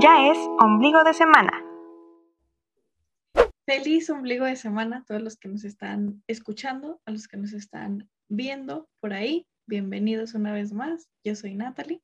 Ya 0.00 0.28
es 0.28 0.38
ombligo 0.58 1.04
de 1.04 1.14
semana. 1.14 1.64
Feliz 3.64 4.10
ombligo 4.10 4.44
de 4.44 4.56
semana 4.56 4.98
a 4.98 5.04
todos 5.04 5.22
los 5.22 5.36
que 5.36 5.48
nos 5.48 5.62
están 5.62 6.24
escuchando, 6.26 7.00
a 7.04 7.12
los 7.12 7.28
que 7.28 7.36
nos 7.36 7.52
están 7.52 8.10
viendo 8.28 8.88
por 8.98 9.12
ahí. 9.12 9.46
Bienvenidos 9.66 10.34
una 10.34 10.52
vez 10.52 10.72
más. 10.72 11.08
Yo 11.22 11.36
soy 11.36 11.54
Natalie. 11.54 12.02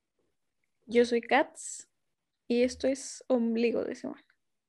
Yo 0.87 1.05
soy 1.05 1.21
Katz 1.21 1.89
y 2.47 2.63
esto 2.63 2.87
es 2.87 3.25
ombligo 3.27 3.85
de 3.85 3.97
semana. 3.97 4.25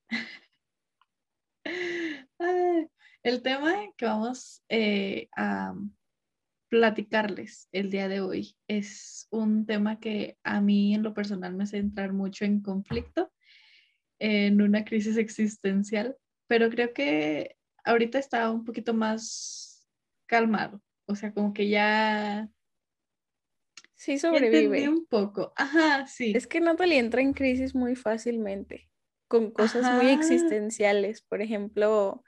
El 3.23 3.43
tema 3.43 3.75
que 3.97 4.05
vamos 4.05 4.63
eh, 4.67 5.29
a 5.37 5.75
platicarles 6.71 7.67
el 7.73 7.91
día 7.91 8.07
de 8.07 8.21
hoy. 8.21 8.55
Es 8.65 9.27
un 9.29 9.65
tema 9.65 9.99
que 9.99 10.37
a 10.41 10.61
mí 10.61 10.95
en 10.95 11.03
lo 11.03 11.13
personal 11.13 11.53
me 11.53 11.65
hace 11.65 11.77
entrar 11.77 12.13
mucho 12.13 12.45
en 12.45 12.61
conflicto, 12.61 13.29
en 14.19 14.61
una 14.61 14.85
crisis 14.85 15.17
existencial, 15.17 16.15
pero 16.47 16.69
creo 16.69 16.93
que 16.93 17.57
ahorita 17.83 18.19
está 18.19 18.49
un 18.49 18.63
poquito 18.63 18.93
más 18.93 19.85
calmado, 20.27 20.81
o 21.07 21.15
sea, 21.15 21.33
como 21.33 21.53
que 21.53 21.67
ya... 21.67 22.49
Sí, 23.93 24.17
sobrevive. 24.17 24.87
un 24.87 25.05
poco, 25.05 25.51
ajá, 25.57 26.07
sí. 26.07 26.31
Es 26.33 26.47
que 26.47 26.61
Natalie 26.61 26.99
entra 26.99 27.21
en 27.21 27.33
crisis 27.33 27.75
muy 27.75 27.97
fácilmente, 27.97 28.89
con 29.27 29.51
cosas 29.51 30.01
muy 30.01 30.09
existenciales, 30.09 31.21
por 31.21 31.41
ejemplo 31.41 32.23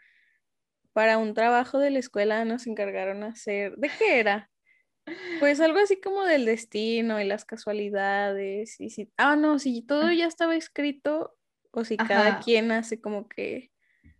para 0.93 1.17
un 1.17 1.33
trabajo 1.33 1.79
de 1.79 1.89
la 1.89 1.99
escuela 1.99 2.45
nos 2.45 2.67
encargaron 2.67 3.23
hacer, 3.23 3.75
¿de 3.77 3.89
qué 3.97 4.19
era? 4.19 4.49
Pues 5.39 5.59
algo 5.59 5.79
así 5.79 5.99
como 5.99 6.23
del 6.23 6.45
destino 6.45 7.19
y 7.19 7.25
las 7.25 7.43
casualidades 7.43 8.79
y 8.79 8.89
si, 8.89 9.11
ah, 9.17 9.35
no, 9.35 9.59
si 9.59 9.81
todo 9.81 10.11
ya 10.11 10.27
estaba 10.27 10.55
escrito 10.55 11.35
o 11.71 11.83
si 11.83 11.97
cada 11.97 12.39
quien 12.39 12.71
hace 12.71 13.01
como 13.01 13.27
que 13.27 13.71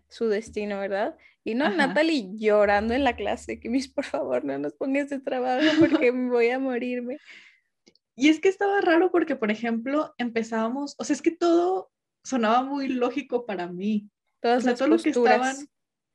su 0.09 0.27
destino, 0.27 0.79
¿verdad? 0.79 1.15
Y 1.43 1.55
no, 1.55 1.69
Natalie 1.69 2.31
llorando 2.35 2.93
en 2.93 3.03
la 3.03 3.15
clase, 3.15 3.59
que 3.59 3.69
mis, 3.69 3.87
por 3.87 4.05
favor, 4.05 4.45
no 4.45 4.57
nos 4.57 4.73
pongas 4.73 5.09
de 5.09 5.19
trabajo 5.19 5.61
porque 5.79 6.11
me 6.11 6.29
voy 6.29 6.49
a 6.49 6.59
morirme. 6.59 7.17
Y 8.15 8.29
es 8.29 8.39
que 8.39 8.49
estaba 8.49 8.79
raro 8.81 9.11
porque, 9.11 9.35
por 9.35 9.51
ejemplo, 9.51 10.13
empezábamos, 10.17 10.95
o 10.99 11.03
sea, 11.03 11.15
es 11.15 11.21
que 11.21 11.31
todo 11.31 11.91
sonaba 12.23 12.63
muy 12.63 12.87
lógico 12.87 13.45
para 13.45 13.67
mí. 13.67 14.09
Todas 14.39 14.63
las 14.63 14.77
todo 14.77 14.97
que 14.97 15.09
estaban, 15.09 15.55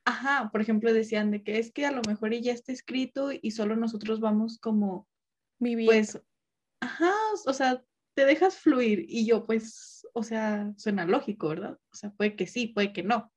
Ajá, 0.08 0.48
por 0.50 0.62
ejemplo, 0.62 0.90
decían 0.90 1.30
de 1.30 1.42
que 1.42 1.58
es 1.58 1.70
que 1.70 1.84
a 1.84 1.92
lo 1.92 2.00
mejor 2.08 2.32
ya 2.32 2.54
está 2.54 2.72
escrito 2.72 3.28
y 3.30 3.50
solo 3.50 3.76
nosotros 3.76 4.20
vamos 4.20 4.58
como 4.58 5.06
viviendo. 5.58 5.92
Pues, 5.92 6.18
ajá, 6.80 7.12
o 7.44 7.52
sea, 7.52 7.84
te 8.14 8.24
dejas 8.24 8.56
fluir 8.56 9.04
y 9.06 9.26
yo 9.26 9.44
pues, 9.44 10.06
o 10.14 10.22
sea, 10.22 10.72
suena 10.78 11.04
lógico, 11.04 11.48
¿verdad? 11.48 11.78
O 11.92 11.94
sea, 11.94 12.08
puede 12.08 12.36
que 12.36 12.46
sí, 12.46 12.68
puede 12.68 12.94
que 12.94 13.02
no. 13.02 13.30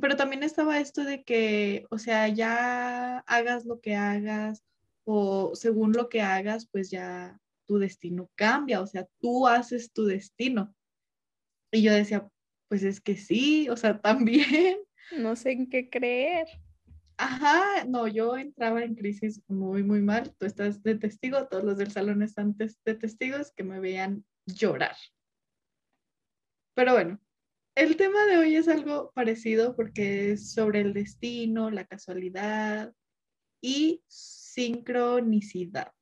Pero 0.00 0.14
también 0.14 0.44
estaba 0.44 0.78
esto 0.78 1.02
de 1.02 1.24
que, 1.24 1.86
o 1.90 1.98
sea, 1.98 2.28
ya 2.28 3.18
hagas 3.26 3.64
lo 3.64 3.80
que 3.80 3.96
hagas 3.96 4.62
o 5.02 5.56
según 5.56 5.90
lo 5.90 6.08
que 6.08 6.22
hagas, 6.22 6.68
pues 6.70 6.88
ya 6.92 7.36
tu 7.66 7.78
destino 7.78 8.30
cambia, 8.36 8.80
o 8.80 8.86
sea, 8.86 9.08
tú 9.18 9.48
haces 9.48 9.90
tu 9.92 10.04
destino. 10.04 10.72
Y 11.72 11.82
yo 11.82 11.92
decía, 11.92 12.28
pues 12.68 12.84
es 12.84 13.00
que 13.00 13.16
sí, 13.16 13.68
o 13.68 13.76
sea, 13.76 14.00
también. 14.02 14.78
No 15.16 15.36
sé 15.36 15.52
en 15.52 15.68
qué 15.68 15.90
creer. 15.90 16.46
Ajá, 17.16 17.84
no, 17.84 18.08
yo 18.08 18.36
entraba 18.38 18.82
en 18.82 18.94
crisis 18.94 19.42
muy, 19.46 19.82
muy 19.82 20.00
mal. 20.00 20.34
Tú 20.38 20.46
estás 20.46 20.82
de 20.82 20.94
testigo, 20.94 21.48
todos 21.48 21.64
los 21.64 21.76
del 21.76 21.90
salón 21.90 22.22
están 22.22 22.56
de 22.56 22.94
testigos 22.94 23.52
que 23.52 23.62
me 23.62 23.78
veían 23.78 24.24
llorar. 24.46 24.96
Pero 26.74 26.94
bueno, 26.94 27.20
el 27.74 27.96
tema 27.96 28.24
de 28.24 28.38
hoy 28.38 28.56
es 28.56 28.68
algo 28.68 29.12
parecido 29.14 29.76
porque 29.76 30.32
es 30.32 30.52
sobre 30.52 30.80
el 30.80 30.94
destino, 30.94 31.70
la 31.70 31.84
casualidad 31.84 32.94
y 33.60 34.02
sincronicidad. 34.06 35.92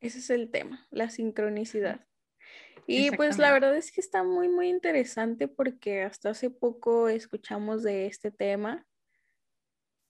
Ese 0.00 0.18
es 0.18 0.30
el 0.30 0.50
tema, 0.50 0.86
la 0.90 1.08
sincronicidad. 1.10 2.06
Y 2.86 3.10
pues 3.12 3.38
la 3.38 3.52
verdad 3.52 3.76
es 3.76 3.92
que 3.92 4.00
está 4.00 4.22
muy, 4.22 4.48
muy 4.48 4.68
interesante 4.68 5.48
porque 5.48 6.02
hasta 6.02 6.30
hace 6.30 6.50
poco 6.50 7.08
escuchamos 7.08 7.82
de 7.82 8.06
este 8.06 8.30
tema. 8.30 8.86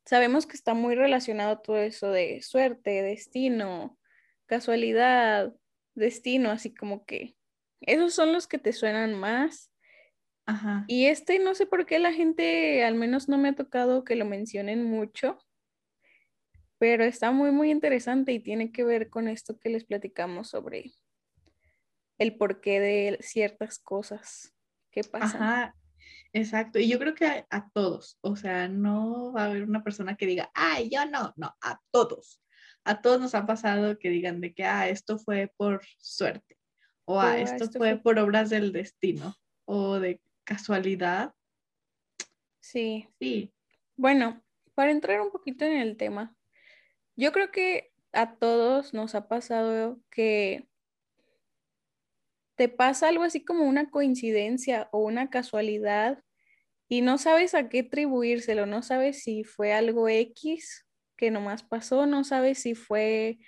Sabemos 0.04 0.46
que 0.46 0.56
está 0.56 0.74
muy 0.74 0.94
relacionado 0.94 1.60
todo 1.60 1.78
eso 1.78 2.10
de 2.10 2.42
suerte, 2.42 3.02
destino, 3.02 3.98
casualidad, 4.46 5.54
destino, 5.94 6.50
así 6.50 6.74
como 6.74 7.04
que 7.04 7.36
esos 7.80 8.14
son 8.14 8.32
los 8.32 8.46
que 8.46 8.58
te 8.58 8.72
suenan 8.72 9.14
más. 9.14 9.70
Ajá. 10.46 10.84
Y 10.88 11.06
este 11.06 11.38
no 11.38 11.54
sé 11.54 11.66
por 11.66 11.86
qué 11.86 11.98
la 11.98 12.12
gente, 12.12 12.84
al 12.84 12.94
menos 12.94 13.28
no 13.28 13.38
me 13.38 13.50
ha 13.50 13.54
tocado 13.54 14.02
que 14.02 14.16
lo 14.16 14.24
mencionen 14.24 14.82
mucho, 14.82 15.38
pero 16.78 17.04
está 17.04 17.30
muy, 17.30 17.52
muy 17.52 17.70
interesante 17.70 18.32
y 18.32 18.40
tiene 18.40 18.72
que 18.72 18.82
ver 18.82 19.08
con 19.08 19.28
esto 19.28 19.56
que 19.58 19.68
les 19.68 19.84
platicamos 19.84 20.48
sobre 20.48 20.92
el 22.22 22.36
porqué 22.36 22.80
de 22.80 23.18
ciertas 23.20 23.78
cosas 23.78 24.54
que 24.90 25.02
pasan. 25.02 25.42
Ajá, 25.42 25.76
exacto. 26.32 26.78
Y 26.78 26.88
yo 26.88 26.98
creo 26.98 27.14
que 27.14 27.46
a, 27.48 27.70
todos, 27.70 28.18
o 28.20 28.36
sea, 28.36 28.68
no 28.68 29.32
va 29.32 29.42
a 29.42 29.46
haber 29.46 29.64
una 29.64 29.82
persona 29.82 30.16
que 30.16 30.26
diga, 30.26 30.50
ay, 30.54 30.88
yo 30.90 31.04
no, 31.06 31.32
no, 31.36 31.54
a 31.60 31.80
todos. 31.90 32.40
A 32.84 33.00
todos 33.00 33.20
nos 33.20 33.34
ha 33.34 33.46
pasado 33.46 33.98
que 33.98 34.10
digan 34.10 34.40
de 34.40 34.54
que, 34.54 34.64
ah, 34.64 34.88
esto 34.88 35.18
fue 35.18 35.52
por 35.56 35.82
suerte, 35.98 36.56
o 37.04 37.20
ah, 37.20 37.38
esto, 37.38 37.70
fue, 37.70 37.96
por 37.96 38.18
obras 38.18 38.50
del 38.50 38.72
destino, 38.72 39.36
o 39.64 39.98
de 39.98 40.20
casualidad. 40.44 41.34
Sí. 42.60 43.08
Sí. 43.20 43.52
Bueno, 43.96 44.42
para 44.74 44.90
entrar 44.90 45.20
un 45.20 45.30
poquito 45.30 45.64
en 45.64 45.78
el 45.78 45.96
tema, 45.96 46.34
yo 47.16 47.32
creo 47.32 47.50
que 47.50 47.92
a 48.12 48.34
todos 48.36 48.94
nos 48.94 49.14
ha 49.14 49.28
pasado 49.28 50.00
que 50.10 50.68
te 52.62 52.68
pasa 52.68 53.08
algo 53.08 53.24
así 53.24 53.44
como 53.44 53.64
una 53.64 53.90
coincidencia 53.90 54.88
o 54.92 55.00
una 55.00 55.30
casualidad 55.30 56.22
y 56.88 57.00
no 57.00 57.18
sabes 57.18 57.56
a 57.56 57.68
qué 57.68 57.80
atribuírselo, 57.80 58.66
no 58.66 58.82
sabes 58.82 59.24
si 59.24 59.42
fue 59.42 59.72
algo 59.72 60.08
X 60.08 60.86
que 61.16 61.32
nomás 61.32 61.64
pasó, 61.64 62.06
no 62.06 62.22
sabes 62.22 62.60
si 62.60 62.76
fue 62.76 63.40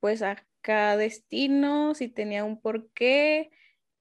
pues 0.00 0.22
acá 0.22 0.96
destino, 0.96 1.94
si 1.94 2.08
tenía 2.08 2.44
un 2.44 2.58
porqué. 2.58 3.50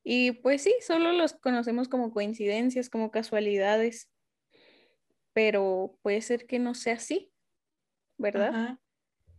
Y 0.01 0.31
pues 0.31 0.61
sí, 0.61 0.73
solo 0.79 1.11
los 1.11 1.33
conocemos 1.33 1.89
como 1.89 2.13
coincidencias, 2.13 2.89
como 2.89 3.11
casualidades, 3.11 4.09
pero 5.33 5.99
puede 6.03 6.21
ser 6.21 6.47
que 6.47 6.57
no 6.57 6.73
sea 6.73 6.93
así, 6.93 7.33
¿verdad? 8.17 8.79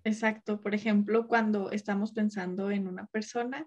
Exacto. 0.05 0.61
Por 0.61 0.75
ejemplo, 0.75 1.29
cuando 1.29 1.71
estamos 1.71 2.13
pensando 2.13 2.71
en 2.71 2.87
una 2.87 3.07
persona 3.07 3.67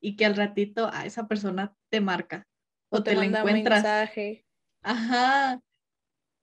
y 0.00 0.16
que 0.16 0.24
al 0.24 0.36
ratito 0.36 0.90
a 0.92 1.06
esa 1.06 1.28
persona 1.28 1.74
te 1.90 2.00
marca 2.00 2.46
o, 2.90 3.02
te, 3.02 3.14
manda 3.14 3.40
encuentras. 3.40 3.82
mensaje. 3.82 4.46
Ajá. 4.82 5.60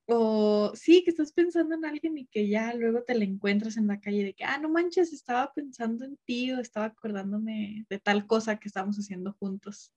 O 0.10 0.72
sí, 0.74 1.04
que 1.04 1.10
estás 1.10 1.34
pensando 1.34 1.76
en 1.76 1.84
alguien 1.84 2.18
y 2.18 2.28
que 2.28 2.48
ya 2.48 2.74
luego 2.74 3.04
te 3.04 3.14
la 3.14 3.26
encuentras 3.26 3.76
en 3.76 3.88
la 3.88 4.00
calle 4.00 4.24
de 4.24 4.34
que, 4.34 4.46
ah, 4.46 4.58
no 4.58 4.70
manches, 4.70 5.12
estaba 5.12 5.52
pensando 5.54 6.06
en 6.06 6.18
ti 6.24 6.54
o 6.54 6.60
estaba 6.60 6.86
acordándome 6.86 7.86
de 7.90 8.00
tal 8.00 8.26
cosa 8.26 8.58
que 8.58 8.70
estábamos 8.70 8.96
haciendo 8.98 9.34
juntos. 9.34 9.92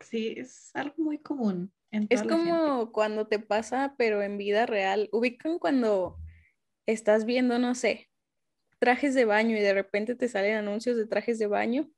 Sí, 0.00 0.34
es 0.36 0.70
algo 0.74 0.96
muy 0.98 1.18
común. 1.18 1.72
es 1.90 2.22
como 2.24 2.92
cuando 2.92 3.26
te 3.26 3.38
pasa, 3.38 3.94
pero 3.96 4.20
en 4.20 4.36
vida 4.36 4.66
real. 4.66 5.08
Ubican 5.12 5.58
cuando 5.58 6.18
estás 6.86 7.24
viendo, 7.24 7.58
no 7.58 7.74
sé, 7.74 8.10
trajes 8.82 9.14
de 9.14 9.24
baño 9.24 9.56
y 9.56 9.60
de 9.60 9.74
repente 9.74 10.16
te 10.16 10.26
salen 10.26 10.56
anuncios 10.56 10.96
de 10.96 11.06
trajes 11.06 11.38
de 11.38 11.46
baño. 11.46 11.88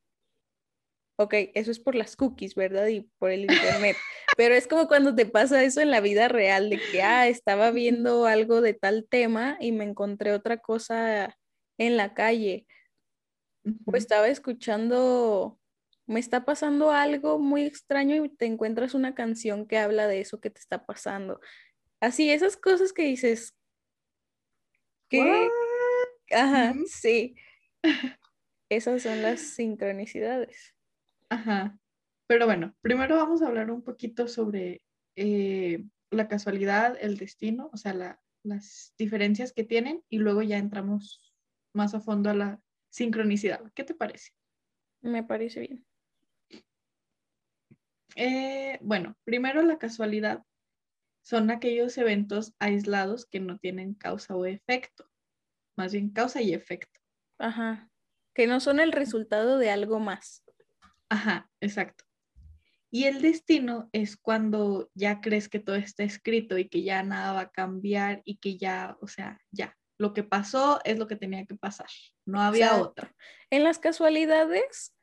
Ok, 1.17 1.33
eso 1.55 1.71
es 1.71 1.81
por 1.81 1.95
las 1.95 2.15
cookies, 2.15 2.55
¿verdad? 2.55 2.89
Y 2.89 3.11
por 3.19 3.31
el 3.31 3.41
internet. 3.41 3.97
Pero 4.37 4.55
es 4.55 4.67
como 4.67 4.87
cuando 4.87 5.15
te 5.15 5.25
pasa 5.25 5.65
eso 5.65 5.81
en 5.81 5.91
la 5.91 6.03
vida 6.03 6.29
real, 6.29 6.69
de 6.69 6.79
que, 6.93 7.01
ah, 7.03 7.27
estaba 7.27 7.71
viendo 7.71 8.27
algo 8.27 8.61
de 8.61 8.75
tal 8.75 9.07
tema 9.09 9.57
y 9.61 9.73
me 9.73 9.85
encontré 9.85 10.33
otra 10.33 10.59
cosa 10.59 11.35
en 11.79 11.97
la 11.97 12.13
calle. 12.13 12.67
O 13.87 13.97
estaba 13.97 14.29
escuchando, 14.29 15.59
me 16.05 16.21
está 16.21 16.45
pasando 16.45 16.91
algo 16.91 17.39
muy 17.39 17.63
extraño 17.63 18.23
y 18.23 18.29
te 18.29 18.45
encuentras 18.45 18.93
una 18.93 19.15
canción 19.15 19.67
que 19.67 19.79
habla 19.79 20.07
de 20.07 20.21
eso 20.21 20.39
que 20.39 20.51
te 20.51 20.61
está 20.61 20.85
pasando. 20.85 21.41
Así, 21.99 22.31
esas 22.31 22.59
cosas 22.59 22.93
que 22.93 23.05
dices, 23.05 23.55
¿qué? 25.09 25.49
Ajá, 26.31 26.75
sí. 26.87 27.35
Esas 28.71 29.03
son 29.03 29.23
las 29.23 29.41
sincronicidades. 29.41 30.75
Ajá. 31.29 31.79
Pero 32.27 32.47
bueno, 32.47 32.75
primero 32.81 33.17
vamos 33.17 33.43
a 33.43 33.49
hablar 33.49 33.71
un 33.71 33.83
poquito 33.83 34.29
sobre 34.29 34.83
eh, 35.17 35.85
la 36.11 36.29
casualidad, 36.29 36.97
el 37.01 37.19
destino, 37.19 37.71
o 37.73 37.77
sea, 37.77 37.95
las 38.43 38.95
diferencias 38.99 39.53
que 39.53 39.65
tienen 39.65 40.03
y 40.09 40.19
luego 40.19 40.43
ya 40.43 40.59
entramos 40.59 41.35
más 41.75 41.95
a 41.95 42.01
fondo 42.01 42.31
a 42.31 42.35
la 42.35 42.61
sincronicidad. 42.91 43.71
¿Qué 43.75 43.85
te 43.85 43.95
parece? 43.95 44.31
Me 45.03 45.23
parece 45.23 45.61
bien. 45.61 45.87
Eh, 48.17 48.79
bueno, 48.81 49.17
primero 49.25 49.63
la 49.63 49.79
casualidad 49.79 50.45
son 51.23 51.51
aquellos 51.51 51.99
eventos 51.99 52.55
aislados 52.59 53.27
que 53.27 53.41
no 53.41 53.59
tienen 53.59 53.95
causa 53.95 54.37
o 54.37 54.45
efecto, 54.47 55.11
más 55.77 55.93
bien 55.93 56.11
causa 56.11 56.41
y 56.41 56.55
efecto. 56.55 57.01
Ajá, 57.39 57.91
que 58.35 58.47
no 58.47 58.61
son 58.61 58.81
el 58.81 58.93
resultado 58.93 59.59
de 59.59 59.71
algo 59.71 60.01
más. 60.01 60.45
Ajá, 61.09 61.51
exacto. 61.61 62.05
Y 62.91 63.07
el 63.07 63.23
destino 63.23 63.89
es 63.93 64.17
cuando 64.17 64.89
ya 64.95 65.21
crees 65.21 65.49
que 65.49 65.59
todo 65.59 65.75
está 65.75 66.05
escrito 66.05 66.59
y 66.59 66.69
que 66.69 66.85
ya 66.85 67.03
nada 67.03 67.33
va 67.33 67.41
a 67.41 67.51
cambiar 67.51 68.23
y 68.25 68.37
que 68.37 68.57
ya, 68.57 68.97
o 69.01 69.09
sea, 69.09 69.41
ya, 69.51 69.77
lo 69.99 70.13
que 70.13 70.23
pasó 70.23 70.81
es 70.85 70.99
lo 70.99 71.09
que 71.09 71.17
tenía 71.17 71.45
que 71.45 71.57
pasar, 71.57 71.89
no 72.25 72.41
había 72.41 72.77
otra. 72.77 73.13
En 73.51 73.65
las 73.65 73.79
casualidades, 73.81 74.95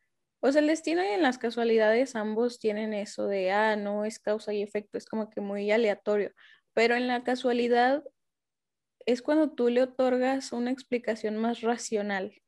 o 0.41 0.51
sea, 0.51 0.61
el 0.61 0.67
destino 0.67 1.03
y 1.03 1.07
en 1.07 1.21
las 1.21 1.37
casualidades 1.37 2.15
ambos 2.15 2.59
tienen 2.59 2.93
eso 2.93 3.27
de, 3.27 3.51
ah, 3.51 3.75
no 3.75 4.05
es 4.05 4.19
causa 4.19 4.53
y 4.53 4.61
efecto, 4.61 4.97
es 4.97 5.05
como 5.05 5.29
que 5.29 5.41
muy 5.41 5.69
aleatorio, 5.71 6.31
pero 6.73 6.95
en 6.95 7.07
la 7.07 7.23
casualidad 7.23 8.03
es 9.05 9.21
cuando 9.21 9.51
tú 9.51 9.69
le 9.69 9.83
otorgas 9.83 10.51
una 10.51 10.71
explicación 10.71 11.37
más 11.37 11.61
racional 11.61 12.41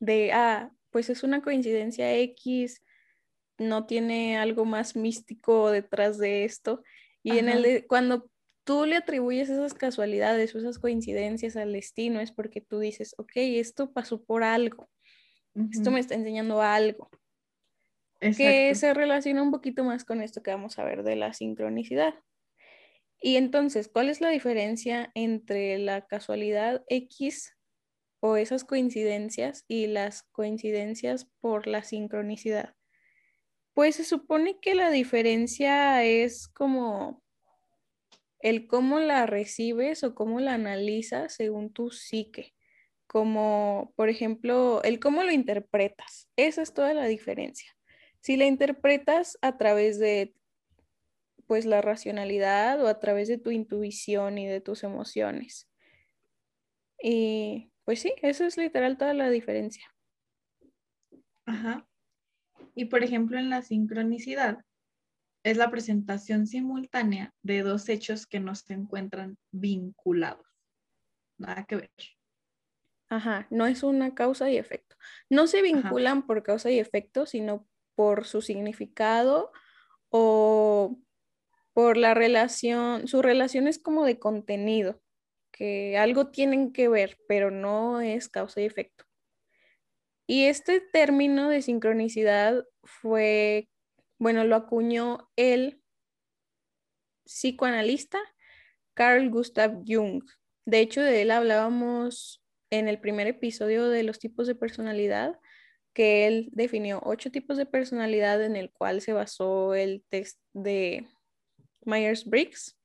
de, 0.00 0.32
ah, 0.32 0.72
pues 0.90 1.10
es 1.10 1.22
una 1.22 1.42
coincidencia 1.42 2.14
X, 2.14 2.82
no 3.58 3.86
tiene 3.86 4.36
algo 4.38 4.64
más 4.64 4.96
místico 4.96 5.70
detrás 5.70 6.18
de 6.18 6.44
esto. 6.44 6.82
Y 7.22 7.38
en 7.38 7.48
el 7.48 7.86
cuando 7.86 8.30
tú 8.64 8.84
le 8.84 8.96
atribuyes 8.96 9.48
esas 9.48 9.74
casualidades 9.74 10.54
o 10.54 10.58
esas 10.58 10.78
coincidencias 10.78 11.56
al 11.56 11.72
destino, 11.72 12.20
es 12.20 12.32
porque 12.32 12.60
tú 12.60 12.78
dices, 12.78 13.14
ok, 13.18 13.32
esto 13.34 13.92
pasó 13.92 14.22
por 14.22 14.42
algo. 14.42 14.88
Esto 15.72 15.90
me 15.90 16.00
está 16.00 16.14
enseñando 16.14 16.60
algo. 16.60 17.08
Que 18.20 18.74
se 18.74 18.92
relaciona 18.92 19.42
un 19.42 19.50
poquito 19.50 19.84
más 19.84 20.04
con 20.04 20.20
esto 20.20 20.42
que 20.42 20.50
vamos 20.50 20.78
a 20.78 20.84
ver 20.84 21.02
de 21.02 21.16
la 21.16 21.32
sincronicidad. 21.32 22.14
Y 23.20 23.36
entonces, 23.36 23.88
¿cuál 23.88 24.08
es 24.08 24.20
la 24.20 24.28
diferencia 24.28 25.10
entre 25.14 25.78
la 25.78 26.06
casualidad 26.06 26.84
X 26.88 27.56
o 28.20 28.36
esas 28.36 28.64
coincidencias 28.64 29.64
y 29.68 29.86
las 29.86 30.22
coincidencias 30.32 31.30
por 31.40 31.66
la 31.66 31.82
sincronicidad? 31.82 32.74
Pues 33.74 33.96
se 33.96 34.04
supone 34.04 34.58
que 34.60 34.74
la 34.74 34.90
diferencia 34.90 36.04
es 36.04 36.48
como 36.48 37.22
el 38.40 38.66
cómo 38.66 39.00
la 39.00 39.26
recibes 39.26 40.04
o 40.04 40.14
cómo 40.14 40.40
la 40.40 40.54
analizas 40.54 41.34
según 41.34 41.72
tu 41.72 41.90
psique. 41.90 42.54
Como, 43.06 43.92
por 43.96 44.08
ejemplo, 44.08 44.82
el 44.82 44.98
cómo 44.98 45.22
lo 45.22 45.32
interpretas. 45.32 46.28
Esa 46.36 46.62
es 46.62 46.74
toda 46.74 46.92
la 46.92 47.06
diferencia. 47.06 47.76
Si 48.20 48.36
la 48.36 48.46
interpretas 48.46 49.38
a 49.42 49.56
través 49.56 49.98
de 49.98 50.34
pues 51.46 51.64
la 51.64 51.80
racionalidad 51.80 52.82
o 52.82 52.88
a 52.88 52.98
través 52.98 53.28
de 53.28 53.38
tu 53.38 53.50
intuición 53.50 54.38
y 54.38 54.46
de 54.46 54.60
tus 54.60 54.84
emociones. 54.84 55.68
Y 57.00 57.70
pues 57.84 58.00
sí, 58.00 58.14
eso 58.22 58.44
es 58.44 58.56
literal 58.56 58.98
toda 58.98 59.14
la 59.14 59.30
diferencia. 59.30 59.94
Ajá. 61.44 61.86
Y 62.74 62.86
por 62.86 63.04
ejemplo, 63.04 63.38
en 63.38 63.50
la 63.50 63.62
sincronicidad 63.62 64.64
es 65.44 65.56
la 65.56 65.70
presentación 65.70 66.46
simultánea 66.46 67.32
de 67.42 67.62
dos 67.62 67.88
hechos 67.88 68.26
que 68.26 68.40
no 68.40 68.54
se 68.54 68.74
encuentran 68.74 69.38
vinculados. 69.52 70.46
Nada 71.38 71.64
que 71.64 71.76
ver. 71.76 71.90
Ajá, 73.08 73.46
no 73.50 73.66
es 73.66 73.84
una 73.84 74.14
causa 74.14 74.50
y 74.50 74.56
efecto. 74.56 74.96
No 75.30 75.46
se 75.46 75.62
vinculan 75.62 76.26
por 76.26 76.42
causa 76.42 76.70
y 76.70 76.80
efecto, 76.80 77.26
sino 77.26 77.68
por 77.94 78.24
su 78.24 78.42
significado 78.42 79.52
o 80.10 80.98
por 81.76 81.98
la 81.98 82.14
relación, 82.14 83.06
su 83.06 83.20
relación 83.20 83.68
es 83.68 83.78
como 83.78 84.06
de 84.06 84.18
contenido, 84.18 84.98
que 85.52 85.98
algo 85.98 86.30
tienen 86.30 86.72
que 86.72 86.88
ver, 86.88 87.18
pero 87.28 87.50
no 87.50 88.00
es 88.00 88.30
causa 88.30 88.62
y 88.62 88.64
efecto. 88.64 89.04
Y 90.26 90.44
este 90.44 90.80
término 90.80 91.50
de 91.50 91.60
sincronicidad 91.60 92.64
fue, 92.82 93.68
bueno, 94.18 94.44
lo 94.44 94.56
acuñó 94.56 95.28
el 95.36 95.82
psicoanalista 97.26 98.20
Carl 98.94 99.28
Gustav 99.28 99.82
Jung. 99.86 100.24
De 100.64 100.80
hecho, 100.80 101.02
de 101.02 101.20
él 101.20 101.30
hablábamos 101.30 102.42
en 102.70 102.88
el 102.88 102.98
primer 103.00 103.26
episodio 103.26 103.90
de 103.90 104.02
los 104.02 104.18
tipos 104.18 104.46
de 104.46 104.54
personalidad, 104.54 105.38
que 105.92 106.26
él 106.26 106.48
definió 106.52 107.02
ocho 107.04 107.30
tipos 107.30 107.58
de 107.58 107.66
personalidad 107.66 108.42
en 108.42 108.56
el 108.56 108.72
cual 108.72 109.02
se 109.02 109.12
basó 109.12 109.74
el 109.74 110.02
test 110.08 110.40
de 110.54 111.06
Myers-Briggs. 111.86 112.76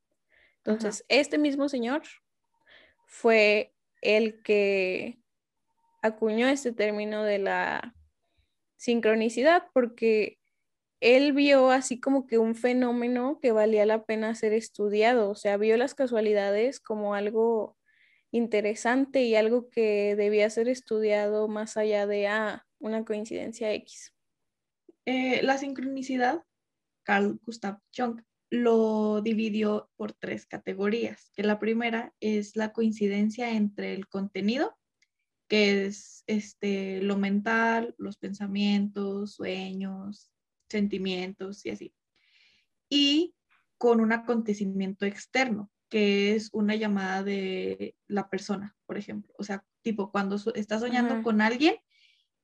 Entonces, 0.63 1.06
este 1.09 1.38
mismo 1.38 1.68
señor 1.69 2.03
fue 3.07 3.74
el 4.01 4.42
que 4.44 5.19
acuñó 6.01 6.48
este 6.48 6.71
término 6.71 7.24
de 7.24 7.39
la 7.39 7.95
sincronicidad 8.77 9.68
porque 9.74 10.39
él 11.00 11.33
vio 11.33 11.71
así 11.71 12.00
como 12.00 12.27
que 12.27 12.38
un 12.38 12.56
fenómeno 12.56 13.39
que 13.42 13.51
valía 13.51 13.86
la 13.86 14.06
pena 14.06 14.36
ser 14.36 14.53
estudiado, 14.53 15.31
o 15.31 15.36
sea, 15.36 15.57
vio 15.57 15.75
las 15.77 15.95
casualidades 15.95 16.80
como 16.80 17.15
algo 17.15 17.77
interesante 18.31 19.24
y 19.24 19.36
algo 19.36 19.69
que 19.69 20.15
debía 20.15 20.50
ser 20.50 20.69
estudiado 20.69 21.48
más 21.48 21.75
allá 21.75 22.06
de 22.06 22.27
ah, 22.27 22.65
una 22.80 23.03
coincidencia 23.03 23.74
X. 23.74 24.13
Eh, 25.06 25.42
la 25.44 25.57
sincronicidad, 25.57 26.44
Carl 27.03 27.39
Gustav 27.44 27.80
Jung 27.95 28.21
lo 28.51 29.21
dividió 29.21 29.89
por 29.95 30.13
tres 30.13 30.45
categorías, 30.45 31.31
que 31.33 31.42
la 31.42 31.57
primera 31.57 32.13
es 32.19 32.56
la 32.56 32.74
coincidencia 32.74 33.51
entre 33.51 33.95
el 33.95 34.07
contenido 34.07 34.77
que 35.51 35.86
es 35.86 36.24
este, 36.27 37.01
lo 37.01 37.18
mental, 37.18 37.94
los 37.98 38.15
pensamientos, 38.15 39.33
sueños, 39.33 40.31
sentimientos 40.69 41.65
y 41.65 41.71
así. 41.71 41.94
Y 42.88 43.36
con 43.77 44.00
un 44.00 44.13
acontecimiento 44.13 45.06
externo, 45.06 45.69
que 45.89 46.36
es 46.36 46.51
una 46.53 46.75
llamada 46.75 47.21
de 47.24 47.98
la 48.07 48.30
persona, 48.30 48.77
por 48.86 48.98
ejemplo. 48.98 49.33
O 49.38 49.44
sea, 49.44 49.65
tipo 49.81 50.09
cuando 50.09 50.38
estás 50.56 50.80
soñando 50.80 51.21
con 51.21 51.42
alguien 51.42 51.75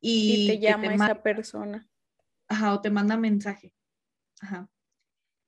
y, 0.02 0.46
te 0.46 0.60
llama 0.60 0.94
esa 0.94 1.24
persona. 1.24 1.88
Ajá, 2.50 2.74
o 2.74 2.82
te 2.82 2.90
manda 2.90 3.16
mensaje. 3.16 3.74
Ajá. 4.42 4.70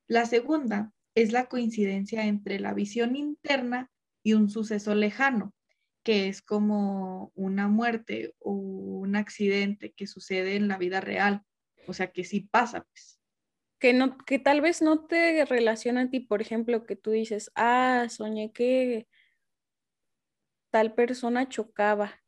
La 0.09 0.25
segunda 0.25 0.91
es 1.13 1.31
la 1.31 1.45
coincidencia 1.45 2.25
entre 2.25 2.59
la 2.59 2.73
visión 2.73 3.15
interna 3.15 3.91
y 4.23 4.33
un 4.33 4.49
suceso 4.49 4.95
lejano, 4.95 5.53
que 6.03 6.27
es 6.27 6.41
como 6.41 7.31
una 7.35 7.67
muerte 7.67 8.33
o 8.39 8.51
un 8.51 9.15
accidente 9.15 9.93
que 9.93 10.07
sucede 10.07 10.55
en 10.55 10.67
la 10.67 10.79
vida 10.79 10.99
real. 10.99 11.43
O 11.87 11.93
sea, 11.93 12.11
que 12.11 12.23
sí 12.23 12.41
pasa, 12.41 12.87
pues. 12.91 13.21
Que, 13.79 13.93
no, 13.93 14.17
que 14.17 14.39
tal 14.39 14.61
vez 14.61 14.81
no 14.81 15.05
te 15.05 15.45
relaciona 15.45 16.01
a 16.01 16.09
ti, 16.09 16.19
por 16.19 16.41
ejemplo, 16.41 16.85
que 16.87 16.95
tú 16.95 17.11
dices, 17.11 17.51
ah, 17.53 18.07
soñé 18.09 18.51
que 18.51 19.07
tal 20.71 20.95
persona 20.95 21.47
chocaba 21.47 22.19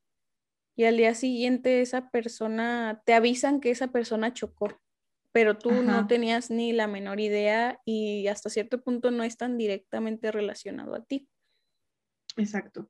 y 0.75 0.85
al 0.85 0.97
día 0.97 1.15
siguiente 1.15 1.81
esa 1.81 2.11
persona, 2.11 3.01
te 3.05 3.13
avisan 3.15 3.59
que 3.59 3.71
esa 3.71 3.87
persona 3.87 4.33
chocó, 4.33 4.79
pero 5.31 5.57
tú 5.57 5.71
no 5.71 6.07
tenías 6.07 6.51
ni 6.51 6.73
la 6.73 6.87
menor 6.87 7.19
idea 7.19 7.79
y 7.85 8.27
hasta 8.27 8.49
cierto 8.49 8.81
punto 8.81 9.11
no 9.11 9.23
es 9.23 9.37
tan 9.37 9.57
directamente 9.57 10.31
relacionado 10.31 10.93
a 10.95 11.03
ti. 11.05 11.29
Exacto. 12.37 12.89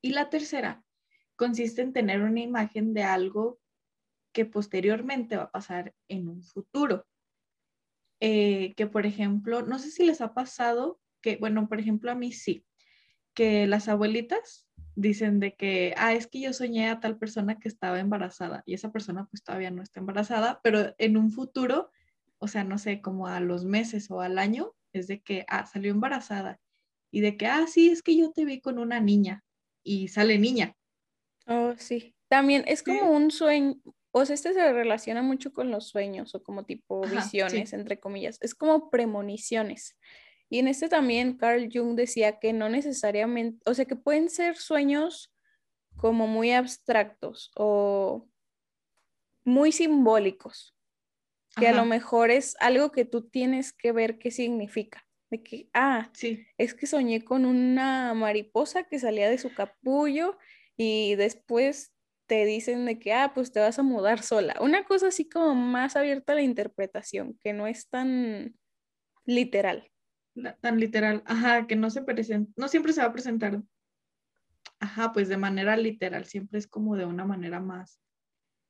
Y 0.00 0.10
la 0.10 0.30
tercera 0.30 0.84
consiste 1.36 1.82
en 1.82 1.92
tener 1.92 2.22
una 2.22 2.40
imagen 2.40 2.94
de 2.94 3.02
algo 3.02 3.60
que 4.32 4.44
posteriormente 4.44 5.36
va 5.36 5.44
a 5.44 5.50
pasar 5.50 5.94
en 6.08 6.28
un 6.28 6.42
futuro. 6.42 7.06
Eh, 8.20 8.74
que 8.76 8.86
por 8.86 9.06
ejemplo, 9.06 9.62
no 9.62 9.78
sé 9.78 9.90
si 9.90 10.04
les 10.04 10.20
ha 10.20 10.34
pasado 10.34 11.00
que, 11.20 11.36
bueno, 11.36 11.68
por 11.68 11.78
ejemplo 11.78 12.10
a 12.10 12.14
mí 12.14 12.32
sí, 12.32 12.66
que 13.34 13.66
las 13.66 13.88
abuelitas 13.88 14.63
dicen 14.96 15.40
de 15.40 15.54
que, 15.54 15.94
ah, 15.96 16.14
es 16.14 16.26
que 16.26 16.40
yo 16.40 16.52
soñé 16.52 16.88
a 16.88 17.00
tal 17.00 17.18
persona 17.18 17.58
que 17.58 17.68
estaba 17.68 18.00
embarazada 18.00 18.62
y 18.66 18.74
esa 18.74 18.92
persona 18.92 19.26
pues 19.26 19.42
todavía 19.42 19.70
no 19.70 19.82
está 19.82 20.00
embarazada, 20.00 20.60
pero 20.62 20.94
en 20.98 21.16
un 21.16 21.30
futuro, 21.30 21.90
o 22.38 22.48
sea, 22.48 22.64
no 22.64 22.78
sé, 22.78 23.00
como 23.00 23.26
a 23.26 23.40
los 23.40 23.64
meses 23.64 24.10
o 24.10 24.20
al 24.20 24.38
año, 24.38 24.74
es 24.92 25.06
de 25.06 25.20
que, 25.20 25.44
ah, 25.48 25.66
salió 25.66 25.90
embarazada 25.90 26.60
y 27.10 27.20
de 27.20 27.36
que, 27.36 27.46
ah, 27.46 27.66
sí, 27.66 27.90
es 27.90 28.02
que 28.02 28.16
yo 28.16 28.32
te 28.32 28.44
vi 28.44 28.60
con 28.60 28.78
una 28.78 29.00
niña 29.00 29.44
y 29.82 30.08
sale 30.08 30.38
niña. 30.38 30.76
Oh, 31.46 31.74
sí. 31.76 32.14
También 32.28 32.64
es 32.66 32.82
como 32.82 33.10
un 33.10 33.30
sueño, 33.30 33.76
o 34.16 34.24
sea, 34.24 34.34
este 34.34 34.54
se 34.54 34.72
relaciona 34.72 35.22
mucho 35.22 35.52
con 35.52 35.70
los 35.72 35.88
sueños 35.88 36.34
o 36.36 36.42
como 36.42 36.64
tipo 36.64 37.00
visiones, 37.02 37.72
entre 37.72 37.98
comillas. 37.98 38.38
Es 38.40 38.54
como 38.54 38.88
premoniciones. 38.88 39.96
Y 40.50 40.58
en 40.58 40.68
este 40.68 40.88
también 40.88 41.36
Carl 41.36 41.68
Jung 41.72 41.96
decía 41.96 42.38
que 42.38 42.52
no 42.52 42.68
necesariamente, 42.68 43.58
o 43.68 43.74
sea, 43.74 43.84
que 43.86 43.96
pueden 43.96 44.28
ser 44.30 44.56
sueños 44.56 45.32
como 45.96 46.26
muy 46.26 46.52
abstractos 46.52 47.50
o 47.56 48.28
muy 49.44 49.72
simbólicos. 49.72 50.74
que 51.56 51.68
a 51.68 51.72
lo 51.72 51.84
mejor 51.84 52.30
es 52.32 52.56
algo 52.58 52.90
que 52.90 53.04
tú 53.04 53.28
tienes 53.28 53.72
que 53.72 53.92
ver 53.92 54.18
qué 54.18 54.32
significa. 54.32 55.06
De 55.30 55.42
que, 55.42 55.68
ah, 55.72 56.10
Sí, 56.12 56.44
es 56.58 56.74
que 56.74 56.86
soñé 56.86 57.24
con 57.24 57.44
una 57.44 58.12
mariposa 58.14 58.84
que 58.84 58.98
salía 58.98 59.30
de 59.30 59.38
su 59.38 59.54
capullo 59.54 60.36
y 60.76 61.14
después 61.14 61.92
te 62.26 62.44
dicen 62.44 62.86
de 62.86 62.98
que, 62.98 63.12
ah, 63.12 63.32
pues 63.34 63.52
te 63.52 63.60
vas 63.60 63.78
a 63.78 63.84
mudar 63.84 64.22
sola. 64.22 64.56
Una 64.60 64.84
cosa 64.84 65.08
así 65.08 65.28
como 65.28 65.54
más 65.54 65.94
abierta 65.96 66.32
a 66.32 66.36
la 66.36 66.42
interpretación, 66.42 67.38
que 67.40 67.52
no 67.52 67.66
es 67.68 67.88
tan 67.88 68.56
literal. 69.24 69.90
Tan 70.60 70.80
literal. 70.80 71.22
Ajá, 71.26 71.66
que 71.66 71.76
no 71.76 71.90
se 71.90 72.02
presenta, 72.02 72.52
no 72.56 72.68
siempre 72.68 72.92
se 72.92 73.00
va 73.00 73.08
a 73.08 73.12
presentar. 73.12 73.62
Ajá, 74.80 75.12
pues 75.12 75.28
de 75.28 75.36
manera 75.36 75.76
literal, 75.76 76.24
siempre 76.24 76.58
es 76.58 76.66
como 76.66 76.96
de 76.96 77.04
una 77.04 77.24
manera 77.24 77.60
más 77.60 78.00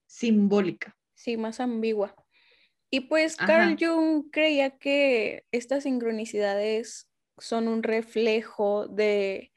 simbólica. 0.06 0.96
Sí, 1.14 1.36
más 1.36 1.60
ambigua. 1.60 2.14
Y 2.90 3.00
pues 3.00 3.36
Carl. 3.36 3.76
Jung 3.78 4.30
creía 4.30 4.78
que 4.78 5.44
estas 5.50 5.82
sincronicidades 5.82 7.08
son 7.38 7.66
un 7.66 7.82
reflejo 7.82 8.86
de 8.86 9.52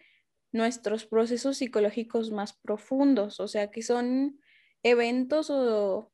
nuestros 0.52 1.06
procesos 1.06 1.58
psicológicos 1.58 2.32
más 2.32 2.54
profundos, 2.54 3.40
o 3.40 3.48
sea, 3.48 3.70
que 3.70 3.84
son 3.84 4.40
eventos 4.82 5.50
o 5.52 6.12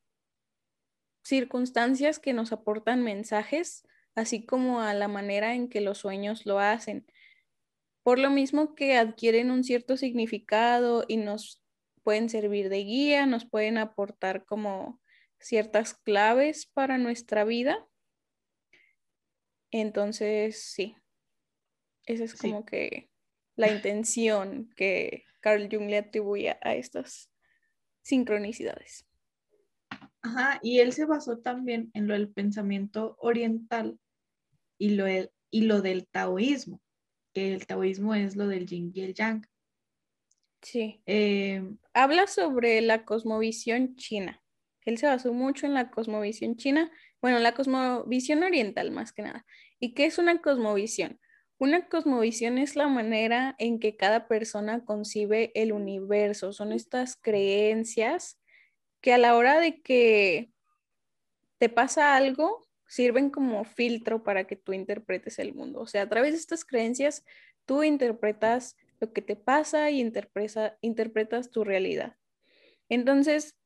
circunstancias 1.23 2.19
que 2.19 2.33
nos 2.33 2.51
aportan 2.51 3.03
mensajes, 3.03 3.87
así 4.15 4.45
como 4.45 4.81
a 4.81 4.93
la 4.93 5.07
manera 5.07 5.55
en 5.55 5.69
que 5.69 5.81
los 5.81 5.99
sueños 5.99 6.45
lo 6.45 6.59
hacen. 6.59 7.05
Por 8.03 8.19
lo 8.19 8.29
mismo 8.29 8.75
que 8.75 8.97
adquieren 8.97 9.51
un 9.51 9.63
cierto 9.63 9.97
significado 9.97 11.05
y 11.07 11.17
nos 11.17 11.63
pueden 12.03 12.29
servir 12.29 12.69
de 12.69 12.83
guía, 12.83 13.25
nos 13.25 13.45
pueden 13.45 13.77
aportar 13.77 14.45
como 14.45 15.01
ciertas 15.39 15.93
claves 15.93 16.65
para 16.65 16.97
nuestra 16.97 17.45
vida. 17.45 17.87
Entonces, 19.71 20.63
sí, 20.71 20.95
esa 22.05 22.23
es 22.25 22.31
Sí. 22.31 22.49
como 22.49 22.65
que 22.65 23.09
la 23.55 23.71
intención 23.71 24.69
que 24.75 25.23
Carl 25.41 25.67
Jung 25.71 25.89
le 25.89 25.97
atribuía 25.97 26.59
a 26.61 26.75
estas 26.75 27.31
sincronicidades. 28.03 29.07
Ajá, 30.21 30.59
y 30.63 30.79
él 30.79 30.93
se 30.93 31.05
basó 31.05 31.39
también 31.39 31.91
en 31.93 32.07
lo 32.07 32.13
del 32.13 32.31
pensamiento 32.31 33.15
oriental 33.19 33.99
y 34.77 34.91
lo, 34.91 35.05
del- 35.05 35.31
y 35.51 35.61
lo 35.63 35.81
del 35.81 36.07
taoísmo, 36.07 36.81
que 37.33 37.53
el 37.53 37.65
taoísmo 37.65 38.15
es 38.15 38.35
lo 38.35 38.47
del 38.47 38.65
yin 38.65 38.91
y 38.93 39.01
el 39.01 39.13
yang. 39.13 39.45
Sí. 40.61 41.01
Eh, 41.05 41.61
Habla 41.93 42.27
sobre 42.27 42.81
la 42.81 43.05
cosmovisión 43.05 43.95
china. 43.95 44.41
Él 44.85 44.97
se 44.97 45.07
basó 45.07 45.33
mucho 45.33 45.65
en 45.65 45.73
la 45.73 45.91
cosmovisión 45.91 46.55
china, 46.57 46.91
bueno, 47.21 47.39
la 47.39 47.53
cosmovisión 47.53 48.43
oriental 48.43 48.91
más 48.91 49.13
que 49.13 49.21
nada. 49.23 49.45
¿Y 49.79 49.93
qué 49.93 50.05
es 50.05 50.17
una 50.17 50.41
cosmovisión? 50.41 51.19
Una 51.57 51.87
cosmovisión 51.87 52.57
es 52.57 52.75
la 52.75 52.87
manera 52.87 53.55
en 53.59 53.79
que 53.79 53.95
cada 53.95 54.27
persona 54.27 54.83
concibe 54.83 55.51
el 55.55 55.71
universo. 55.71 56.51
Son 56.51 56.73
estas 56.73 57.15
creencias 57.15 58.39
que 59.01 59.13
a 59.13 59.17
la 59.17 59.35
hora 59.37 59.59
de 59.59 59.81
que 59.81 60.51
te 61.59 61.69
pasa 61.69 62.15
algo, 62.17 62.62
sirven 62.93 63.31
como 63.31 63.63
filtro 63.63 64.23
para 64.23 64.43
que 64.43 64.55
tú 64.55 64.71
interpretes 64.71 65.39
el 65.39 65.55
mundo. 65.55 65.79
O 65.79 65.87
sea, 65.87 66.03
a 66.03 66.09
través 66.09 66.33
de 66.33 66.37
estas 66.37 66.63
creencias, 66.63 67.25
tú 67.65 67.81
interpretas 67.81 68.77
lo 68.99 69.11
que 69.13 69.23
te 69.23 69.35
pasa 69.35 69.89
y 69.89 69.99
interpreta- 69.99 70.77
interpretas 70.81 71.49
tu 71.49 71.63
realidad. 71.63 72.17
Entonces, 72.89 73.57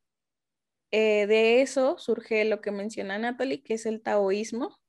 eh, 0.91 1.27
de 1.27 1.61
eso 1.61 1.97
surge 1.97 2.45
lo 2.45 2.61
que 2.61 2.71
menciona 2.71 3.17
Natalie, 3.17 3.63
que 3.63 3.73
es 3.73 3.85
el 3.85 4.01
taoísmo, 4.01 4.79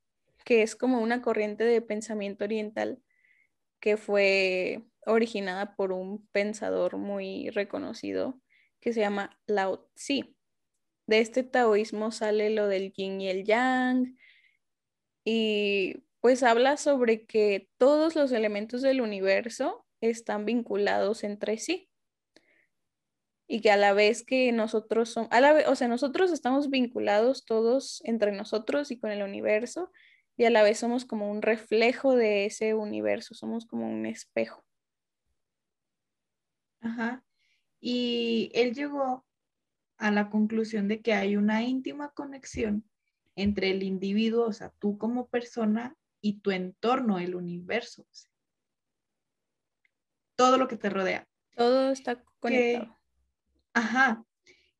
que 0.44 0.62
es 0.62 0.76
como 0.76 1.00
una 1.00 1.20
corriente 1.20 1.64
de 1.64 1.82
pensamiento 1.82 2.44
oriental 2.44 3.02
que 3.80 3.96
fue 3.96 4.84
originada 5.04 5.74
por 5.74 5.90
un 5.90 6.28
pensador 6.28 6.96
muy 6.96 7.50
reconocido 7.50 8.40
que 8.78 8.92
se 8.92 9.00
llama 9.00 9.36
Lao 9.46 9.90
Tzu. 9.96 10.32
De 11.08 11.18
este 11.18 11.42
taoísmo 11.42 12.12
sale 12.12 12.50
lo 12.50 12.68
del 12.68 12.92
yin 12.92 13.20
y 13.20 13.30
el 13.30 13.44
yang 13.44 14.14
y 15.24 16.04
pues 16.20 16.42
habla 16.42 16.76
sobre 16.76 17.26
que 17.26 17.68
todos 17.78 18.16
los 18.16 18.32
elementos 18.32 18.82
del 18.82 19.00
universo 19.00 19.86
están 20.00 20.44
vinculados 20.44 21.24
entre 21.24 21.58
sí 21.58 21.88
y 23.46 23.60
que 23.60 23.70
a 23.70 23.76
la 23.76 23.94
vez 23.94 24.24
que 24.24 24.52
nosotros 24.52 25.08
somos, 25.08 25.30
a 25.32 25.40
la 25.40 25.52
vez, 25.52 25.66
o 25.68 25.74
sea, 25.74 25.88
nosotros 25.88 26.32
estamos 26.32 26.68
vinculados 26.68 27.46
todos 27.46 28.02
entre 28.04 28.32
nosotros 28.32 28.90
y 28.90 28.98
con 28.98 29.10
el 29.10 29.22
universo 29.22 29.90
y 30.36 30.44
a 30.44 30.50
la 30.50 30.62
vez 30.62 30.78
somos 30.78 31.04
como 31.04 31.30
un 31.30 31.42
reflejo 31.42 32.14
de 32.14 32.46
ese 32.46 32.74
universo, 32.74 33.34
somos 33.34 33.66
como 33.66 33.88
un 33.90 34.06
espejo. 34.06 34.64
ajá. 36.80 37.24
Y 37.80 38.50
él 38.54 38.74
llegó 38.74 39.24
a 39.98 40.10
la 40.10 40.30
conclusión 40.30 40.88
de 40.88 41.00
que 41.00 41.14
hay 41.14 41.36
una 41.36 41.62
íntima 41.62 42.10
conexión 42.10 42.88
entre 43.38 43.70
el 43.70 43.82
individuo, 43.82 44.46
o 44.46 44.52
sea, 44.52 44.70
tú 44.78 44.98
como 44.98 45.28
persona 45.28 45.96
y 46.20 46.40
tu 46.40 46.50
entorno, 46.50 47.18
el 47.18 47.34
universo. 47.34 48.02
o 48.02 48.08
sea, 48.10 48.30
todo 50.36 50.56
lo 50.58 50.68
que 50.68 50.76
te 50.76 50.90
rodea. 50.90 51.28
Todo 51.56 51.90
está 51.90 52.22
conectado. 52.40 52.96
Ajá, 53.74 54.24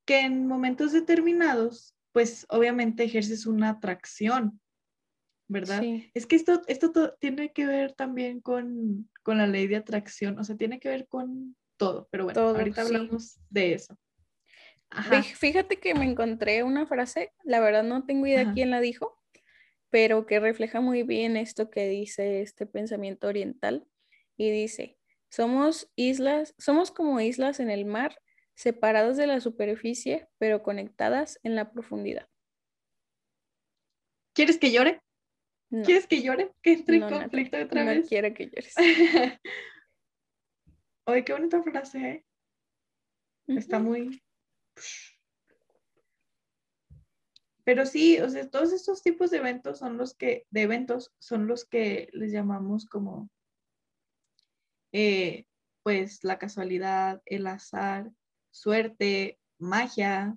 que 0.04 0.20
en 0.20 0.46
momentos 0.46 0.92
determinados, 0.92 1.94
pues 2.12 2.46
obviamente 2.48 3.04
ejerces 3.04 3.46
una 3.46 3.70
atracción, 3.70 4.60
¿verdad? 5.48 5.80
Sí, 5.80 6.10
Es 6.14 6.26
que 6.26 6.36
esto, 6.36 6.62
esto 6.66 6.92
to- 6.92 7.14
tiene 7.18 7.52
que 7.52 7.66
ver 7.66 7.92
también 7.92 8.40
con, 8.40 9.10
con 9.22 9.38
la 9.38 9.46
ley 9.46 9.66
de 9.66 9.76
atracción, 9.76 10.38
o 10.38 10.44
sea, 10.44 10.56
tiene 10.56 10.78
que 10.80 10.88
ver 10.88 11.06
con 11.08 11.56
todo, 11.76 12.08
pero 12.10 12.24
bueno, 12.24 12.40
Todo, 12.40 12.56
ahorita 12.58 12.84
sí. 12.84 12.94
hablamos 12.94 13.38
de 13.50 13.74
eso. 13.74 13.96
Ajá, 14.90 15.22
Fíjate 15.22 15.78
que 15.78 15.94
me 15.94 16.04
encontré 16.04 16.62
una 16.62 16.86
frase, 16.86 17.32
la 17.44 17.60
verdad 17.60 17.82
no 17.82 18.04
tengo 18.06 18.26
idea 18.26 18.42
Ajá. 18.42 18.52
quién 18.54 18.70
la 18.70 18.80
dijo, 18.80 19.20
pero 19.90 20.26
que 20.26 20.40
refleja 20.40 20.80
muy 20.80 21.02
bien 21.02 21.36
esto 21.36 21.70
que 21.70 21.88
dice 21.88 22.40
este 22.42 22.66
pensamiento 22.66 23.28
oriental. 23.28 23.86
Y 24.36 24.50
dice, 24.50 24.98
somos 25.30 25.90
islas, 25.96 26.54
somos 26.58 26.90
como 26.90 27.20
islas 27.20 27.60
en 27.60 27.70
el 27.70 27.84
mar, 27.84 28.18
separadas 28.54 29.16
de 29.16 29.26
la 29.26 29.40
superficie, 29.40 30.28
pero 30.38 30.62
conectadas 30.62 31.38
en 31.42 31.54
la 31.54 31.70
profundidad. 31.72 32.28
¿quieres 34.38 34.58
que 34.58 34.70
llore? 34.70 35.02
No, 35.70 35.84
¿Quieres 35.84 36.06
que 36.06 36.22
llore? 36.22 36.52
Que 36.62 36.74
entre 36.74 36.96
en 36.96 37.00
no, 37.02 37.08
conflicto 37.08 37.58
otra 37.60 37.84
no 37.84 37.90
vez. 37.90 38.08
quiero 38.08 38.32
que 38.32 38.46
llores. 38.46 38.74
Oye, 41.06 41.24
qué 41.24 41.32
bonita 41.32 41.60
frase, 41.62 41.98
¿eh? 41.98 42.24
Está 43.48 43.80
muy... 43.80 44.22
Pero 47.64 47.84
sí, 47.84 48.18
o 48.20 48.30
sea, 48.30 48.48
todos 48.48 48.72
estos 48.72 49.02
tipos 49.02 49.30
de 49.30 49.38
eventos 49.38 49.78
son 49.78 49.98
los 49.98 50.14
que, 50.14 50.46
de 50.50 50.62
eventos 50.62 51.12
son 51.18 51.46
los 51.46 51.66
que 51.66 52.08
les 52.12 52.32
llamamos 52.32 52.86
como, 52.86 53.30
eh, 54.92 55.44
pues, 55.82 56.24
la 56.24 56.38
casualidad, 56.38 57.22
el 57.26 57.46
azar, 57.46 58.10
suerte, 58.50 59.38
magia, 59.58 60.34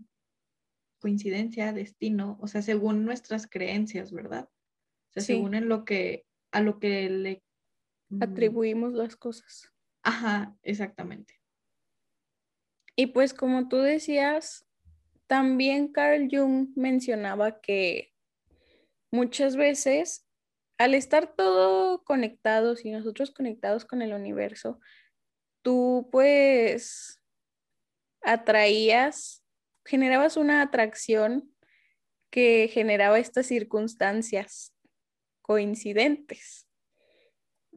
coincidencia, 0.99 1.73
destino, 1.73 2.37
o 2.41 2.47
sea, 2.47 2.61
según 2.61 3.05
nuestras 3.05 3.47
creencias, 3.47 4.11
¿verdad? 4.11 4.49
O 5.09 5.13
sea, 5.13 5.23
Sí. 5.23 5.33
según 5.33 5.55
en 5.55 5.69
lo 5.69 5.85
que, 5.85 6.25
a 6.51 6.61
lo 6.61 6.79
que 6.79 7.09
le... 7.09 7.43
mm, 8.09 8.23
Atribuimos 8.23 8.93
las 8.93 9.15
cosas. 9.15 9.71
Ajá, 10.03 10.55
exactamente. 10.63 11.40
Y 12.95 13.07
pues 13.07 13.33
como 13.33 13.67
tú 13.67 13.77
decías, 13.77 14.65
también 15.27 15.91
Carl 15.91 16.27
Jung 16.31 16.69
mencionaba 16.75 17.61
que 17.61 18.13
muchas 19.11 19.55
veces 19.55 20.27
al 20.77 20.95
estar 20.95 21.35
todo 21.35 22.03
conectados 22.03 22.85
y 22.85 22.91
nosotros 22.91 23.31
conectados 23.31 23.85
con 23.85 24.01
el 24.01 24.13
universo, 24.13 24.79
tú 25.61 26.09
pues 26.11 27.21
atraías, 28.21 29.43
generabas 29.85 30.37
una 30.37 30.61
atracción 30.61 31.53
que 32.31 32.69
generaba 32.73 33.19
estas 33.19 33.45
circunstancias 33.45 34.73
coincidentes. 35.41 36.67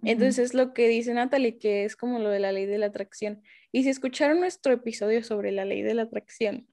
Entonces 0.06 0.38
es 0.38 0.54
lo 0.54 0.72
que 0.74 0.88
dice 0.88 1.14
Natalie, 1.14 1.58
que 1.58 1.84
es 1.84 1.96
como 1.96 2.18
lo 2.18 2.28
de 2.30 2.40
la 2.40 2.52
ley 2.52 2.66
de 2.66 2.78
la 2.78 2.86
atracción. 2.86 3.42
Y 3.72 3.82
si 3.84 3.88
escucharon 3.90 4.40
nuestro 4.40 4.72
episodio 4.72 5.22
sobre 5.22 5.52
la 5.52 5.64
ley 5.64 5.82
de 5.82 5.94
la 5.94 6.02
atracción, 6.02 6.68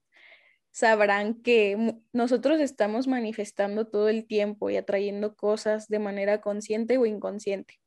sabrán 0.71 1.41
que 1.41 1.95
nosotros 2.13 2.59
estamos 2.61 3.07
manifestando 3.07 3.87
todo 3.87 4.07
el 4.09 4.25
tiempo 4.25 4.69
y 4.69 4.77
atrayendo 4.77 5.35
cosas 5.35 5.87
de 5.87 5.99
manera 5.99 6.41
consciente 6.41 6.97
o 6.97 7.05
inconsciente. 7.05 7.79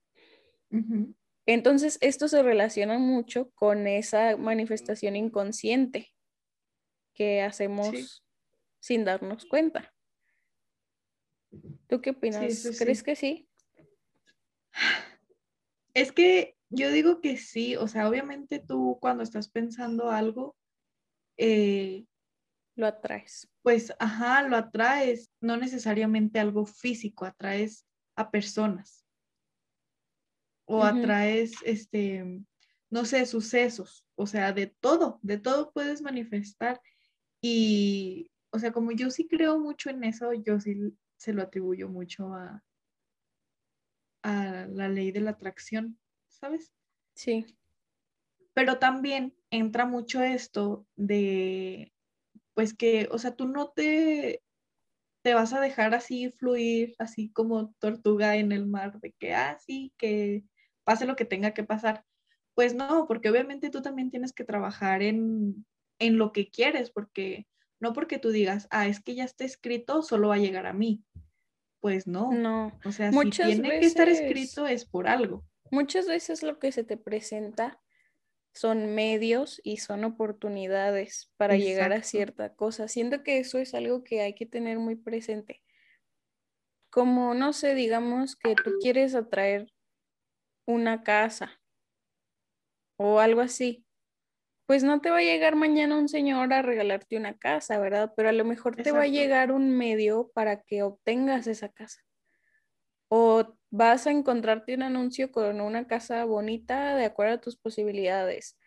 Entonces 1.47 1.99
esto 2.01 2.27
se 2.29 2.43
relaciona 2.43 2.99
mucho 2.99 3.51
con 3.55 3.87
esa 3.87 4.37
manifestación 4.37 5.15
inconsciente 5.17 6.13
que 7.15 7.43
hacemos 7.43 7.91
Sí. 7.91 8.07
sin 8.81 9.05
darnos 9.05 9.47
cuenta. 9.47 9.95
¿Tú 11.87 12.01
qué 12.01 12.11
opinas? 12.11 12.53
sí, 12.55 12.73
sí. 12.73 12.85
¿Crees 12.85 13.03
que 13.03 13.15
sí? 13.15 13.49
Es 15.95 16.11
que 16.13 16.57
yo 16.71 16.91
digo 16.91 17.21
que 17.21 17.37
sí, 17.37 17.77
o 17.77 17.87
sea, 17.87 18.09
obviamente 18.09 18.59
tú 18.59 18.99
cuando 19.01 19.23
estás 19.23 19.49
pensando 19.49 20.11
algo, 20.11 20.57
eh, 21.37 22.05
Lo 22.77 22.87
atraes. 22.87 23.49
pues, 23.63 23.95
ajá, 23.99 24.43
lo 24.43 24.57
atraes, 24.57 25.31
no 25.41 25.57
necesariamente 25.57 26.41
algo 26.41 26.67
físico, 26.67 27.25
atraes 27.25 27.87
a 28.17 28.31
personas. 28.31 29.05
O 30.67 30.83
atraes, 30.83 31.53
este, 31.65 32.43
no 32.91 33.05
sé, 33.05 33.27
sucesos, 33.27 34.05
o 34.17 34.27
sea, 34.27 34.53
de 34.53 34.67
todo, 34.67 35.21
de 35.23 35.39
todo 35.39 35.73
puedes 35.73 36.01
manifestar. 36.01 36.81
Y, 37.41 38.31
o 38.51 38.59
sea, 38.59 38.73
como 38.73 38.91
yo 38.93 39.11
sí 39.11 39.29
creo 39.29 39.59
mucho 39.61 39.91
en 39.91 40.05
eso, 40.05 40.33
yo 40.33 40.59
sí 40.61 40.97
se 41.17 41.33
lo 41.33 41.43
atribuyo 41.43 41.89
mucho 41.89 42.35
a, 42.35 42.65
a 44.25 44.67
la 44.67 44.89
ley 44.89 45.13
de 45.13 45.21
la 45.21 45.33
atracción, 45.33 45.99
¿sabes? 46.29 46.73
Sí. 47.15 47.47
Pero 48.55 48.79
también 48.79 49.35
entra 49.51 49.87
mucho 49.87 50.23
esto 50.23 50.87
de, 50.97 51.93
pues 52.55 52.75
que, 52.75 53.09
o 53.13 53.19
sea, 53.19 53.37
tú 53.37 53.47
no 53.47 53.69
te, 53.69 54.43
te 55.23 55.35
vas 55.35 55.53
a 55.53 55.61
dejar 55.61 55.95
así 55.95 56.31
fluir, 56.31 56.95
así 56.99 57.31
como 57.31 57.73
tortuga 57.79 58.37
en 58.37 58.51
el 58.53 58.67
mar, 58.67 58.99
de 59.01 59.13
que, 59.13 59.35
ah, 59.35 59.59
sí, 59.65 59.93
que 59.99 60.45
pase 60.85 61.07
lo 61.07 61.17
que 61.17 61.27
tenga 61.27 61.53
que 61.53 61.65
pasar. 61.65 62.05
Pues 62.55 62.75
no, 62.75 63.07
porque 63.07 63.29
obviamente 63.29 63.71
tú 63.71 63.83
también 63.83 64.11
tienes 64.11 64.33
que 64.33 64.45
trabajar 64.45 65.03
en, 65.03 65.67
en 65.99 66.17
lo 66.19 66.33
que 66.33 66.49
quieres, 66.49 66.91
porque 66.91 67.47
no 67.79 67.93
porque 67.93 68.19
tú 68.19 68.31
digas, 68.31 68.69
ah, 68.71 68.89
es 68.89 69.03
que 69.03 69.15
ya 69.15 69.25
está 69.25 69.45
escrito, 69.45 70.03
solo 70.03 70.29
va 70.29 70.37
a 70.37 70.39
llegar 70.39 70.67
a 70.67 70.73
mí. 70.73 71.05
Pues 71.85 72.07
no. 72.07 72.33
No. 72.33 72.81
O 72.83 72.93
sea, 72.93 73.11
Muchas 73.11 73.51
si 73.51 73.61
tiene 73.61 73.79
que 73.79 73.85
estar 73.85 74.09
escrito 74.09 74.67
es 74.67 74.87
por 74.87 75.07
algo. 75.07 75.45
Muchas 75.71 76.07
veces 76.07 76.43
lo 76.43 76.59
que 76.59 76.73
se 76.73 76.83
te 76.83 76.97
presenta 76.97 77.79
son 78.55 78.95
medios 78.95 79.61
y 79.63 79.77
son 79.77 80.05
oportunidades 80.05 81.31
para 81.37 81.59
llegar 81.59 81.93
a 81.93 82.03
cierta 82.03 82.55
cosa. 82.55 82.89
Siento 82.89 83.23
que 83.23 83.37
eso 83.37 83.59
es 83.59 83.75
algo 83.75 84.03
que 84.03 84.23
hay 84.23 84.35
que 84.35 84.47
tener 84.47 84.79
muy 84.79 84.97
presente. 84.97 85.63
Como, 86.89 87.35
no 87.35 87.53
sé, 87.53 87.75
digamos 87.75 88.35
que 88.35 88.55
tú 88.55 88.79
quieres 88.81 89.15
atraer 89.15 89.71
una 90.67 91.03
casa 91.03 91.61
o 92.97 93.19
algo 93.19 93.43
así. 93.43 93.84
Pues 94.67 94.83
no 94.83 95.01
te 95.01 95.11
va 95.11 95.19
a 95.19 95.23
llegar 95.23 95.57
mañana 95.57 95.97
un 95.97 96.09
señor 96.09 96.53
a 96.53 96.63
regalarte 96.63 97.19
una 97.19 97.37
casa, 97.37 97.79
¿verdad? 97.79 98.15
Pero 98.17 98.31
a 98.31 98.33
lo 98.33 98.45
mejor 98.45 98.77
te 98.77 98.93
va 98.93 99.03
a 99.03 99.07
llegar 99.07 99.53
un 99.53 99.77
medio 99.77 100.31
para 100.35 100.63
que 100.63 100.83
obtengas 100.83 101.47
esa 101.47 101.69
casa. 101.69 102.03
O 103.09 103.57
vas 103.71 104.07
a 104.07 104.11
encontrarte 104.11 104.75
un 104.75 104.83
anuncio 104.83 105.31
con 105.31 105.61
una 105.61 105.87
casa 105.87 106.25
bonita 106.25 106.97
de 106.97 107.05
acuerdo 107.05 107.35
a 107.35 107.41
tus 107.41 107.57
posibilidades. 107.57 108.59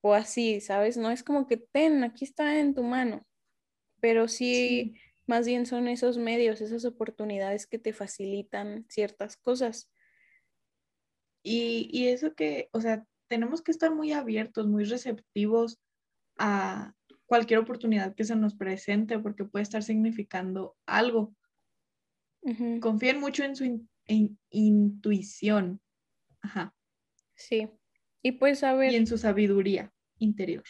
O 0.00 0.14
así, 0.14 0.60
¿sabes? 0.60 0.96
No 0.96 1.10
es 1.10 1.24
como 1.24 1.48
que 1.48 1.56
ten, 1.56 2.04
aquí 2.04 2.24
está 2.24 2.60
en 2.60 2.74
tu 2.74 2.84
mano. 2.84 3.26
Pero 4.00 4.28
sí, 4.28 4.94
más 5.26 5.46
bien 5.46 5.66
son 5.66 5.88
esos 5.88 6.18
medios, 6.18 6.60
esas 6.60 6.84
oportunidades 6.84 7.66
que 7.66 7.78
te 7.78 7.92
facilitan 7.92 8.86
ciertas 8.88 9.36
cosas. 9.36 9.90
Y, 11.42 11.88
y 11.92 12.08
eso 12.08 12.34
que, 12.34 12.68
o 12.72 12.80
sea, 12.80 13.04
tenemos 13.32 13.62
que 13.62 13.70
estar 13.70 13.90
muy 13.94 14.12
abiertos, 14.12 14.66
muy 14.68 14.84
receptivos 14.84 15.80
a 16.36 16.92
cualquier 17.24 17.60
oportunidad 17.60 18.14
que 18.14 18.24
se 18.24 18.36
nos 18.36 18.54
presente, 18.54 19.18
porque 19.18 19.46
puede 19.46 19.62
estar 19.62 19.82
significando 19.82 20.76
algo. 20.84 21.34
Ujú, 22.42 22.78
Confíen 22.80 23.20
mucho 23.20 23.42
en 23.42 23.56
su 23.56 23.64
in- 23.64 23.88
in- 24.06 24.38
intuición 24.50 25.80
ajá, 26.42 26.74
Sí. 27.34 27.70
Y 28.20 28.32
pues 28.32 28.62
a 28.64 28.74
ver, 28.74 28.92
y 28.92 28.96
en 28.96 29.06
su 29.06 29.16
sabiduría 29.16 29.90
interior. 30.18 30.64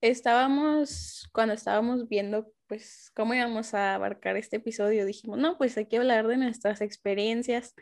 estábamos, 0.00 1.28
cuando 1.32 1.54
estábamos 1.54 2.08
viendo 2.08 2.52
pues 2.66 3.12
cómo 3.14 3.32
íbamos 3.34 3.74
a 3.74 3.94
abarcar 3.94 4.36
este 4.36 4.56
episodio, 4.56 5.06
dijimos, 5.06 5.38
no, 5.38 5.56
pues 5.56 5.76
hay 5.76 5.86
que 5.86 5.98
hablar 5.98 6.26
de 6.26 6.36
nuestras 6.36 6.80
experiencias 6.80 7.74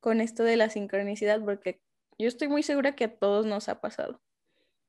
con 0.00 0.20
esto 0.20 0.42
de 0.44 0.56
la 0.56 0.68
sincronicidad, 0.68 1.40
porque 1.42 1.80
yo 2.18 2.28
estoy 2.28 2.48
muy 2.48 2.62
segura 2.62 2.94
que 2.94 3.04
a 3.04 3.16
todos 3.16 3.46
nos 3.46 3.68
ha 3.68 3.80
pasado. 3.80 4.22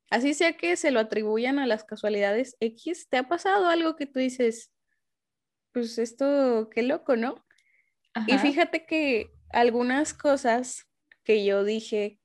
Así 0.10 0.34
sea 0.34 0.54
que 0.54 0.78
se 0.78 0.92
lo 0.92 1.00
atribuyan 1.00 1.60
a 1.60 1.68
las 1.68 1.84
casualidades 1.84 2.56
X, 2.60 3.10
¿te 3.10 3.18
ha 3.18 3.28
pasado 3.28 3.68
algo 3.68 3.96
que 3.96 4.06
tú 4.06 4.20
dices, 4.20 4.72
pues 5.74 5.98
esto, 5.98 6.70
qué 6.74 6.82
loco, 6.84 7.16
¿no? 7.16 7.46
Y 8.26 8.38
fíjate 8.40 8.86
que 8.86 9.30
algunas 9.52 10.14
cosas 10.14 10.88
que 11.24 11.46
yo 11.46 11.64
dije 11.64 12.20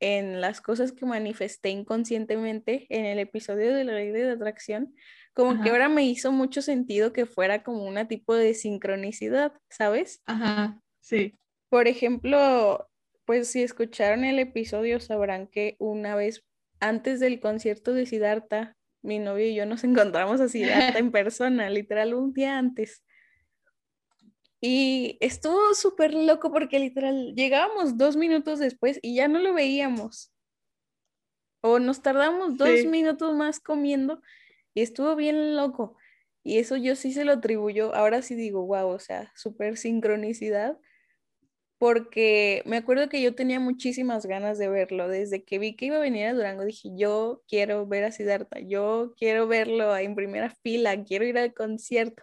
en 0.00 0.40
las 0.40 0.60
cosas 0.60 0.90
que 0.90 1.06
manifesté 1.06 1.68
inconscientemente 1.68 2.86
en 2.90 3.04
el 3.04 3.20
episodio 3.20 3.72
de 3.72 3.84
la 3.84 3.92
ley 3.92 4.10
de 4.10 4.32
atracción, 4.32 4.94
como 5.32 5.62
que 5.62 5.70
ahora 5.70 5.88
me 5.88 6.04
hizo 6.04 6.32
mucho 6.32 6.60
sentido 6.60 7.12
que 7.12 7.24
fuera 7.24 7.62
como 7.62 7.84
una 7.84 8.08
tipo 8.08 8.34
de 8.34 8.54
sincronicidad, 8.54 9.52
¿sabes? 9.70 10.22
ajá, 10.26 10.82
sí. 11.00 11.38
Por 11.68 11.86
ejemplo, 11.86 12.90
pues 13.24 13.48
si 13.48 13.62
escucharon 13.62 14.24
el 14.24 14.38
episodio 14.38 15.00
sabrán 15.00 15.46
que 15.48 15.76
una 15.78 16.14
vez 16.16 16.44
antes 16.80 17.20
del 17.20 17.40
concierto 17.40 17.92
de 17.92 18.06
Siddhartha, 18.06 18.76
mi 19.02 19.18
novio 19.18 19.46
y 19.46 19.54
yo 19.54 19.66
nos 19.66 19.84
encontramos 20.14 20.40
a 20.40 20.48
Siddhartha 20.48 20.98
en 20.98 21.12
persona, 21.12 21.70
literal 21.70 22.14
un 22.14 22.32
día 22.32 22.58
antes. 22.58 23.02
Y 24.60 25.18
estuvo 25.20 25.74
súper 25.74 26.14
loco 26.14 26.52
porque 26.52 26.78
literal 26.78 27.34
llegábamos 27.34 27.96
dos 27.98 28.16
minutos 28.16 28.60
después 28.60 28.98
y 29.02 29.16
ya 29.16 29.26
no 29.26 29.40
lo 29.40 29.54
veíamos. 29.54 30.32
O 31.62 31.78
nos 31.78 32.02
tardamos 32.02 32.56
dos 32.56 32.80
Sí. 32.80 32.86
minutos 32.88 33.34
más 33.34 33.58
comiendo 33.60 34.20
y 34.74 34.82
estuvo 34.82 35.16
bien 35.16 35.56
loco. 35.56 35.96
Y 36.44 36.58
eso 36.58 36.76
yo 36.76 36.96
sí 36.96 37.12
se 37.12 37.24
lo 37.24 37.32
atribuyo. 37.32 37.94
Ahora 37.94 38.22
sí 38.22 38.34
digo, 38.34 38.64
wow, 38.66 38.88
o 38.88 38.98
sea, 38.98 39.32
súper 39.36 39.76
sincronicidad. 39.76 40.78
Porque 41.82 42.62
me 42.64 42.76
acuerdo 42.76 43.08
que 43.08 43.20
yo 43.20 43.34
tenía 43.34 43.58
muchísimas 43.58 44.24
ganas 44.24 44.56
de 44.56 44.68
verlo. 44.68 45.08
Desde 45.08 45.42
que 45.42 45.58
vi 45.58 45.74
que 45.74 45.86
iba 45.86 45.96
a 45.96 45.98
venir 45.98 46.28
a 46.28 46.32
Durango, 46.32 46.64
dije, 46.64 46.90
yo 46.94 47.42
quiero 47.48 47.88
ver 47.88 48.04
a 48.04 48.12
Siddhartha, 48.12 48.60
yo 48.60 49.14
quiero 49.18 49.48
verlo 49.48 49.96
en 49.96 50.14
primera 50.14 50.48
fila, 50.62 51.02
quiero 51.02 51.24
ir 51.24 51.36
al 51.38 51.52
concierto. 51.52 52.22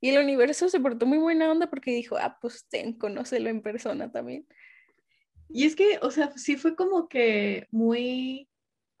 Y 0.00 0.08
el 0.08 0.18
universo 0.18 0.68
se 0.68 0.80
portó 0.80 1.06
muy 1.06 1.18
buena 1.18 1.48
onda 1.48 1.70
porque 1.70 1.92
dijo, 1.92 2.16
ah, 2.16 2.38
pues 2.40 2.66
ten, 2.68 2.92
conócelo 2.92 3.48
en 3.50 3.62
persona 3.62 4.10
también. 4.10 4.48
Y 5.48 5.66
es 5.66 5.76
que, 5.76 6.00
o 6.02 6.10
sea, 6.10 6.32
sí 6.36 6.56
fue 6.56 6.74
como 6.74 7.08
que 7.08 7.68
muy, 7.70 8.48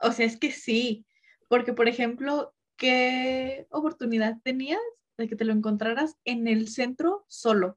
o 0.00 0.12
sea, 0.12 0.26
es 0.26 0.36
que 0.36 0.52
sí, 0.52 1.06
porque 1.48 1.72
por 1.72 1.88
ejemplo, 1.88 2.54
¿qué 2.76 3.66
oportunidad 3.70 4.36
tenías 4.44 4.78
de 5.16 5.28
que 5.28 5.34
te 5.34 5.44
lo 5.44 5.52
encontraras 5.52 6.14
en 6.24 6.46
el 6.46 6.68
centro 6.68 7.24
solo? 7.26 7.76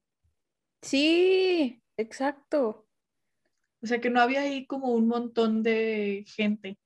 Sí, 0.83 1.81
exacto. 2.01 2.87
O 3.81 3.87
sea, 3.87 3.99
que 4.01 4.09
no 4.09 4.21
había 4.21 4.41
ahí 4.41 4.65
como 4.67 4.89
un 4.93 5.07
montón 5.07 5.63
de 5.63 6.23
gente. 6.27 6.77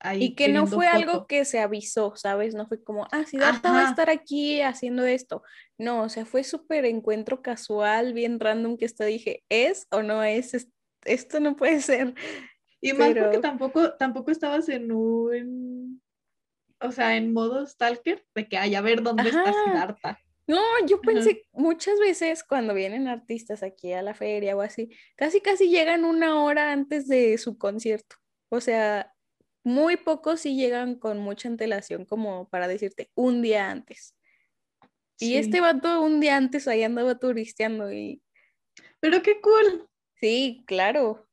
Ahí 0.00 0.24
Y 0.24 0.34
que 0.34 0.48
no 0.48 0.66
fue 0.66 0.88
algo 0.88 1.26
que 1.28 1.44
se 1.44 1.60
avisó, 1.60 2.16
¿sabes? 2.16 2.54
No 2.54 2.66
fue 2.66 2.82
como, 2.82 3.06
ah, 3.12 3.24
Siddhartha 3.24 3.70
va 3.70 3.78
a 3.78 3.80
Ajá. 3.82 3.90
estar 3.90 4.10
aquí 4.10 4.60
haciendo 4.60 5.04
esto. 5.04 5.42
No, 5.78 6.02
o 6.02 6.08
sea, 6.08 6.26
fue 6.26 6.42
súper 6.42 6.84
encuentro 6.86 7.40
casual, 7.40 8.12
bien 8.12 8.40
random 8.40 8.76
que 8.76 8.84
hasta 8.84 9.04
dije, 9.04 9.44
¿es 9.48 9.86
o 9.90 10.02
no 10.02 10.22
es? 10.24 10.54
Es- 10.54 10.68
Esto 11.04 11.40
no 11.40 11.56
puede 11.56 11.80
ser. 11.80 12.14
Y 12.80 12.92
más 12.94 13.14
porque 13.14 13.38
tampoco, 13.38 13.92
tampoco 13.94 14.30
estabas 14.32 14.68
en 14.68 14.90
un, 14.92 16.02
o 16.80 16.90
sea, 16.92 17.16
en 17.16 17.32
modo 17.32 17.64
stalker, 17.66 18.24
de 18.34 18.48
que, 18.48 18.58
ay, 18.58 18.74
a 18.74 18.80
ver 18.80 19.02
dónde 19.02 19.28
está 19.30 19.50
Ajá. 19.50 19.64
Siddhartha. 19.64 20.20
No, 20.46 20.60
yo 20.86 20.96
Ajá. 20.96 21.06
pensé 21.06 21.46
muchas 21.52 21.98
veces 21.98 22.42
cuando 22.44 22.74
vienen 22.74 23.08
artistas 23.08 23.62
aquí 23.62 23.92
a 23.92 24.02
la 24.02 24.14
feria 24.14 24.56
o 24.56 24.60
así, 24.60 24.90
casi 25.16 25.40
casi 25.40 25.68
llegan 25.70 26.04
una 26.04 26.42
hora 26.42 26.72
antes 26.72 27.08
de 27.08 27.38
su 27.38 27.58
concierto. 27.58 28.16
O 28.48 28.60
sea, 28.60 29.14
muy 29.64 29.96
pocos 29.96 30.40
sí 30.40 30.56
llegan 30.56 30.96
con 30.96 31.18
mucha 31.18 31.48
antelación 31.48 32.04
como 32.04 32.48
para 32.48 32.68
decirte 32.68 33.10
un 33.14 33.42
día 33.42 33.70
antes. 33.70 34.16
Y 35.18 35.36
este 35.36 35.60
vato 35.60 36.02
un 36.02 36.18
día 36.18 36.36
antes 36.36 36.66
ahí 36.66 36.82
andaba 36.82 37.16
turisteando 37.16 37.92
y 37.92 38.20
Pero 38.98 39.22
qué 39.22 39.40
cool. 39.40 39.88
sí, 40.20 40.64
claro, 40.66 41.28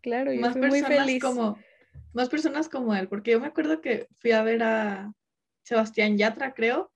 claro, 0.00 0.32
yo 0.32 0.40
más 0.40 0.52
fui 0.52 0.62
muy 0.62 0.80
personas 0.80 1.06
feliz. 1.06 1.22
como 1.22 1.58
más 2.14 2.28
personas 2.28 2.68
como 2.68 2.94
él, 2.94 3.08
porque 3.08 3.32
yo 3.32 3.40
me 3.40 3.46
acuerdo 3.48 3.80
que 3.80 4.08
fui 4.18 4.32
a 4.32 4.42
ver 4.42 4.62
a 4.62 5.12
Sebastián 5.64 6.16
Yatra, 6.16 6.54
creo, 6.54 6.90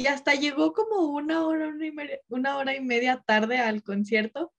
y 0.00 0.06
hasta 0.06 0.34
llegó 0.34 0.72
como 0.72 1.10
una 1.10 1.46
hora, 1.46 1.68
una, 1.68 1.86
y 1.86 1.92
media, 1.92 2.18
una 2.28 2.56
hora 2.56 2.74
y 2.74 2.80
media 2.80 3.22
tarde 3.26 3.58
al 3.58 3.82
concierto, 3.82 4.50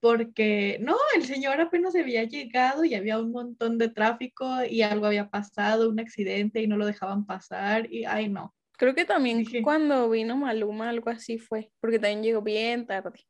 porque 0.00 0.78
no, 0.80 0.96
el 1.14 1.24
señor 1.24 1.60
apenas 1.60 1.94
había 1.94 2.24
llegado 2.24 2.84
y 2.84 2.96
había 2.96 3.20
un 3.20 3.30
montón 3.30 3.78
de 3.78 3.90
tráfico 3.90 4.64
y 4.68 4.82
algo 4.82 5.06
había 5.06 5.30
pasado, 5.30 5.88
un 5.88 6.00
accidente 6.00 6.60
y 6.62 6.66
no 6.66 6.76
lo 6.76 6.84
dejaban 6.84 7.26
pasar 7.26 7.92
y 7.92 8.06
ay 8.06 8.28
no. 8.28 8.56
Creo 8.72 8.96
que 8.96 9.04
también 9.04 9.44
cuando 9.62 10.10
vino 10.10 10.36
Maluma, 10.36 10.88
algo 10.88 11.10
así 11.10 11.38
fue, 11.38 11.70
porque 11.80 12.00
también 12.00 12.24
llegó 12.24 12.42
bien 12.42 12.84
tarde. 12.84 13.24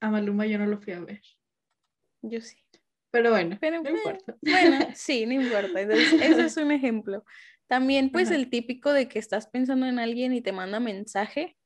A 0.00 0.10
Maluma 0.10 0.44
yo 0.44 0.58
no 0.58 0.66
lo 0.66 0.78
fui 0.78 0.92
a 0.92 1.00
ver. 1.00 1.22
Yo 2.20 2.42
sí. 2.42 2.58
Pero 3.10 3.30
bueno, 3.30 3.56
Pero, 3.58 3.82
no 3.82 3.88
eh, 3.88 3.92
importa. 3.92 4.36
Bueno, 4.42 4.86
sí, 4.94 5.24
no 5.24 5.32
importa. 5.32 5.80
Entonces, 5.80 6.12
ese 6.12 6.44
es 6.44 6.56
un 6.58 6.72
ejemplo. 6.72 7.24
También, 7.68 8.10
pues, 8.10 8.28
Ajá. 8.28 8.36
el 8.36 8.50
típico 8.50 8.92
de 8.92 9.08
que 9.08 9.18
estás 9.18 9.46
pensando 9.46 9.86
en 9.86 9.98
alguien 9.98 10.32
y 10.32 10.40
te 10.40 10.52
manda 10.52 10.80
mensaje. 10.80 11.56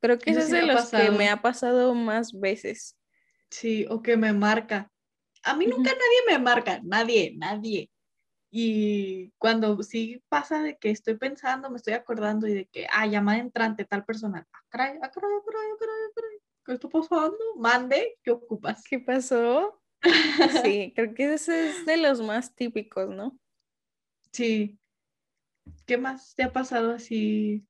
Creo 0.00 0.18
que 0.18 0.30
ese 0.30 0.40
es 0.42 0.50
de 0.50 0.62
los 0.62 0.76
que 0.76 0.96
pasado. 0.98 1.12
me 1.18 1.28
ha 1.28 1.42
pasado 1.42 1.94
más 1.94 2.38
veces. 2.38 2.96
Sí, 3.50 3.86
o 3.88 4.02
que 4.02 4.16
me 4.16 4.32
marca. 4.32 4.90
A 5.42 5.56
mí 5.56 5.66
nunca 5.66 5.90
Ujú. 5.90 5.98
nadie 5.98 6.38
me 6.38 6.38
marca, 6.38 6.80
nadie, 6.84 7.34
nadie. 7.36 7.90
Y 8.50 9.30
cuando 9.38 9.82
sí 9.82 10.22
pasa 10.28 10.62
de 10.62 10.76
que 10.76 10.90
estoy 10.90 11.16
pensando, 11.16 11.70
me 11.70 11.76
estoy 11.76 11.94
acordando 11.94 12.46
y 12.46 12.54
de 12.54 12.66
que, 12.66 12.86
ah, 12.92 13.06
llamada 13.06 13.38
entrante, 13.38 13.84
tal 13.84 14.04
persona. 14.04 14.46
Ah, 14.52 14.58
caray, 14.68 14.98
ah, 15.02 15.10
caray, 15.10 15.30
ah, 15.32 15.42
caray, 15.46 15.70
ah, 15.72 15.76
caray, 15.78 15.94
ah, 15.94 16.12
caray. 16.14 16.38
¿Qué 16.66 16.72
está 16.72 16.88
pasando? 16.88 17.38
Mande, 17.56 18.18
¿qué 18.22 18.30
ocupas? 18.32 18.82
¿Qué 18.88 18.98
pasó? 18.98 19.80
Sí, 20.64 20.92
creo 20.96 21.14
que 21.14 21.34
ese 21.34 21.68
es 21.68 21.86
de 21.86 21.96
los 21.98 22.20
más 22.22 22.54
típicos, 22.54 23.08
¿no? 23.10 23.38
Sí. 24.32 24.79
¿Qué 25.86 25.98
más 25.98 26.34
te 26.34 26.42
ha 26.42 26.52
pasado 26.52 26.92
así? 26.92 27.66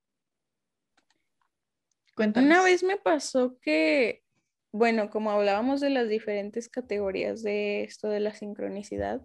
Cuéntanos. 2.14 2.46
Una 2.46 2.62
vez 2.62 2.82
me 2.82 2.96
pasó 2.96 3.58
que, 3.60 4.22
bueno, 4.72 5.10
como 5.10 5.30
hablábamos 5.30 5.80
de 5.80 5.90
las 5.90 6.08
diferentes 6.08 6.68
categorías 6.68 7.42
de 7.42 7.84
esto 7.84 8.08
de 8.08 8.20
la 8.20 8.34
sincronicidad, 8.34 9.22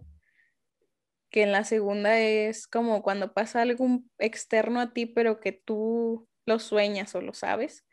que 1.30 1.42
en 1.42 1.52
la 1.52 1.64
segunda 1.64 2.18
es 2.18 2.66
como 2.66 3.02
cuando 3.02 3.34
pasa 3.34 3.62
algo 3.62 4.00
externo 4.18 4.80
a 4.80 4.92
ti, 4.92 5.06
pero 5.06 5.40
que 5.40 5.52
tú 5.52 6.28
lo 6.46 6.58
sueñas 6.58 7.14
o 7.14 7.20
lo 7.20 7.34
sabes. 7.34 7.84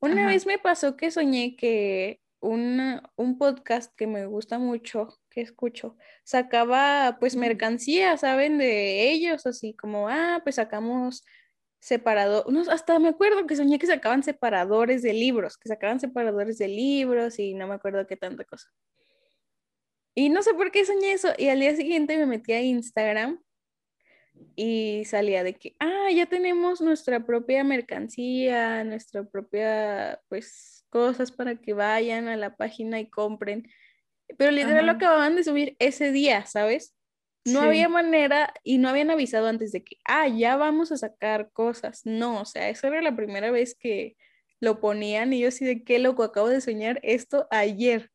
Una 0.00 0.22
Ajá. 0.22 0.26
vez 0.26 0.46
me 0.46 0.58
pasó 0.58 0.96
que 0.96 1.10
soñé 1.10 1.56
que 1.56 2.19
una- 2.40 3.02
un 3.16 3.38
podcast 3.38 3.94
que 3.96 4.06
me 4.06 4.26
gusta 4.26 4.58
mucho, 4.58 5.20
que 5.30 5.40
escucho, 5.42 5.96
sacaba 6.24 7.16
pues 7.20 7.36
mercancía, 7.36 8.16
¿saben? 8.16 8.58
De 8.58 9.10
ellos, 9.10 9.46
así 9.46 9.74
como, 9.74 10.08
ah, 10.08 10.40
pues 10.44 10.56
sacamos 10.56 11.24
separado, 11.80 12.44
unos, 12.46 12.68
hasta 12.68 12.98
me 12.98 13.08
acuerdo 13.08 13.46
que 13.46 13.56
soñé 13.56 13.78
que 13.78 13.86
sacaban 13.86 14.22
separadores 14.22 15.02
de 15.02 15.12
libros, 15.14 15.56
que 15.58 15.68
sacaban 15.68 16.00
separadores 16.00 16.58
de 16.58 16.68
libros 16.68 17.38
y 17.38 17.54
no 17.54 17.66
me 17.66 17.74
acuerdo 17.74 18.06
qué 18.06 18.16
tanta 18.16 18.44
cosa. 18.44 18.68
Y 20.14 20.28
no 20.28 20.42
sé 20.42 20.52
por 20.54 20.70
qué 20.72 20.84
soñé 20.84 21.12
eso. 21.12 21.28
Y 21.38 21.48
al 21.48 21.60
día 21.60 21.74
siguiente 21.76 22.16
me 22.18 22.26
metí 22.26 22.52
a 22.52 22.60
Instagram 22.60 23.40
y 24.56 25.04
salía 25.06 25.42
de 25.44 25.54
que, 25.54 25.76
ah, 25.78 26.08
ya 26.14 26.26
tenemos 26.26 26.80
nuestra 26.80 27.24
propia 27.24 27.64
mercancía, 27.64 28.84
nuestra 28.84 29.24
propia, 29.24 30.20
pues, 30.28 30.79
cosas 30.90 31.32
para 31.32 31.56
que 31.56 31.72
vayan 31.74 32.28
a 32.28 32.36
la 32.36 32.56
página 32.56 33.00
y 33.00 33.08
compren. 33.10 33.68
Pero 34.38 34.50
literal 34.52 34.86
lo 34.86 34.92
Ajá. 34.92 34.98
acababan 34.98 35.36
de 35.36 35.44
subir 35.44 35.76
ese 35.78 36.12
día, 36.12 36.46
¿sabes? 36.46 36.94
No 37.46 37.60
Sí. 37.60 37.66
había 37.66 37.88
manera 37.88 38.52
y 38.64 38.78
no 38.78 38.88
habían 38.90 39.10
avisado 39.10 39.46
antes 39.48 39.72
de 39.72 39.82
que, 39.84 39.96
ah, 40.04 40.28
ya 40.28 40.56
vamos 40.56 40.92
a 40.92 40.96
sacar 40.98 41.50
cosas. 41.52 42.02
No, 42.04 42.42
o 42.42 42.44
sea, 42.44 42.68
esa 42.68 42.88
era 42.88 43.02
la 43.02 43.16
primera 43.16 43.50
vez 43.50 43.74
que 43.74 44.16
lo 44.60 44.80
ponían 44.80 45.32
y 45.32 45.40
yo 45.40 45.48
así 45.48 45.64
de 45.64 45.84
qué 45.84 45.98
loco, 45.98 46.22
acabo 46.22 46.48
de 46.48 46.60
soñar 46.60 47.00
esto 47.02 47.48
ayer. 47.50 48.10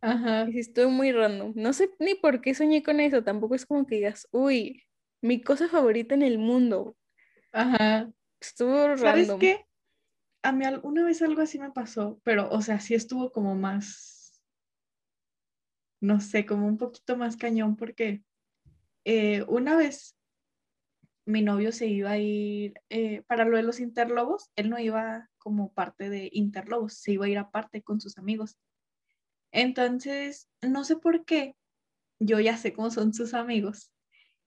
Ajá. 0.00 0.46
Y 0.48 0.52
sí, 0.52 0.58
estuvo 0.60 0.90
muy 0.90 1.12
random. 1.12 1.52
No 1.56 1.72
sé 1.72 1.90
ni 1.98 2.14
por 2.14 2.40
qué 2.40 2.54
soñé 2.54 2.82
con 2.82 3.00
eso. 3.00 3.22
Tampoco 3.22 3.54
es 3.54 3.66
como 3.66 3.86
que 3.86 3.96
digas, 3.96 4.28
uy, 4.32 4.82
mi 5.22 5.40
cosa 5.42 5.68
favorita 5.68 6.14
en 6.14 6.22
el 6.22 6.38
mundo. 6.38 6.96
Ajá. 7.52 8.10
Estuvo 8.40 8.96
¿Sabes 8.96 9.28
random. 9.28 9.40
qué? 9.40 9.66
A 10.44 10.52
mí 10.52 10.66
alguna 10.66 11.02
vez 11.04 11.22
algo 11.22 11.40
así 11.40 11.58
me 11.58 11.72
pasó, 11.72 12.20
pero, 12.22 12.50
o 12.50 12.60
sea, 12.60 12.78
sí 12.78 12.94
estuvo 12.94 13.32
como 13.32 13.54
más, 13.54 14.42
no 16.02 16.20
sé, 16.20 16.44
como 16.44 16.66
un 16.66 16.76
poquito 16.76 17.16
más 17.16 17.38
cañón, 17.38 17.76
porque 17.76 18.22
eh, 19.06 19.42
una 19.48 19.74
vez 19.74 20.18
mi 21.24 21.40
novio 21.40 21.72
se 21.72 21.86
iba 21.86 22.10
a 22.10 22.18
ir 22.18 22.74
eh, 22.90 23.22
para 23.22 23.46
lo 23.46 23.56
de 23.56 23.62
los 23.62 23.80
interlobos, 23.80 24.50
él 24.54 24.68
no 24.68 24.78
iba 24.78 25.30
como 25.38 25.72
parte 25.72 26.10
de 26.10 26.28
interlobos, 26.30 26.92
se 26.92 27.12
iba 27.12 27.24
a 27.24 27.30
ir 27.30 27.38
aparte 27.38 27.82
con 27.82 27.98
sus 28.02 28.18
amigos. 28.18 28.58
Entonces, 29.50 30.50
no 30.60 30.84
sé 30.84 30.96
por 30.96 31.24
qué, 31.24 31.56
yo 32.18 32.38
ya 32.38 32.58
sé 32.58 32.74
cómo 32.74 32.90
son 32.90 33.14
sus 33.14 33.32
amigos 33.32 33.90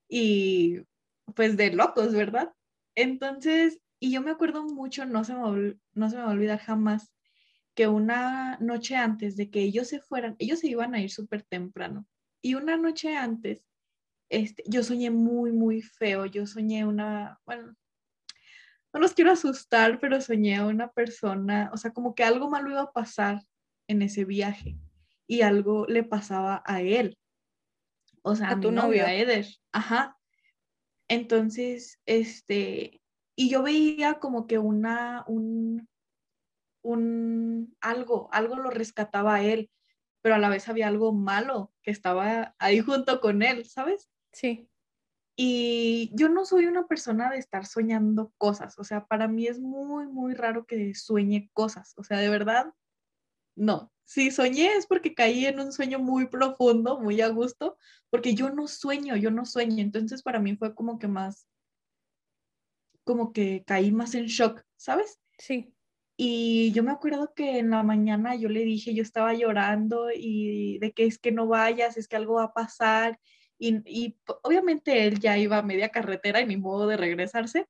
y 0.08 0.82
pues 1.36 1.58
de 1.58 1.72
locos, 1.74 2.14
¿verdad? 2.14 2.54
Entonces, 2.94 3.80
y 4.00 4.12
yo 4.12 4.22
me 4.22 4.32
acuerdo 4.32 4.64
mucho, 4.64 5.06
no 5.06 5.24
se 5.24 5.34
me, 5.34 5.78
no 5.94 6.10
se 6.10 6.16
me 6.16 6.22
va 6.22 6.30
a 6.30 6.34
olvidar 6.34 6.60
jamás, 6.60 7.12
que 7.76 7.88
una 7.88 8.58
noche 8.60 8.96
antes 8.96 9.36
de 9.36 9.52
que 9.52 9.62
ellos 9.62 9.88
se 9.88 10.00
fueran, 10.00 10.36
ellos 10.40 10.60
se 10.60 10.68
iban 10.68 10.96
a 10.96 11.02
ir 11.02 11.12
súper 11.12 11.44
temprano. 11.44 12.08
Y 12.42 12.56
una 12.56 12.76
noche 12.76 13.16
antes, 13.16 13.64
este, 14.30 14.64
yo 14.66 14.84
soñé 14.84 15.12
muy, 15.12 15.52
muy 15.52 15.82
feo. 15.82 16.26
Yo 16.26 16.48
soñé 16.48 16.86
una, 16.86 17.40
bueno, 17.46 17.76
no 18.94 19.00
los 19.00 19.14
quiero 19.14 19.32
asustar, 19.32 20.00
pero 20.00 20.22
soñé 20.22 20.56
a 20.56 20.66
una 20.66 20.92
persona, 20.92 21.70
o 21.74 21.78
sea, 21.78 21.92
como 21.92 22.16
que 22.16 22.24
algo 22.24 22.50
malo 22.50 22.70
iba 22.72 22.82
a 22.82 22.92
pasar 22.92 23.42
en 23.88 24.02
ese 24.02 24.26
viaje 24.26 24.78
y 25.28 25.42
algo 25.42 25.86
le 25.88 26.04
pasaba 26.04 26.64
a 26.66 26.82
él. 26.82 27.18
O 28.24 28.36
sea, 28.36 28.50
a, 28.50 28.52
A 28.54 28.60
tu 28.60 28.72
novio, 28.72 29.04
novio. 29.04 29.06
a 29.06 29.14
Eder. 29.14 29.46
Ajá. 29.72 30.18
Entonces, 31.08 32.02
este, 32.06 33.02
y 33.40 33.50
yo 33.50 33.62
veía 33.62 34.16
como 34.16 34.48
que 34.48 34.58
una, 34.58 35.24
un, 35.28 35.88
un, 36.82 37.78
algo, 37.80 38.30
algo 38.32 38.56
lo 38.56 38.72
rescataba 38.72 39.36
a 39.36 39.44
él, 39.44 39.70
pero 40.22 40.36
a 40.36 40.40
la 40.40 40.50
vez 40.50 40.68
había 40.68 40.88
algo 40.88 41.14
malo 41.14 41.72
que 41.84 41.92
estaba 41.92 42.56
ahí 42.58 42.80
junto 42.80 43.22
con 43.22 43.44
él, 43.44 43.66
¿sabes? 43.66 44.10
Sí. 44.34 44.68
Y 45.36 46.10
yo 46.16 46.30
no 46.30 46.46
soy 46.46 46.66
una 46.66 46.88
persona 46.88 47.30
de 47.30 47.38
estar 47.38 47.68
soñando 47.68 48.34
cosas, 48.40 48.80
o 48.80 48.84
sea, 48.84 49.06
para 49.06 49.28
mí 49.28 49.46
es 49.46 49.60
muy, 49.60 50.08
muy 50.08 50.34
raro 50.34 50.66
que 50.66 50.96
sueñe 50.96 51.52
cosas, 51.54 51.94
o 51.96 52.04
sea, 52.04 52.18
de 52.18 52.30
verdad, 52.30 52.74
no. 53.56 53.94
Si 54.04 54.32
soñé 54.32 54.78
es 54.78 54.88
porque 54.88 55.14
caí 55.14 55.46
en 55.46 55.60
un 55.60 55.72
sueño 55.72 56.00
muy 56.00 56.28
profundo, 56.28 57.00
muy 57.00 57.22
a 57.22 57.28
gusto, 57.28 57.78
porque 58.10 58.34
yo 58.34 58.50
no 58.50 58.68
sueño, 58.68 59.16
yo 59.16 59.30
no 59.30 59.46
sueño, 59.46 59.84
entonces 59.84 60.24
para 60.24 60.40
mí 60.40 60.56
fue 60.56 60.74
como 60.74 60.98
que 60.98 61.08
más, 61.08 61.48
como 63.08 63.34
que 63.34 63.64
caí 63.66 63.92
más 63.92 64.14
en 64.14 64.28
shock, 64.28 64.64
¿sabes? 64.76 65.20
Sí. 65.40 65.74
Y 66.16 66.72
yo 66.74 66.84
me 66.84 66.92
acuerdo 66.92 67.34
que 67.34 67.60
en 67.60 67.72
la 67.72 67.82
mañana 67.84 68.36
yo 68.36 68.50
le 68.50 68.62
dije, 68.62 68.94
yo 68.94 69.02
estaba 69.02 69.34
llorando 69.34 70.10
y 70.14 70.78
de 70.80 70.92
que 70.92 71.06
es 71.06 71.18
que 71.18 71.32
no 71.32 71.48
vayas, 71.48 71.98
es 71.98 72.08
que 72.08 72.18
algo 72.18 72.36
va 72.36 72.46
a 72.46 72.54
pasar. 72.54 73.20
Y, 73.60 73.82
y 73.86 74.20
obviamente 74.44 75.08
él 75.08 75.20
ya 75.20 75.38
iba 75.38 75.58
a 75.58 75.64
media 75.64 75.90
carretera 75.90 76.42
y 76.42 76.48
ni 76.48 76.58
modo 76.58 76.88
de 76.88 76.98
regresarse. 76.98 77.68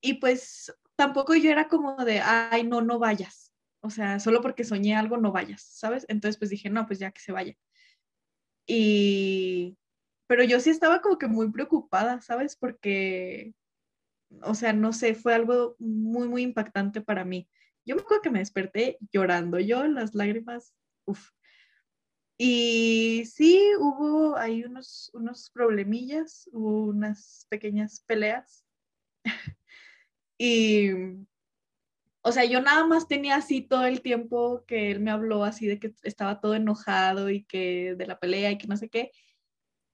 Y 0.00 0.14
pues 0.14 0.72
tampoco 0.96 1.34
yo 1.34 1.50
era 1.50 1.68
como 1.68 1.96
de, 2.04 2.20
ay, 2.20 2.64
no, 2.64 2.82
no 2.82 2.98
vayas. 2.98 3.52
O 3.82 3.90
sea, 3.90 4.20
solo 4.20 4.42
porque 4.42 4.64
soñé 4.64 4.94
algo, 4.96 5.16
no 5.16 5.32
vayas, 5.32 5.62
¿sabes? 5.62 6.04
Entonces 6.08 6.38
pues 6.38 6.50
dije, 6.50 6.70
no, 6.70 6.86
pues 6.86 6.98
ya 6.98 7.10
que 7.12 7.20
se 7.20 7.32
vaya. 7.32 7.56
Y, 8.66 9.78
pero 10.26 10.44
yo 10.44 10.60
sí 10.60 10.70
estaba 10.70 11.00
como 11.02 11.18
que 11.18 11.26
muy 11.26 11.50
preocupada, 11.50 12.20
¿sabes? 12.20 12.56
Porque, 12.56 13.52
o 14.42 14.54
sea, 14.54 14.72
no 14.72 14.92
sé, 14.92 15.14
fue 15.14 15.34
algo 15.34 15.76
muy, 15.78 16.28
muy 16.28 16.42
impactante 16.42 17.00
para 17.00 17.24
mí. 17.24 17.48
Yo 17.84 17.96
me 17.96 18.02
acuerdo 18.02 18.22
que 18.22 18.30
me 18.30 18.38
desperté 18.38 18.98
llorando, 19.12 19.58
yo 19.58 19.86
las 19.86 20.14
lágrimas, 20.14 20.74
uff. 21.04 21.30
Y 22.38 23.24
sí, 23.26 23.60
hubo 23.78 24.36
ahí 24.36 24.64
unos, 24.64 25.10
unos 25.12 25.50
problemillas, 25.50 26.48
hubo 26.52 26.86
unas 26.86 27.46
pequeñas 27.50 28.02
peleas. 28.06 28.64
y, 30.38 30.90
o 32.22 32.32
sea, 32.32 32.44
yo 32.44 32.62
nada 32.62 32.86
más 32.86 33.08
tenía 33.08 33.36
así 33.36 33.60
todo 33.60 33.84
el 33.84 34.00
tiempo 34.00 34.64
que 34.66 34.90
él 34.90 35.00
me 35.00 35.10
habló 35.10 35.44
así 35.44 35.66
de 35.66 35.78
que 35.78 35.92
estaba 36.02 36.40
todo 36.40 36.54
enojado 36.54 37.28
y 37.28 37.44
que 37.44 37.94
de 37.96 38.06
la 38.06 38.18
pelea 38.18 38.50
y 38.52 38.58
que 38.58 38.66
no 38.66 38.76
sé 38.76 38.88
qué. 38.88 39.10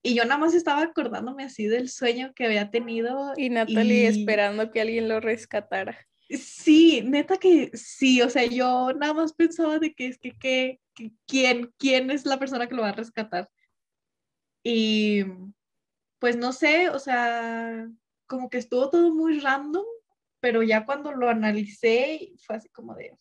Y 0.06 0.14
yo 0.14 0.24
nada 0.24 0.38
más 0.38 0.54
estaba 0.54 0.82
acordándome 0.82 1.42
así 1.42 1.66
del 1.66 1.88
sueño 1.88 2.32
que 2.32 2.46
había 2.46 2.70
tenido. 2.70 3.32
Y 3.36 3.50
Natalie 3.50 4.04
y- 4.04 4.06
esperando 4.06 4.70
que 4.70 4.80
alguien 4.80 5.08
lo 5.08 5.18
rescatara. 5.18 5.98
Sí, 6.30 7.02
neta 7.04 7.38
que 7.38 7.72
sí, 7.74 8.22
o 8.22 8.30
sea, 8.30 8.46
yo 8.46 8.92
nada 8.92 9.14
más 9.14 9.32
pensaba 9.32 9.80
de 9.80 9.94
que 9.94 10.06
es 10.06 10.18
que, 10.18 10.30
que, 10.38 10.80
que 10.94 11.10
quién, 11.26 11.74
quién 11.76 12.12
es 12.12 12.24
la 12.24 12.38
persona 12.38 12.68
que 12.68 12.76
lo 12.76 12.82
va 12.82 12.90
a 12.90 12.92
rescatar. 12.92 13.50
Y 14.62 15.24
pues 16.20 16.36
no 16.36 16.52
sé, 16.52 16.88
o 16.90 17.00
sea, 17.00 17.88
como 18.28 18.48
que 18.48 18.58
estuvo 18.58 18.90
todo 18.90 19.12
muy 19.12 19.40
random, 19.40 19.84
pero 20.38 20.62
ya 20.62 20.86
cuando 20.86 21.10
lo 21.10 21.28
analicé 21.28 22.32
fue 22.46 22.54
así 22.54 22.68
como 22.68 22.94
de, 22.94 23.12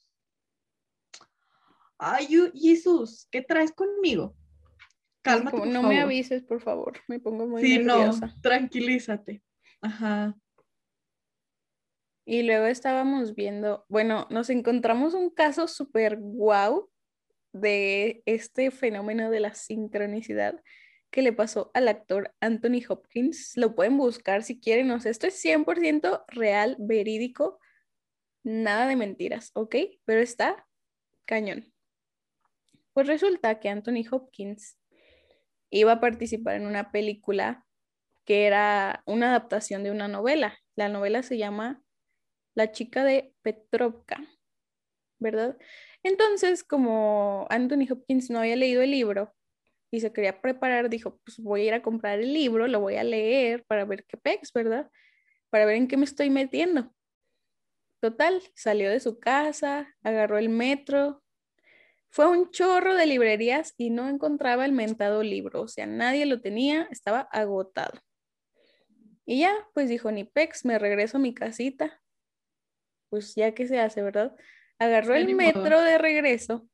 ay, 1.97 2.27
Jesús, 2.53 3.27
¿qué 3.31 3.41
traes 3.41 3.71
conmigo? 3.71 4.35
Cálmate, 5.25 5.51
como, 5.51 5.63
por 5.63 5.73
no 5.73 5.81
me 5.81 5.95
favor". 5.95 6.03
avises, 6.03 6.43
por 6.43 6.61
favor. 6.61 6.99
Me 7.07 7.19
pongo 7.19 7.47
muy 7.47 7.61
Sí, 7.61 7.79
no, 7.79 8.11
tranquilízate. 8.41 9.41
Ajá. 9.81 10.35
Y 12.27 12.43
luego 12.43 12.65
estábamos 12.65 13.35
viendo, 13.35 13.85
bueno, 13.87 14.27
nos 14.31 14.49
encontramos 14.49 15.13
un 15.13 15.29
caso 15.29 15.67
súper 15.67 16.17
guau 16.19 16.89
de 17.53 18.23
este 18.25 18.71
fenómeno 18.71 19.29
de 19.29 19.39
la 19.39 19.53
sincronicidad 19.53 20.61
que 21.11 21.21
le 21.21 21.33
pasó 21.33 21.71
al 21.73 21.87
actor 21.87 22.33
Anthony 22.41 22.81
Hopkins. 22.89 23.53
Lo 23.55 23.75
pueden 23.75 23.97
buscar 23.97 24.43
si 24.43 24.59
quieren, 24.59 24.91
o 24.91 24.99
sea, 24.99 25.11
esto 25.11 25.27
es 25.27 25.39
100% 25.43 26.25
real, 26.27 26.75
verídico, 26.79 27.59
nada 28.43 28.87
de 28.87 28.95
mentiras, 28.95 29.51
¿ok? 29.53 29.75
Pero 30.03 30.19
está 30.19 30.67
cañón. 31.25 31.71
Pues 32.93 33.07
resulta 33.07 33.59
que 33.59 33.69
Anthony 33.69 34.03
Hopkins 34.09 34.77
iba 35.79 35.93
a 35.93 35.99
participar 35.99 36.55
en 36.55 36.67
una 36.67 36.91
película 36.91 37.65
que 38.25 38.45
era 38.47 39.03
una 39.05 39.29
adaptación 39.29 39.83
de 39.83 39.91
una 39.91 40.07
novela. 40.07 40.57
La 40.75 40.89
novela 40.89 41.21
se 41.21 41.37
llama 41.37 41.83
La 42.55 42.71
chica 42.71 43.03
de 43.03 43.33
Petrovka, 43.41 44.25
¿verdad? 45.19 45.57
Entonces, 46.01 46.63
como 46.63 47.45
Anthony 47.49 47.87
Hopkins 47.91 48.29
no 48.29 48.39
había 48.39 48.55
leído 48.55 48.81
el 48.81 48.91
libro 48.91 49.33
y 49.91 49.99
se 49.99 50.13
quería 50.13 50.41
preparar, 50.41 50.89
dijo, 50.89 51.19
pues 51.23 51.39
voy 51.39 51.61
a 51.61 51.65
ir 51.65 51.73
a 51.73 51.81
comprar 51.81 52.19
el 52.19 52.33
libro, 52.33 52.67
lo 52.67 52.79
voy 52.79 52.95
a 52.95 53.03
leer 53.03 53.65
para 53.65 53.85
ver 53.85 54.05
qué 54.05 54.17
pex, 54.17 54.53
¿verdad? 54.53 54.89
Para 55.49 55.65
ver 55.65 55.75
en 55.75 55.87
qué 55.87 55.97
me 55.97 56.05
estoy 56.05 56.29
metiendo. 56.29 56.93
Total, 58.01 58.41
salió 58.55 58.89
de 58.89 58.99
su 58.99 59.19
casa, 59.19 59.93
agarró 60.03 60.37
el 60.37 60.49
metro, 60.49 61.23
fue 62.15 62.27
un 62.27 62.49
chorro 62.49 62.95
de 62.95 63.05
librerías 63.05 63.73
y 63.75 63.89
no 63.89 64.07
encontraba 64.07 64.63
el 64.63 64.71
mentado 64.71 65.21
libro, 65.21 65.63
o 65.63 65.67
sea, 65.67 65.85
nadie 65.85 66.25
lo 66.25 66.39
tenía, 66.39 66.87
estaba 66.89 67.19
agotado. 67.19 67.99
Y 69.25 69.41
ya, 69.41 69.53
pues 69.73 69.89
dijo, 69.89 70.09
ni 70.13 70.23
pex, 70.23 70.63
me 70.63 70.79
regreso 70.79 71.17
a 71.17 71.19
mi 71.19 71.33
casita. 71.33 72.01
Pues 73.09 73.35
ya 73.35 73.53
que 73.53 73.67
se 73.67 73.81
hace, 73.81 74.01
¿verdad? 74.01 74.33
Agarró 74.79 75.13
el 75.13 75.35
metro 75.35 75.81
de 75.81 75.97
regreso 75.97 76.65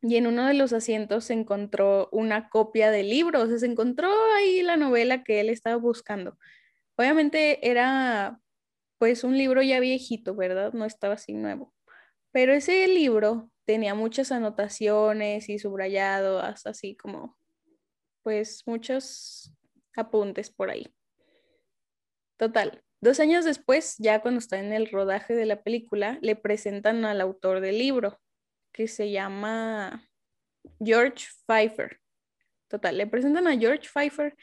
y 0.00 0.16
en 0.16 0.26
uno 0.26 0.46
de 0.46 0.54
los 0.54 0.72
asientos 0.72 1.26
se 1.26 1.34
encontró 1.34 2.08
una 2.10 2.48
copia 2.48 2.90
del 2.90 3.10
libro, 3.10 3.42
o 3.42 3.46
sea, 3.46 3.58
se 3.58 3.66
encontró 3.66 4.10
ahí 4.36 4.62
la 4.62 4.78
novela 4.78 5.22
que 5.22 5.40
él 5.40 5.50
estaba 5.50 5.76
buscando. 5.76 6.38
Obviamente 6.96 7.68
era 7.68 8.40
pues 8.96 9.22
un 9.22 9.36
libro 9.36 9.60
ya 9.60 9.80
viejito, 9.80 10.34
¿verdad? 10.34 10.72
No 10.72 10.86
estaba 10.86 11.12
así 11.12 11.34
nuevo. 11.34 11.74
Pero 12.32 12.54
ese 12.54 12.88
libro 12.88 13.50
tenía 13.68 13.94
muchas 13.94 14.32
anotaciones 14.32 15.50
y 15.50 15.58
subrayados, 15.58 16.64
así 16.66 16.96
como 16.96 17.36
pues 18.22 18.62
muchos 18.64 19.52
apuntes 19.94 20.48
por 20.48 20.70
ahí. 20.70 20.86
Total, 22.38 22.82
dos 23.02 23.20
años 23.20 23.44
después, 23.44 23.96
ya 23.98 24.22
cuando 24.22 24.38
está 24.38 24.58
en 24.58 24.72
el 24.72 24.90
rodaje 24.90 25.34
de 25.34 25.44
la 25.44 25.62
película, 25.62 26.18
le 26.22 26.34
presentan 26.34 27.04
al 27.04 27.20
autor 27.20 27.60
del 27.60 27.76
libro, 27.76 28.18
que 28.72 28.88
se 28.88 29.10
llama 29.10 30.08
George 30.82 31.26
Pfeiffer. 31.46 32.00
Total, 32.68 32.96
le 32.96 33.06
presentan 33.06 33.48
a 33.48 33.58
George 33.58 33.86
Pfeiffer 33.86 34.34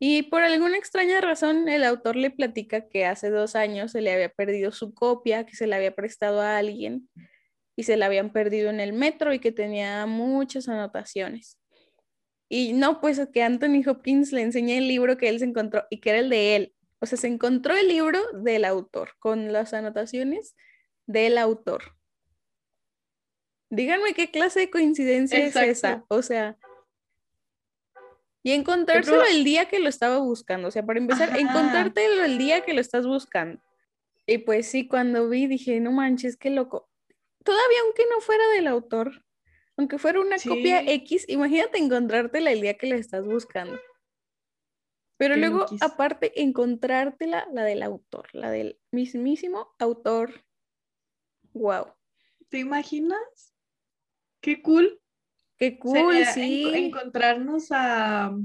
y 0.00 0.22
por 0.22 0.42
alguna 0.42 0.78
extraña 0.78 1.20
razón 1.20 1.68
el 1.68 1.84
autor 1.84 2.16
le 2.16 2.32
platica 2.32 2.88
que 2.88 3.06
hace 3.06 3.30
dos 3.30 3.54
años 3.54 3.92
se 3.92 4.00
le 4.00 4.12
había 4.12 4.30
perdido 4.30 4.72
su 4.72 4.94
copia, 4.94 5.46
que 5.46 5.54
se 5.54 5.68
la 5.68 5.76
había 5.76 5.94
prestado 5.94 6.40
a 6.40 6.58
alguien 6.58 7.08
y 7.76 7.84
se 7.84 7.96
la 7.96 8.06
habían 8.06 8.32
perdido 8.32 8.70
en 8.70 8.80
el 8.80 8.92
metro 8.92 9.32
y 9.32 9.38
que 9.38 9.52
tenía 9.52 10.06
muchas 10.06 10.68
anotaciones. 10.68 11.58
Y 12.48 12.72
no, 12.72 13.00
pues 13.00 13.20
que 13.32 13.42
Anthony 13.42 13.82
Hopkins 13.86 14.32
le 14.32 14.42
enseña 14.42 14.76
el 14.76 14.86
libro 14.86 15.16
que 15.16 15.28
él 15.28 15.38
se 15.38 15.46
encontró 15.46 15.84
y 15.90 16.00
que 16.00 16.10
era 16.10 16.18
el 16.20 16.30
de 16.30 16.56
él. 16.56 16.74
O 17.00 17.06
sea, 17.06 17.18
se 17.18 17.26
encontró 17.26 17.76
el 17.76 17.88
libro 17.88 18.20
del 18.32 18.64
autor 18.64 19.10
con 19.18 19.52
las 19.52 19.74
anotaciones 19.74 20.54
del 21.06 21.38
autor. 21.38 21.96
Díganme 23.70 24.14
qué 24.14 24.30
clase 24.30 24.60
de 24.60 24.70
coincidencia 24.70 25.44
es 25.44 25.56
esa. 25.56 26.04
O 26.08 26.22
sea, 26.22 26.56
y 28.44 28.52
encontrárselo 28.52 29.24
el 29.24 29.42
día 29.42 29.68
que 29.68 29.80
lo 29.80 29.88
estaba 29.88 30.18
buscando. 30.18 30.68
O 30.68 30.70
sea, 30.70 30.84
para 30.84 31.00
empezar, 31.00 31.36
encontrártelo 31.38 32.24
el 32.24 32.36
día 32.36 32.60
que 32.60 32.74
lo 32.74 32.80
estás 32.80 33.06
buscando. 33.06 33.60
Y 34.26 34.38
pues 34.38 34.66
sí, 34.66 34.86
cuando 34.86 35.28
vi 35.28 35.46
dije, 35.46 35.80
no 35.80 35.92
manches, 35.92 36.36
qué 36.36 36.50
loco. 36.50 36.88
Todavía 37.44 37.78
aunque 37.84 38.04
no 38.10 38.20
fuera 38.20 38.48
del 38.48 38.66
autor, 38.66 39.24
aunque 39.76 39.98
fuera 39.98 40.20
una 40.20 40.36
copia 40.36 40.80
X, 40.82 41.26
imagínate 41.28 41.78
encontrártela 41.78 42.50
el 42.50 42.60
día 42.60 42.76
que 42.76 42.86
la 42.86 42.96
estás 42.96 43.24
buscando. 43.24 43.78
Pero 45.16 45.36
luego, 45.36 45.66
aparte, 45.80 46.42
encontrártela 46.42 47.46
la 47.52 47.62
del 47.62 47.82
autor, 47.82 48.28
la 48.32 48.50
del 48.50 48.80
mismísimo 48.90 49.74
autor. 49.78 50.44
Wow. 51.52 51.94
¿Te 52.48 52.58
imaginas? 52.58 53.54
Qué 54.40 54.60
cool. 54.60 55.00
Qué 55.56 55.78
cool, 55.78 56.24
sí. 56.26 56.64
encontrarnos 56.74 57.68
a, 57.70 58.36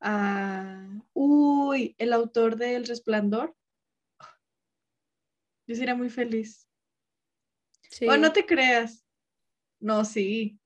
a, 0.00 0.88
uy, 1.12 1.94
el 1.98 2.12
autor 2.12 2.56
de 2.56 2.74
El 2.74 2.86
Resplandor. 2.86 3.54
Yo 5.66 5.76
sería 5.76 5.94
muy 5.94 6.10
feliz. 6.10 6.67
Sí. 7.90 8.08
O 8.08 8.16
no 8.16 8.32
te 8.32 8.46
creas. 8.46 9.04
No, 9.80 10.04
sí. 10.04 10.58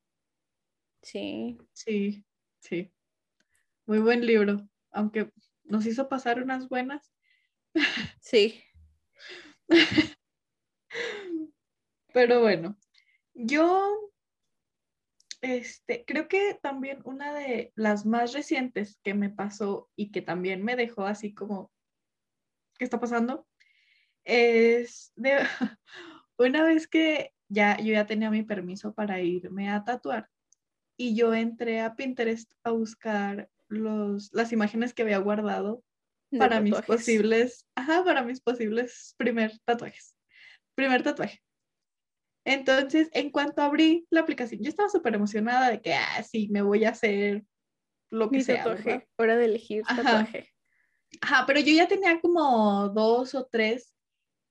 Sí. 1.02 1.58
Sí, 1.72 2.24
sí. 2.60 2.92
Muy 3.86 3.98
buen 3.98 4.24
libro 4.24 4.68
aunque 4.92 5.32
nos 5.64 5.86
hizo 5.86 6.08
pasar 6.08 6.42
unas 6.42 6.68
buenas. 6.68 7.12
Sí. 8.20 8.62
Pero 12.12 12.40
bueno, 12.40 12.76
yo 13.32 14.12
este, 15.40 16.04
creo 16.04 16.28
que 16.28 16.58
también 16.62 17.00
una 17.04 17.32
de 17.32 17.72
las 17.74 18.04
más 18.04 18.34
recientes 18.34 18.98
que 19.02 19.14
me 19.14 19.30
pasó 19.30 19.90
y 19.96 20.12
que 20.12 20.20
también 20.20 20.62
me 20.62 20.76
dejó 20.76 21.06
así 21.06 21.32
como, 21.34 21.72
¿qué 22.78 22.84
está 22.84 23.00
pasando? 23.00 23.46
Es 24.24 25.12
de 25.16 25.38
una 26.42 26.64
vez 26.64 26.86
que 26.86 27.32
ya 27.48 27.76
yo 27.78 27.92
ya 27.92 28.06
tenía 28.06 28.30
mi 28.30 28.42
permiso 28.42 28.94
para 28.94 29.20
irme 29.20 29.70
a 29.70 29.84
tatuar 29.84 30.28
y 30.96 31.14
yo 31.14 31.34
entré 31.34 31.80
a 31.80 31.94
Pinterest 31.94 32.52
a 32.62 32.70
buscar 32.70 33.50
los, 33.68 34.32
las 34.32 34.52
imágenes 34.52 34.94
que 34.94 35.02
había 35.02 35.18
guardado 35.18 35.82
para 36.38 36.60
mis 36.60 36.80
posibles, 36.82 37.66
ajá, 37.74 38.04
para 38.04 38.22
mis 38.22 38.40
posibles 38.40 39.14
primer 39.18 39.58
tatuajes. 39.64 40.14
Primer 40.74 41.02
tatuaje. 41.02 41.42
Entonces, 42.44 43.08
en 43.12 43.30
cuanto 43.30 43.62
abrí 43.62 44.06
la 44.10 44.20
aplicación, 44.20 44.62
yo 44.62 44.68
estaba 44.68 44.88
súper 44.88 45.14
emocionada 45.14 45.70
de 45.70 45.80
que, 45.80 45.94
ah, 45.94 46.22
sí, 46.22 46.48
me 46.50 46.62
voy 46.62 46.84
a 46.84 46.90
hacer 46.90 47.44
lo 48.10 48.30
que 48.30 48.42
sea. 48.42 48.64
Tatuaje. 48.64 49.08
Hora 49.16 49.36
de 49.36 49.44
elegir 49.44 49.82
tatuaje. 49.84 50.48
Ajá, 51.20 51.44
pero 51.46 51.60
yo 51.60 51.72
ya 51.72 51.86
tenía 51.86 52.20
como 52.20 52.88
dos 52.88 53.34
o 53.34 53.44
tres 53.44 53.94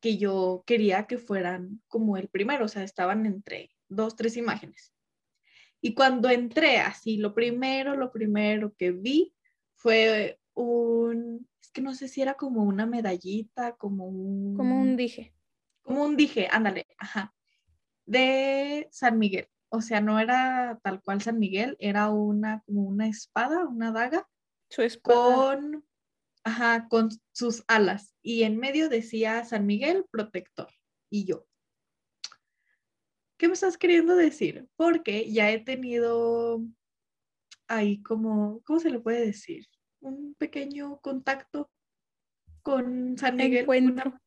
que 0.01 0.17
yo 0.17 0.63
quería 0.65 1.05
que 1.05 1.17
fueran 1.17 1.81
como 1.87 2.17
el 2.17 2.27
primero, 2.27 2.65
o 2.65 2.67
sea, 2.67 2.83
estaban 2.83 3.25
entre 3.25 3.71
dos, 3.87 4.15
tres 4.15 4.35
imágenes. 4.35 4.93
Y 5.79 5.93
cuando 5.93 6.29
entré 6.29 6.79
así, 6.79 7.17
lo 7.17 7.33
primero, 7.33 7.95
lo 7.95 8.11
primero 8.11 8.73
que 8.77 8.91
vi 8.91 9.33
fue 9.75 10.39
un, 10.53 11.47
es 11.61 11.71
que 11.71 11.81
no 11.81 11.93
sé 11.93 12.07
si 12.07 12.21
era 12.21 12.33
como 12.33 12.63
una 12.63 12.85
medallita, 12.85 13.75
como 13.77 14.05
un... 14.07 14.55
Como 14.55 14.79
un 14.79 14.97
dije. 14.97 15.33
Como 15.81 16.03
un 16.03 16.17
dije, 16.17 16.47
ándale, 16.51 16.87
ajá, 16.97 17.33
de 18.05 18.87
San 18.91 19.17
Miguel. 19.17 19.47
O 19.69 19.81
sea, 19.81 20.01
no 20.01 20.19
era 20.19 20.79
tal 20.83 21.01
cual 21.01 21.21
San 21.21 21.39
Miguel, 21.39 21.77
era 21.79 22.09
una, 22.09 22.61
como 22.65 22.83
una 22.83 23.07
espada, 23.07 23.67
una 23.67 23.91
daga. 23.91 24.27
Su 24.69 24.81
espada. 24.81 25.33
Con, 25.33 25.85
ajá, 26.43 26.87
con 26.89 27.09
sus 27.31 27.63
alas. 27.67 28.10
Y 28.21 28.43
en 28.43 28.57
medio 28.57 28.89
decía 28.89 29.43
San 29.45 29.65
Miguel 29.65 30.05
protector. 30.11 30.69
Y 31.09 31.25
yo, 31.25 31.45
¿qué 33.37 33.47
me 33.47 33.53
estás 33.53 33.77
queriendo 33.77 34.15
decir? 34.15 34.67
Porque 34.75 35.31
ya 35.31 35.49
he 35.51 35.59
tenido 35.59 36.61
ahí 37.67 38.01
como, 38.03 38.61
¿cómo 38.65 38.79
se 38.79 38.91
le 38.91 38.99
puede 38.99 39.25
decir? 39.25 39.65
Un 39.99 40.35
pequeño 40.35 40.99
contacto 41.01 41.71
con 42.61 43.17
San 43.17 43.37
Miguel. 43.37 43.61
Encuentro. 43.63 44.19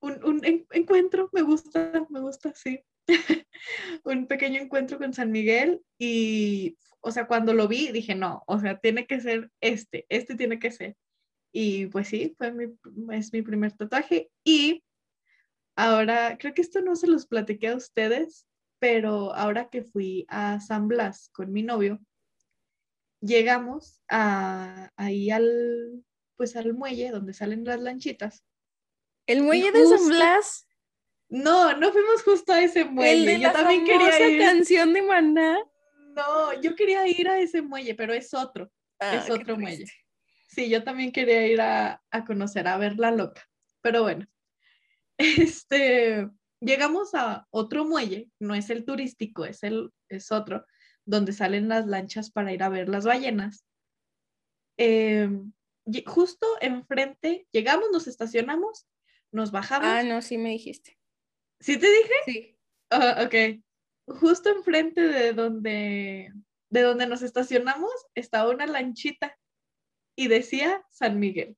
un, 0.00 0.40
encuentro, 0.70 1.30
me 1.32 1.42
gusta, 1.42 2.06
me 2.10 2.20
gusta, 2.20 2.54
sí. 2.54 2.80
un 4.04 4.26
pequeño 4.26 4.60
encuentro 4.60 4.98
con 4.98 5.12
San 5.12 5.30
Miguel 5.30 5.82
y, 5.98 6.78
o 7.00 7.10
sea, 7.10 7.26
cuando 7.26 7.54
lo 7.54 7.68
vi 7.68 7.90
dije, 7.90 8.14
no, 8.14 8.44
o 8.46 8.58
sea, 8.60 8.78
tiene 8.78 9.06
que 9.06 9.20
ser 9.20 9.50
este, 9.60 10.06
este 10.08 10.36
tiene 10.36 10.58
que 10.58 10.70
ser. 10.70 10.96
Y 11.56 11.86
pues 11.86 12.08
sí, 12.08 12.34
fue 12.36 12.50
mi, 12.52 12.66
es 13.14 13.32
mi 13.32 13.42
primer 13.42 13.72
tatuaje 13.72 14.30
y 14.42 14.82
Ahora, 15.76 16.36
creo 16.38 16.54
que 16.54 16.62
esto 16.62 16.80
no 16.80 16.94
se 16.94 17.08
los 17.08 17.26
platiqué 17.26 17.68
a 17.68 17.76
ustedes, 17.76 18.46
pero 18.78 19.34
ahora 19.34 19.68
que 19.70 19.82
fui 19.82 20.24
a 20.28 20.60
San 20.60 20.86
Blas 20.88 21.30
con 21.32 21.52
mi 21.52 21.62
novio, 21.62 22.00
llegamos 23.20 24.00
a, 24.08 24.92
ahí 24.96 25.30
al, 25.30 26.04
pues 26.36 26.54
al 26.54 26.74
muelle 26.74 27.10
donde 27.10 27.32
salen 27.32 27.64
las 27.64 27.80
lanchitas 27.80 28.44
El 29.26 29.42
muelle 29.42 29.72
de 29.72 29.86
San 29.86 30.08
Blas. 30.08 30.68
No, 31.28 31.76
no 31.76 31.90
fuimos 31.90 32.22
justo 32.22 32.52
a 32.52 32.62
ese 32.62 32.84
muelle. 32.84 33.12
El 33.12 33.26
de 33.26 33.40
yo 33.40 33.48
la 33.48 33.52
también 33.52 33.84
quería 33.84 34.28
ir. 34.28 34.40
canción 34.40 34.92
de 34.92 35.02
Maná. 35.02 35.58
No, 36.14 36.60
yo 36.60 36.76
quería 36.76 37.08
ir 37.08 37.28
a 37.28 37.40
ese 37.40 37.62
muelle, 37.62 37.96
pero 37.96 38.12
es 38.12 38.32
otro. 38.32 38.70
Ah, 39.00 39.16
es 39.16 39.28
otro 39.28 39.56
triste. 39.56 39.90
Sí, 40.54 40.68
yo 40.68 40.84
también 40.84 41.10
quería 41.10 41.46
ir 41.48 41.60
a, 41.60 42.00
a 42.10 42.24
conocer, 42.24 42.68
a 42.68 42.78
ver 42.78 42.96
la 42.98 43.10
loca. 43.10 43.48
Pero 43.80 44.02
bueno, 44.02 44.26
este, 45.18 46.28
llegamos 46.60 47.14
a 47.14 47.46
otro 47.50 47.84
muelle, 47.84 48.30
no 48.38 48.54
es 48.54 48.70
el 48.70 48.84
turístico, 48.84 49.44
es, 49.44 49.62
el, 49.64 49.90
es 50.08 50.30
otro, 50.30 50.64
donde 51.04 51.32
salen 51.32 51.68
las 51.68 51.86
lanchas 51.86 52.30
para 52.30 52.52
ir 52.52 52.62
a 52.62 52.68
ver 52.68 52.88
las 52.88 53.04
ballenas. 53.04 53.64
Em, 54.76 55.52
justo 56.06 56.46
enfrente, 56.60 57.46
llegamos, 57.50 57.88
nos 57.92 58.06
estacionamos, 58.06 58.86
nos 59.32 59.50
bajamos. 59.50 59.88
Ah, 59.88 60.02
no, 60.04 60.22
sí 60.22 60.38
me 60.38 60.50
dijiste. 60.50 60.98
¿Sí 61.60 61.78
te 61.78 61.88
dije? 61.90 62.14
Sí. 62.26 62.58
Ah, 62.90 63.26
ok. 63.26 63.60
Justo 64.20 64.50
enfrente 64.50 65.00
de 65.00 65.32
donde, 65.32 66.32
de 66.70 66.82
donde 66.82 67.06
nos 67.06 67.22
estacionamos 67.22 67.90
estaba 68.14 68.50
una 68.50 68.66
lanchita 68.66 69.36
y 70.16 70.28
decía 70.28 70.84
San 70.90 71.18
Miguel. 71.18 71.56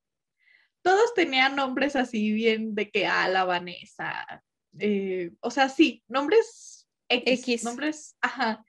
Todos 0.83 1.14
tenían 1.14 1.57
nombres 1.57 1.97
así 1.97 2.33
bien 2.33 2.75
de 2.75 2.90
que, 2.90 3.07
ah, 3.07 3.29
la 3.29 3.45
Vanessa. 3.45 4.45
eh, 4.79 5.33
o 5.40 5.51
sea, 5.51 5.69
sí, 5.69 6.05
nombres 6.07 6.88
X, 7.09 7.40
X. 7.40 7.64
Nombres, 7.64 8.16
ajá. 8.21 8.64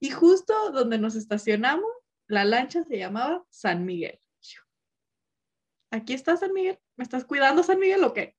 Y 0.00 0.10
justo 0.10 0.70
donde 0.72 0.98
nos 0.98 1.14
estacionamos, 1.14 1.90
la 2.26 2.44
lancha 2.44 2.84
se 2.84 2.98
llamaba 2.98 3.44
San 3.50 3.84
Miguel. 3.84 4.18
Aquí 5.90 6.14
está 6.14 6.36
San 6.36 6.52
Miguel. 6.52 6.78
¿Me 6.96 7.02
estás 7.02 7.24
cuidando, 7.24 7.62
San 7.62 7.80
Miguel, 7.80 8.04
o 8.04 8.14
qué? 8.14 8.36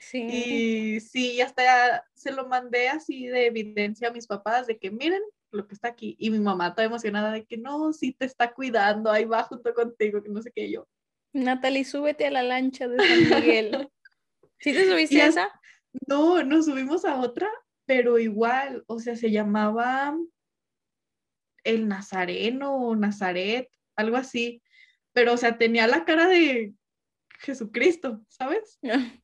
Sí. 0.00 0.22
Y 0.22 1.00
sí, 1.00 1.40
hasta 1.40 2.06
se 2.14 2.32
lo 2.32 2.48
mandé 2.48 2.88
así 2.88 3.26
de 3.26 3.46
evidencia 3.46 4.08
a 4.08 4.12
mis 4.12 4.26
papás 4.26 4.66
de 4.66 4.78
que 4.78 4.90
miren 4.90 5.22
lo 5.50 5.66
que 5.66 5.74
está 5.74 5.88
aquí. 5.88 6.16
Y 6.18 6.30
mi 6.30 6.38
mamá 6.40 6.74
toda 6.74 6.86
emocionada 6.86 7.32
de 7.32 7.44
que 7.44 7.56
no, 7.56 7.92
sí 7.92 8.12
te 8.12 8.26
está 8.26 8.52
cuidando, 8.52 9.10
ahí 9.10 9.24
va 9.24 9.42
junto 9.44 9.72
contigo, 9.74 10.22
que 10.22 10.28
no 10.28 10.42
sé 10.42 10.50
qué 10.54 10.70
yo. 10.70 10.86
Natalie, 11.32 11.84
súbete 11.84 12.26
a 12.26 12.30
la 12.30 12.42
lancha 12.42 12.88
de 12.88 12.98
San 12.98 13.40
Miguel. 13.40 13.90
¿Sí 14.60 14.72
te 14.72 14.88
subiste 14.90 15.20
a 15.22 15.26
es- 15.26 15.30
esa? 15.30 15.60
No, 16.06 16.42
nos 16.42 16.66
subimos 16.66 17.04
a 17.04 17.16
otra, 17.20 17.48
pero 17.86 18.18
igual, 18.18 18.84
o 18.86 18.98
sea, 19.00 19.16
se 19.16 19.30
llamaba 19.30 20.16
el 21.64 21.88
Nazareno 21.88 22.74
o 22.76 22.96
Nazaret, 22.96 23.68
algo 23.96 24.16
así. 24.16 24.62
Pero, 25.12 25.32
o 25.34 25.36
sea, 25.36 25.58
tenía 25.58 25.86
la 25.86 26.04
cara 26.04 26.28
de 26.28 26.74
Jesucristo, 27.40 28.22
¿sabes? 28.28 28.78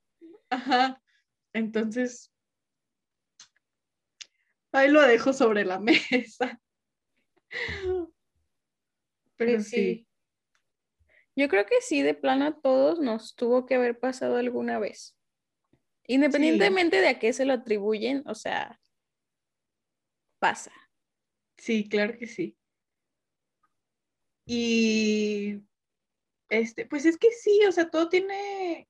Ajá. 0.50 1.00
Entonces, 1.52 2.32
ahí 4.74 4.90
lo 4.90 5.02
dejo 5.02 5.32
sobre 5.32 5.64
la 5.64 5.78
mesa. 5.80 6.60
Pero 9.36 9.52
Pues 9.52 9.68
sí, 9.68 10.06
Yo 11.36 11.48
creo 11.48 11.66
que 11.66 11.80
sí, 11.80 12.02
de 12.02 12.14
plano 12.14 12.46
a 12.46 12.60
todos 12.60 13.00
nos 13.00 13.34
tuvo 13.34 13.66
que 13.66 13.74
haber 13.74 13.98
pasado 13.98 14.36
alguna 14.36 14.78
vez. 14.78 15.16
Independientemente 16.06 17.00
de 17.00 17.08
a 17.08 17.18
qué 17.18 17.32
se 17.32 17.44
lo 17.44 17.54
atribuyen, 17.54 18.22
o 18.26 18.34
sea, 18.34 18.80
pasa. 20.38 20.72
sí, 21.56 21.88
claro 21.88 22.18
que 22.18 22.26
sí. 22.26 22.56
Y 24.46 25.62
este, 26.50 26.86
pues 26.86 27.06
es 27.06 27.16
que 27.16 27.30
sí, 27.30 27.60
o 27.66 27.72
sea, 27.72 27.88
todo 27.90 28.08
tiene 28.08 28.88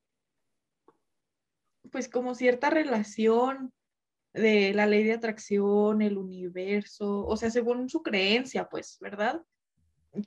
pues 1.92 2.08
como 2.08 2.34
cierta 2.34 2.70
relación 2.70 3.72
de 4.34 4.74
la 4.74 4.86
ley 4.86 5.04
de 5.04 5.12
atracción, 5.12 6.02
el 6.02 6.18
universo, 6.18 7.24
o 7.24 7.36
sea, 7.36 7.50
según 7.50 7.88
su 7.88 8.02
creencia, 8.02 8.68
pues, 8.68 8.98
¿verdad? 9.00 9.42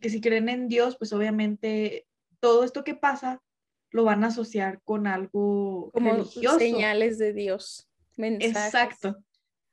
Que 0.01 0.09
si 0.09 0.21
creen 0.21 0.49
en 0.49 0.67
Dios, 0.67 0.97
pues 0.97 1.13
obviamente 1.13 2.07
todo 2.39 2.63
esto 2.63 2.83
que 2.83 2.95
pasa 2.95 3.43
lo 3.91 4.03
van 4.03 4.23
a 4.23 4.27
asociar 4.27 4.81
con 4.83 5.07
algo 5.07 5.91
Como 5.93 6.11
religioso. 6.11 6.57
señales 6.57 7.17
de 7.17 7.33
Dios, 7.33 7.89
mensajes. 8.15 8.73
Exacto. 8.73 9.23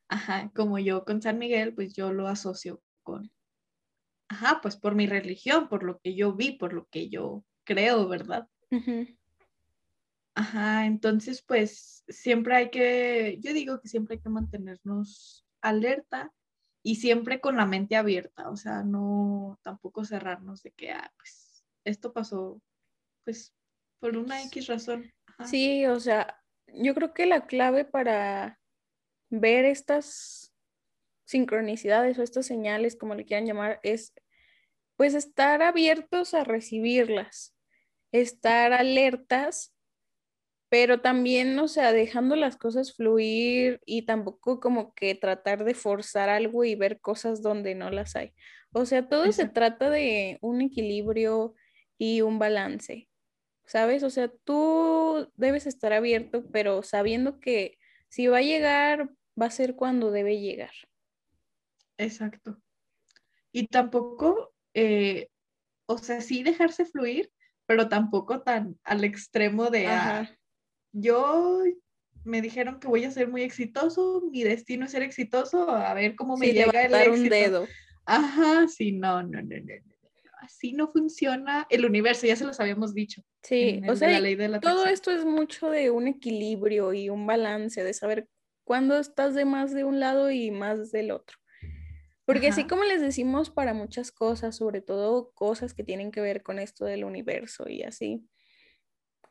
Ajá, 0.08 0.50
como 0.54 0.78
yo 0.78 1.04
con 1.04 1.22
San 1.22 1.38
Miguel, 1.38 1.74
pues 1.74 1.94
yo 1.94 2.12
lo 2.12 2.28
asocio 2.28 2.82
con, 3.02 3.32
ajá, 4.28 4.60
pues 4.62 4.76
por 4.76 4.94
mi 4.94 5.06
religión, 5.06 5.68
por 5.68 5.82
lo 5.82 5.98
que 5.98 6.14
yo 6.14 6.34
vi, 6.34 6.52
por 6.52 6.72
lo 6.72 6.86
que 6.86 7.08
yo 7.08 7.44
creo, 7.64 8.06
¿verdad? 8.08 8.48
Ujú. 8.70 9.06
Ajá, 10.34 10.86
entonces 10.86 11.42
pues 11.42 12.04
siempre 12.08 12.56
hay 12.56 12.70
que, 12.70 13.38
yo 13.40 13.52
digo 13.52 13.80
que 13.80 13.88
siempre 13.88 14.16
hay 14.16 14.20
que 14.20 14.28
mantenernos 14.28 15.46
alerta 15.60 16.32
y 16.82 16.96
siempre 16.96 17.40
con 17.40 17.56
la 17.56 17.66
mente 17.66 17.96
abierta, 17.96 18.50
o 18.50 18.56
sea, 18.56 18.82
no 18.82 19.58
tampoco 19.62 20.04
cerrarnos 20.04 20.62
de 20.62 20.72
que, 20.72 20.90
ah, 20.90 21.12
pues 21.16 21.64
esto 21.84 22.12
pasó, 22.12 22.60
pues 23.24 23.54
por 24.00 24.16
una 24.16 24.42
X 24.42 24.66
razón. 24.66 25.10
Ajá. 25.26 25.46
Sí, 25.46 25.86
o 25.86 26.00
sea, 26.00 26.42
yo 26.66 26.94
creo 26.94 27.14
que 27.14 27.26
la 27.26 27.46
clave 27.46 27.84
para 27.84 28.60
ver 29.30 29.64
estas 29.64 30.52
sincronicidades 31.26 32.18
o 32.18 32.22
estas 32.22 32.46
señales, 32.46 32.96
como 32.96 33.14
le 33.14 33.24
quieran 33.24 33.46
llamar, 33.46 33.80
es 33.82 34.12
pues 34.96 35.14
estar 35.14 35.62
abiertos 35.62 36.34
a 36.34 36.44
recibirlas, 36.44 37.54
estar 38.12 38.72
alertas, 38.72 39.73
pero 40.68 41.00
también, 41.00 41.58
o 41.58 41.68
sea, 41.68 41.92
dejando 41.92 42.36
las 42.36 42.56
cosas 42.56 42.94
fluir 42.94 43.80
y 43.86 44.02
tampoco 44.02 44.60
como 44.60 44.94
que 44.94 45.14
tratar 45.14 45.64
de 45.64 45.74
forzar 45.74 46.28
algo 46.28 46.64
y 46.64 46.74
ver 46.74 47.00
cosas 47.00 47.42
donde 47.42 47.74
no 47.74 47.90
las 47.90 48.16
hay. 48.16 48.32
O 48.72 48.86
sea, 48.86 49.08
todo 49.08 49.30
se 49.32 49.48
trata 49.48 49.90
de 49.90 50.38
un 50.40 50.60
equilibrio 50.62 51.54
y 51.96 52.22
un 52.22 52.38
balance. 52.38 53.08
¿sabes? 53.66 54.02
O 54.02 54.10
sea, 54.10 54.28
tú 54.28 55.30
debes 55.36 55.66
estar 55.66 55.92
abierto, 55.92 56.44
pero 56.52 56.82
sabiendo 56.82 57.40
que 57.40 57.78
si 58.08 58.26
va 58.26 58.38
a 58.38 58.42
llegar, 58.42 59.10
va 59.40 59.46
a 59.46 59.50
ser 59.50 59.74
cuando 59.74 60.10
debe 60.10 60.40
llegar. 60.40 60.72
Exacto. 61.96 62.60
Y 63.52 63.68
tampoco, 63.68 64.54
eh, 64.74 65.28
o 65.86 65.98
sea, 65.98 66.20
sí 66.20 66.42
dejarse 66.42 66.84
fluir, 66.84 67.30
pero 67.66 67.88
tampoco 67.88 68.42
tan 68.42 68.78
al 68.84 69.04
extremo 69.04 69.70
de, 69.70 69.86
ah. 69.86 70.28
Yo 70.94 71.62
me 72.24 72.40
dijeron 72.40 72.80
que 72.80 72.88
voy 72.88 73.04
a 73.04 73.10
ser 73.10 73.28
muy 73.28 73.42
exitoso, 73.42 74.22
mi 74.30 74.42
destino 74.42 74.86
es 74.86 74.92
ser 74.92 75.02
exitoso, 75.02 75.68
a 75.70 75.92
ver 75.92 76.14
cómo 76.14 76.36
me 76.36 76.46
Sí, 76.46 76.52
llega 76.52 76.84
el 76.84 76.92
levantar 76.92 77.10
un 77.10 77.26
éxito. 77.26 77.34
dedo. 77.34 77.68
Ajá, 78.06 78.66
sí, 78.68 78.92
no, 78.92 79.22
no, 79.22 79.42
no, 79.42 79.56
no, 79.56 79.74
Así 80.40 80.72
no 80.72 80.88
funciona 80.88 81.66
el 81.70 81.84
universo, 81.84 82.26
ya 82.26 82.36
se 82.36 82.44
los 82.44 82.60
habíamos 82.60 82.94
dicho. 82.94 83.22
Sí, 83.42 83.80
o 83.82 83.92
el 83.92 83.92
de 83.92 83.96
sea, 83.96 84.10
la 84.10 84.20
ley 84.20 84.34
de 84.34 84.48
la 84.48 84.60
todo 84.60 84.86
esto 84.86 85.10
es 85.10 85.24
mucho 85.24 85.70
de 85.70 85.90
un 85.90 86.06
equilibrio 86.06 86.92
y 86.92 87.08
un 87.10 87.26
balance, 87.26 87.82
de 87.82 87.94
saber 87.94 88.28
cuándo 88.64 88.98
estás 88.98 89.34
de 89.34 89.44
más 89.44 89.72
de 89.72 89.84
un 89.84 90.00
lado 90.00 90.30
y 90.30 90.50
más 90.50 90.92
del 90.92 91.10
otro. 91.10 91.38
Porque 92.26 92.48
así 92.48 92.62
Ajá. 92.62 92.68
como 92.68 92.84
les 92.84 93.00
decimos 93.02 93.50
para 93.50 93.74
muchas 93.74 94.10
cosas, 94.12 94.56
sobre 94.56 94.80
todo 94.80 95.32
cosas 95.32 95.74
que 95.74 95.84
tienen 95.84 96.10
que 96.10 96.22
ver 96.22 96.42
con 96.42 96.58
esto 96.58 96.84
del 96.86 97.04
universo 97.04 97.68
y 97.68 97.82
así, 97.82 98.26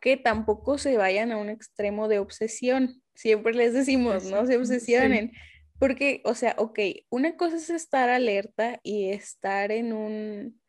que 0.04 0.18
tampoco 0.18 0.78
se 0.78 0.98
vayan 0.98 1.32
a 1.32 1.38
un 1.38 1.50
extremo 1.50 2.10
de 2.10 2.20
obsesión. 2.20 3.02
Siempre 3.16 3.54
les 3.54 3.72
decimos, 3.72 4.26
no 4.26 4.46
se 4.46 4.52
sí. 4.52 4.58
obsesionen. 4.58 5.32
Porque, 5.80 6.22
o 6.26 6.36
sea, 6.36 6.56
ok, 6.58 6.78
una 7.10 7.38
cosa 7.38 7.56
es 7.56 7.70
estar 7.70 8.10
alerta 8.10 8.82
y 8.84 9.12
estar 9.12 9.72
en 9.72 9.94
un, 9.94 10.60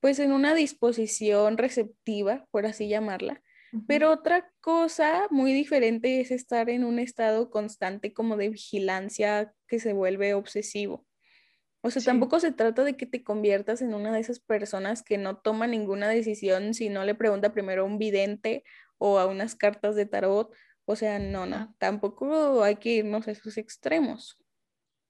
pues 0.00 0.18
en 0.18 0.32
una 0.32 0.54
disposición 0.54 1.56
receptiva, 1.56 2.46
por 2.50 2.66
así 2.66 2.86
llamarla. 2.86 3.42
Pero 3.88 4.12
otra 4.12 4.52
cosa 4.60 5.28
muy 5.30 5.54
diferente 5.54 6.20
es 6.20 6.30
estar 6.30 6.68
en 6.68 6.84
un 6.84 6.98
estado 6.98 7.50
constante 7.50 8.12
como 8.12 8.36
de 8.36 8.50
vigilancia 8.50 9.54
que 9.66 9.80
se 9.80 9.94
vuelve 9.94 10.34
obsesivo. 10.34 11.06
O 11.84 11.90
sea, 11.90 12.02
Sí. 12.02 12.04
tampoco 12.04 12.40
se 12.40 12.52
trata 12.52 12.82
de 12.84 12.96
que 12.96 13.06
te 13.06 13.22
conviertas 13.24 13.82
en 13.82 13.94
una 13.94 14.12
de 14.12 14.20
esas 14.20 14.40
personas 14.40 15.02
que 15.02 15.18
no 15.18 15.38
toma 15.38 15.66
ninguna 15.66 16.08
decisión 16.08 16.72
si 16.74 16.88
no 16.88 17.04
le 17.04 17.14
pregunta 17.14 17.52
primero 17.52 17.82
a 17.82 17.84
un 17.86 17.98
vidente 17.98 18.64
o 18.98 19.18
a 19.18 19.26
unas 19.26 19.54
cartas 19.54 19.94
de 19.96 20.06
tarot. 20.06 20.52
O 20.86 20.96
sea, 20.96 21.18
no, 21.18 21.46
no, 21.46 21.76
tampoco 21.78 22.62
hay 22.64 22.76
que 22.76 22.90
irnos 22.94 23.28
a 23.28 23.32
esos 23.32 23.58
extremos. 23.58 24.38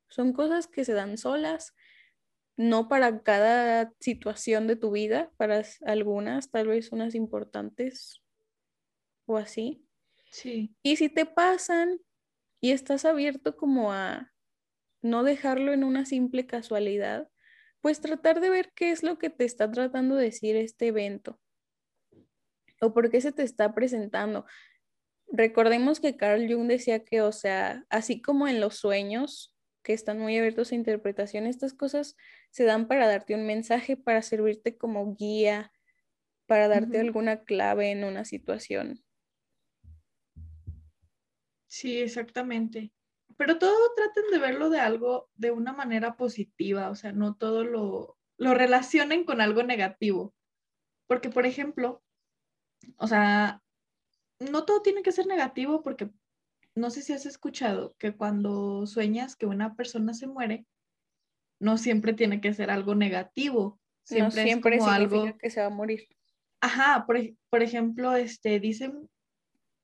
Son 0.09 0.33
cosas 0.33 0.67
que 0.69 0.85
se 0.85 0.95
dan 0.95 1.19
solas, 1.19 1.75
no 2.57 2.89
para 2.89 3.23
cada 3.23 3.95
situación 4.01 4.67
de 4.69 4.77
tu 4.77 4.93
vida, 4.93 5.33
para 5.39 5.63
algunas, 5.87 6.51
tal 6.51 6.69
vez 6.69 6.93
unas 6.93 7.15
importantes 7.15 8.23
o 9.27 9.37
así. 9.37 9.87
Sí, 10.31 10.75
Y 10.83 10.97
si 10.97 11.11
te 11.11 11.27
pasan 11.27 12.01
y 12.63 12.73
estás 12.73 13.07
abierto 13.07 13.57
como 13.57 13.93
a 13.93 14.34
no 15.05 15.23
dejarlo 15.23 15.73
en 15.73 15.85
una 15.85 16.07
simple 16.07 16.47
casualidad, 16.47 17.29
pues 17.81 18.01
tratar 18.01 18.41
de 18.41 18.49
ver 18.49 18.73
qué 18.75 18.91
es 18.91 19.03
lo 19.03 19.19
que 19.19 19.29
te 19.29 19.45
está 19.45 19.71
tratando 19.71 20.17
de 20.17 20.25
decir 20.25 20.57
este 20.57 20.87
evento 20.87 21.39
o 22.81 22.93
por 22.93 23.11
qué 23.11 23.21
se 23.21 23.33
te 23.33 23.43
está 23.43 23.75
presentando. 23.75 24.47
recordemos 25.31 26.01
que 26.01 26.17
Carl 26.17 26.47
Jung 26.51 26.69
decía 26.69 27.05
que, 27.05 27.23
o 27.23 27.33
sea, 27.33 27.85
así 27.91 28.21
como 28.21 28.47
en 28.49 28.61
los 28.61 28.77
sueños, 28.77 29.55
que 29.83 29.93
están 29.93 30.19
muy 30.19 30.39
abiertos 30.39 30.73
a 30.73 30.77
interpretación, 30.77 31.47
estas 31.47 31.75
cosas 31.75 32.17
se 32.51 32.65
dan 32.65 32.89
para 32.89 33.07
darte 33.07 33.35
un 33.35 33.47
mensaje, 33.47 33.97
para 33.97 34.23
servirte 34.23 34.77
como 34.77 35.15
guía, 35.15 35.73
para 36.47 36.69
darte 36.69 37.01
alguna 37.01 37.43
clave 37.45 37.91
en 37.91 38.05
una 38.05 38.25
situación. 38.25 39.03
Sí, 41.67 41.99
exactamente. 42.01 42.93
Pero 43.37 43.59
todo 43.59 43.77
traten 43.97 44.31
de 44.31 44.39
verlo 44.39 44.71
de 44.71 44.81
algo, 44.81 45.29
de 45.35 45.51
una 45.51 45.73
manera 45.73 46.17
positiva, 46.17 46.91
o 46.91 46.95
sea, 46.95 47.13
no 47.13 47.35
todo 47.35 47.65
lo, 47.65 48.17
lo 48.37 48.55
relacionen 48.55 49.25
con 49.25 49.41
algo 49.41 49.63
negativo. 49.63 50.35
Porque, 51.07 51.31
por 51.31 51.47
ejemplo, 51.47 52.03
o 52.97 53.07
sea, 53.07 53.63
no 54.39 54.65
todo 54.65 54.83
tiene 54.83 55.03
que 55.03 55.13
ser 55.13 55.27
negativo 55.27 55.83
porque 55.83 56.11
no 56.75 56.91
sé 56.91 57.03
si 57.03 57.13
has 57.13 57.27
escuchado 57.27 57.95
que 57.99 58.17
cuando 58.17 58.87
sueñas 58.87 59.37
que 59.37 59.47
una 59.47 59.75
persona 59.75 60.15
se 60.15 60.27
muere, 60.27 60.67
no 61.61 61.79
siempre 61.79 62.13
tiene 62.13 62.41
que 62.41 62.53
ser 62.53 62.71
algo 62.71 62.95
negativo. 62.95 63.81
Siempre, 64.05 64.43
no 64.43 64.49
siempre 64.49 64.77
es 64.77 64.81
como 64.81 64.93
algo 64.93 65.39
que 65.39 65.51
se 65.51 65.61
va 65.61 65.67
a 65.67 65.71
morir. 65.71 66.09
Ajá, 66.61 67.05
por, 67.07 67.19
por 67.49 67.63
ejemplo, 67.63 68.17
este, 68.17 68.59
dicen, 68.61 69.09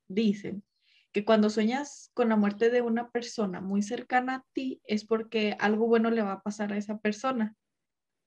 dicen 0.08 0.64
que 1.12 1.24
cuando 1.24 1.50
sueñas 1.50 2.10
con 2.14 2.28
la 2.28 2.36
muerte 2.36 2.70
de 2.70 2.82
una 2.82 3.10
persona 3.10 3.60
muy 3.60 3.82
cercana 3.82 4.34
a 4.36 4.44
ti 4.52 4.80
es 4.84 5.04
porque 5.04 5.56
algo 5.58 5.86
bueno 5.86 6.10
le 6.10 6.22
va 6.22 6.32
a 6.32 6.42
pasar 6.42 6.72
a 6.72 6.76
esa 6.76 6.98
persona. 6.98 7.56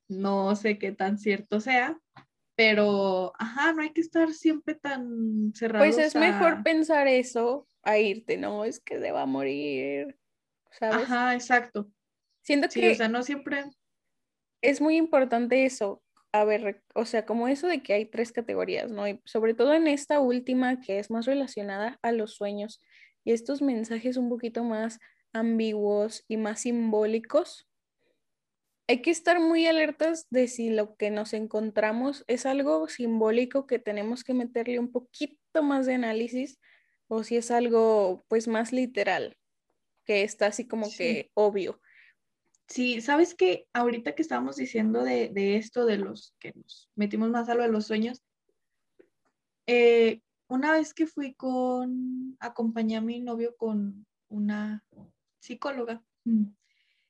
No 0.10 0.56
sé 0.56 0.78
qué 0.78 0.92
tan 0.92 1.18
cierto 1.18 1.60
sea, 1.62 1.98
pero, 2.56 3.34
ajá, 3.40 3.74
no 3.74 3.82
hay 3.82 3.94
que 3.94 4.02
estar 4.02 4.32
siempre 4.34 4.76
tan 4.76 5.54
cerrados. 5.56 5.88
Pues 5.88 5.98
es 5.98 6.16
mejor 6.16 6.62
pensar 6.62 7.08
eso 7.08 7.68
a 7.82 7.98
irte, 7.98 8.38
no, 8.38 8.66
es 8.66 8.80
que 8.80 9.00
se 9.00 9.12
va 9.12 9.24
a 9.24 9.26
morir, 9.26 10.20
¿sabes? 10.72 11.06
Ajá, 11.06 11.34
exacto. 11.34 11.90
Siento 12.42 12.68
que... 12.70 12.92
O 12.92 12.96
sea, 12.96 13.08
no 13.08 13.24
siempre... 13.24 13.64
Es 14.62 14.82
muy 14.82 14.98
importante 14.98 15.66
eso, 15.66 16.03
a 16.34 16.46
ver, 16.46 16.82
o 16.96 17.06
sea, 17.06 17.26
como 17.26 17.48
eso 17.48 17.68
de 17.68 17.84
que 17.84 17.94
hay 17.94 18.06
tres 18.06 18.32
categorías, 18.32 18.92
¿no? 18.92 19.08
Y 19.08 19.22
sobre 19.24 19.54
todo 19.54 19.74
en 19.74 19.88
esta 19.88 20.20
última 20.20 20.82
que 20.82 20.98
es 20.98 21.12
más 21.12 21.28
relacionada 21.28 22.00
a 22.02 22.12
los 22.12 22.34
sueños 22.34 22.82
y 23.24 23.34
estos 23.34 23.62
mensajes 23.62 24.18
un 24.18 24.30
poquito 24.30 24.64
más 24.64 25.00
ambiguos 25.32 26.26
y 26.28 26.38
más 26.38 26.62
simbólicos. 26.62 27.70
Hay 28.88 29.04
que 29.04 29.12
estar 29.12 29.40
muy 29.40 29.68
alertas 29.68 30.26
de 30.32 30.48
si 30.48 30.70
lo 30.72 30.96
que 30.96 31.12
nos 31.12 31.34
encontramos 31.34 32.26
es 32.28 32.48
algo 32.48 32.88
simbólico 32.90 33.68
que 33.68 33.78
tenemos 33.78 34.24
que 34.24 34.34
meterle 34.34 34.80
un 34.80 34.92
poquito 34.92 35.62
más 35.62 35.86
de 35.86 35.94
análisis 35.94 36.60
o 37.08 37.24
si 37.24 37.38
es 37.38 37.52
algo 37.52 38.26
pues 38.28 38.48
más 38.48 38.74
literal, 38.74 39.38
que 40.04 40.24
está 40.24 40.48
así 40.48 40.68
como 40.68 40.88
que 40.90 41.30
obvio. 41.36 41.80
Sí, 42.68 43.02
sabes 43.02 43.36
que 43.36 43.68
ahorita 43.74 44.16
que 44.16 44.22
estábamos 44.22 44.56
diciendo 44.56 45.04
de, 45.04 45.58
esto, 45.58 45.86
de 45.86 45.98
los 45.98 46.36
que 46.40 46.54
nos 46.56 46.90
metimos 46.96 47.30
más 47.30 47.50
a 47.50 47.56
lo 47.56 47.64
de 47.64 47.70
los 47.70 47.86
sueños, 47.86 48.24
eh, 49.68 50.22
una 50.48 50.72
vez 50.72 50.94
que 50.94 51.08
fui 51.08 51.34
con, 51.36 52.36
acompañé 52.40 52.98
a 52.98 53.02
mi 53.02 53.20
novio 53.20 53.56
con 53.58 54.06
una 54.30 54.84
psicóloga, 55.40 56.04
mm, 56.26 56.46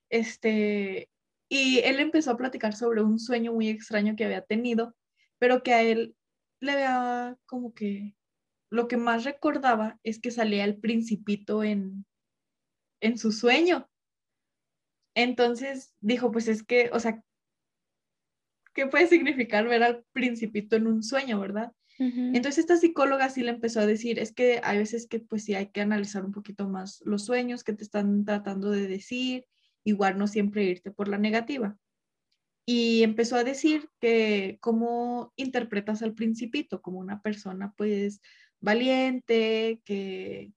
este, 0.09 1.09
y 1.49 1.79
él 1.79 1.99
empezó 1.99 2.31
a 2.31 2.37
platicar 2.37 2.75
sobre 2.75 3.03
un 3.03 3.19
sueño 3.19 3.53
muy 3.53 3.69
extraño 3.69 4.15
que 4.15 4.25
había 4.25 4.41
tenido, 4.41 4.95
pero 5.39 5.63
que 5.63 5.73
a 5.73 5.83
él 5.83 6.15
le 6.59 6.71
había 6.71 7.37
como 7.45 7.73
que 7.73 8.15
lo 8.69 8.87
que 8.87 8.97
más 8.97 9.23
recordaba 9.23 9.99
es 10.03 10.19
que 10.19 10.31
salía 10.31 10.63
el 10.63 10.77
principito 10.77 11.63
en, 11.63 12.05
en 13.01 13.17
su 13.19 13.31
sueño. 13.31 13.87
Entonces 15.15 15.93
dijo, 16.01 16.31
pues 16.31 16.47
es 16.47 16.63
que, 16.63 16.89
o 16.93 16.99
sea, 16.99 17.23
¿qué 18.73 18.87
puede 18.87 19.07
significar 19.07 19.67
ver 19.67 19.83
al 19.83 20.03
principito 20.11 20.75
en 20.75 20.87
un 20.87 21.03
sueño, 21.03 21.39
verdad? 21.39 21.71
Entonces 21.99 22.57
esta 22.57 22.75
psicóloga 22.75 23.29
sí 23.29 23.43
le 23.43 23.51
empezó 23.51 23.79
a 23.79 23.85
decir, 23.85 24.19
es 24.19 24.33
que 24.33 24.59
hay 24.63 24.79
veces 24.79 25.07
que 25.07 25.19
pues 25.19 25.45
sí 25.45 25.53
hay 25.53 25.67
que 25.67 25.79
analizar 25.79 26.25
un 26.25 26.31
poquito 26.31 26.67
más 26.67 27.01
los 27.05 27.23
sueños 27.23 27.63
que 27.63 27.73
te 27.73 27.83
están 27.83 28.25
tratando 28.25 28.71
de 28.71 28.87
decir, 28.87 29.45
igual 29.85 30.17
no 30.17 30.27
siempre 30.27 30.63
irte 30.63 30.91
por 30.91 31.07
la 31.07 31.17
negativa. 31.17 31.77
Y 32.65 33.03
empezó 33.03 33.35
a 33.35 33.43
decir 33.43 33.89
que 33.99 34.57
cómo 34.59 35.33
interpretas 35.35 36.01
al 36.01 36.13
principito 36.13 36.81
como 36.81 36.99
una 36.99 37.21
persona 37.21 37.73
pues 37.77 38.21
valiente, 38.59 39.81
que 39.85 40.51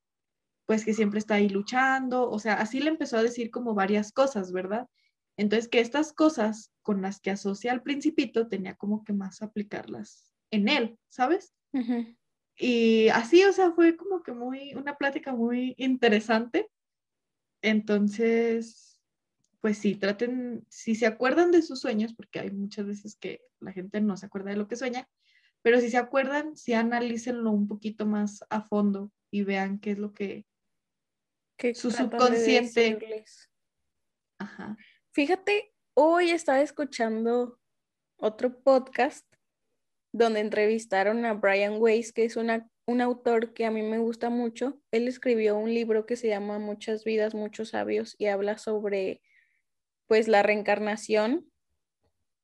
pues 0.67 0.85
que 0.85 0.95
siempre 0.95 1.19
está 1.19 1.35
ahí 1.35 1.49
luchando, 1.49 2.29
o 2.29 2.39
sea, 2.39 2.55
así 2.55 2.81
le 2.81 2.91
empezó 2.91 3.17
a 3.17 3.23
decir 3.23 3.51
como 3.51 3.75
varias 3.75 4.13
cosas, 4.13 4.53
¿verdad? 4.53 4.89
Entonces, 5.37 5.69
que 5.69 5.81
estas 5.81 6.13
cosas 6.13 6.73
con 6.83 7.03
las 7.03 7.21
que 7.21 7.31
asocia 7.31 7.73
al 7.73 7.83
principito 7.83 8.49
tenía 8.49 8.75
como 8.75 9.05
que 9.05 9.13
más 9.13 9.43
aplicarlas 9.43 10.33
en 10.51 10.69
él, 10.69 10.99
¿sabes? 11.09 11.55
Y 12.59 13.09
así, 13.09 13.45
o 13.45 13.53
sea, 13.53 13.73
fue 13.73 13.97
como 13.97 14.23
que 14.23 14.33
muy, 14.33 14.75
una 14.75 14.97
plática 14.97 15.33
muy 15.33 15.75
interesante. 15.77 16.69
Entonces, 17.63 18.99
pues 19.61 19.79
sí, 19.79 19.95
traten, 19.95 20.65
si 20.69 20.95
se 20.95 21.07
acuerdan 21.07 21.51
de 21.51 21.63
sus 21.63 21.81
sueños, 21.81 22.15
porque 22.15 22.41
hay 22.41 22.51
muchas 22.51 22.87
veces 22.87 23.17
que 23.17 23.41
la 23.61 23.73
gente 23.73 24.01
no 24.01 24.17
se 24.17 24.27
acuerda 24.27 24.51
de 24.51 24.57
lo 24.57 24.69
que 24.69 24.77
sueña, 24.77 25.09
pero 25.63 25.81
si 25.81 25.91
se 25.91 25.99
acuerdan, 25.99 26.57
sí 26.57 26.73
analícenlo 26.73 27.51
un 27.51 27.67
poquito 27.67 28.07
más 28.07 28.45
a 28.49 28.63
fondo 28.63 29.13
y 29.31 29.43
vean 29.43 29.79
qué 29.79 29.93
es 29.93 29.99
lo 29.99 30.15
que 30.15 30.47
que 31.57 31.75
su 31.75 31.91
subconsciente. 31.91 33.25
Ajá. 34.39 34.77
Fíjate, 35.13 35.73
hoy 35.95 36.31
estaba 36.31 36.61
escuchando 36.61 37.59
otro 38.19 38.61
podcast 38.63 39.27
donde 40.13 40.41
entrevistaron 40.41 41.25
a 41.25 41.35
Brian 41.35 41.77
Weiss, 41.79 42.13
que 42.13 42.25
es 42.25 42.37
una, 42.37 42.69
un 42.87 43.01
autor 43.01 43.53
que 43.53 43.65
a 43.65 43.71
mí 43.71 43.83
me 43.83 43.99
gusta 43.99 44.31
mucho. 44.31 44.81
Él 44.91 45.09
escribió 45.09 45.57
un 45.57 45.73
libro 45.73 46.07
que 46.07 46.17
se 46.17 46.29
llama 46.29 46.59
Muchas 46.59 47.05
vidas, 47.05 47.35
muchos 47.35 47.71
sabios 47.71 48.15
y 48.19 48.27
habla 48.27 48.59
sobre 48.59 49.23
pues 50.07 50.29
la 50.29 50.43
reencarnación. 50.43 51.51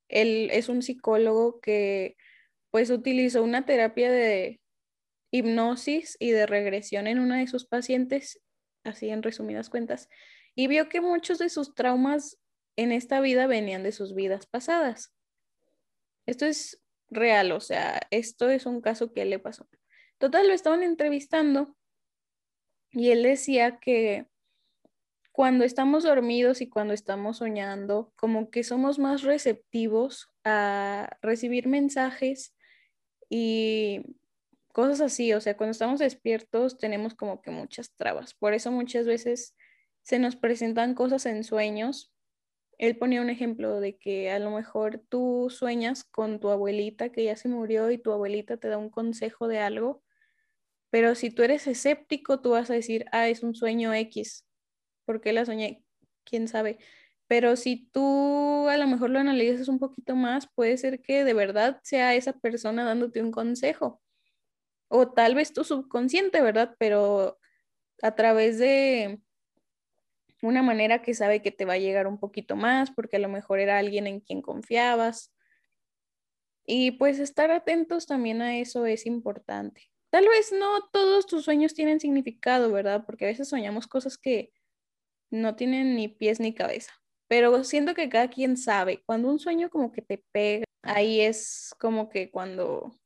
Él 0.08 0.50
es 0.52 0.68
un 0.68 0.82
psicólogo 0.82 1.60
que 1.60 2.16
pues 2.70 2.90
utilizó 2.90 3.42
una 3.42 3.64
terapia 3.66 4.10
de 4.10 4.60
hipnosis 5.30 6.16
y 6.18 6.30
de 6.30 6.46
regresión 6.46 7.06
en 7.06 7.18
una 7.18 7.38
de 7.38 7.46
sus 7.46 7.66
pacientes 7.66 8.40
así 8.84 9.10
en 9.10 9.22
resumidas 9.22 9.70
cuentas, 9.70 10.08
y 10.54 10.66
vio 10.66 10.88
que 10.88 11.00
muchos 11.00 11.38
de 11.38 11.48
sus 11.48 11.74
traumas 11.74 12.38
en 12.76 12.92
esta 12.92 13.20
vida 13.20 13.46
venían 13.46 13.82
de 13.82 13.92
sus 13.92 14.14
vidas 14.14 14.46
pasadas. 14.46 15.12
Esto 16.26 16.46
es 16.46 16.82
real, 17.10 17.52
o 17.52 17.60
sea, 17.60 18.00
esto 18.10 18.48
es 18.50 18.66
un 18.66 18.80
caso 18.80 19.12
que 19.12 19.24
le 19.24 19.38
pasó. 19.38 19.68
Total, 20.18 20.46
lo 20.46 20.54
estaban 20.54 20.82
entrevistando 20.82 21.76
y 22.90 23.10
él 23.10 23.22
decía 23.22 23.78
que 23.78 24.26
cuando 25.32 25.64
estamos 25.64 26.04
dormidos 26.04 26.60
y 26.60 26.68
cuando 26.68 26.92
estamos 26.92 27.38
soñando, 27.38 28.12
como 28.16 28.50
que 28.50 28.64
somos 28.64 28.98
más 28.98 29.22
receptivos 29.22 30.28
a 30.44 31.16
recibir 31.22 31.68
mensajes 31.68 32.54
y 33.30 34.02
cosas 34.72 35.00
así, 35.00 35.32
o 35.34 35.40
sea, 35.40 35.56
cuando 35.56 35.72
estamos 35.72 36.00
despiertos 36.00 36.78
tenemos 36.78 37.14
como 37.14 37.42
que 37.42 37.50
muchas 37.50 37.94
trabas. 37.94 38.34
Por 38.34 38.54
eso 38.54 38.72
muchas 38.72 39.06
veces 39.06 39.54
se 40.02 40.18
nos 40.18 40.36
presentan 40.36 40.94
cosas 40.94 41.26
en 41.26 41.44
sueños. 41.44 42.12
Él 42.78 42.96
ponía 42.98 43.22
un 43.22 43.30
ejemplo 43.30 43.80
de 43.80 43.98
que 43.98 44.30
a 44.30 44.38
lo 44.38 44.50
mejor 44.50 45.02
tú 45.08 45.48
sueñas 45.50 46.04
con 46.04 46.40
tu 46.40 46.50
abuelita 46.50 47.10
que 47.12 47.24
ya 47.24 47.36
se 47.36 47.48
murió 47.48 47.90
y 47.90 47.98
tu 47.98 48.12
abuelita 48.12 48.56
te 48.56 48.68
da 48.68 48.78
un 48.78 48.90
consejo 48.90 49.46
de 49.48 49.60
algo, 49.60 50.02
pero 50.90 51.14
si 51.14 51.30
tú 51.30 51.42
eres 51.42 51.66
escéptico, 51.66 52.40
tú 52.40 52.50
vas 52.50 52.70
a 52.70 52.74
decir, 52.74 53.06
ah, 53.12 53.28
es 53.28 53.42
un 53.42 53.54
sueño 53.54 53.94
X, 53.94 54.46
¿por 55.06 55.20
qué 55.20 55.32
la 55.32 55.46
soñé? 55.46 55.84
¿Quién 56.24 56.48
sabe? 56.48 56.78
Pero 57.28 57.56
si 57.56 57.88
tú 57.92 58.68
a 58.68 58.76
lo 58.76 58.86
mejor 58.86 59.10
lo 59.10 59.18
analizas 59.20 59.68
un 59.68 59.78
poquito 59.78 60.16
más, 60.16 60.48
puede 60.54 60.76
ser 60.76 61.00
que 61.02 61.24
de 61.24 61.34
verdad 61.34 61.80
sea 61.82 62.14
esa 62.14 62.34
persona 62.34 62.84
dándote 62.84 63.22
un 63.22 63.32
consejo 63.32 64.01
o 64.92 65.08
tal 65.08 65.34
vez 65.34 65.54
tu 65.54 65.64
subconsciente, 65.64 66.42
¿verdad? 66.42 66.76
Pero 66.78 67.38
a 68.02 68.14
través 68.14 68.58
de 68.58 69.22
una 70.42 70.62
manera 70.62 71.00
que 71.00 71.14
sabe 71.14 71.40
que 71.40 71.50
te 71.50 71.64
va 71.64 71.74
a 71.74 71.78
llegar 71.78 72.06
un 72.06 72.18
poquito 72.18 72.56
más, 72.56 72.90
porque 72.90 73.16
a 73.16 73.20
lo 73.20 73.30
mejor 73.30 73.58
era 73.58 73.78
alguien 73.78 74.06
en 74.06 74.20
quien 74.20 74.42
confiabas. 74.42 75.32
Y 76.66 76.90
pues 76.92 77.20
estar 77.20 77.50
atentos 77.50 78.06
también 78.06 78.42
a 78.42 78.58
eso 78.58 78.84
es 78.84 79.06
importante. 79.06 79.90
Tal 80.10 80.28
vez 80.28 80.52
no 80.52 80.90
todos 80.92 81.24
tus 81.26 81.44
sueños 81.44 81.72
tienen 81.72 81.98
significado, 81.98 82.70
¿verdad? 82.70 83.04
Porque 83.06 83.24
a 83.24 83.28
veces 83.28 83.48
soñamos 83.48 83.86
cosas 83.86 84.18
que 84.18 84.52
no 85.30 85.56
tienen 85.56 85.96
ni 85.96 86.08
pies 86.08 86.38
ni 86.38 86.54
cabeza. 86.54 86.92
Pero 87.28 87.64
siento 87.64 87.94
que 87.94 88.10
cada 88.10 88.28
quien 88.28 88.58
sabe, 88.58 89.02
cuando 89.06 89.30
un 89.30 89.38
sueño 89.38 89.70
como 89.70 89.90
que 89.90 90.02
te 90.02 90.22
pega, 90.32 90.66
ahí 90.82 91.22
es 91.22 91.74
como 91.78 92.10
que 92.10 92.30
cuando 92.30 93.00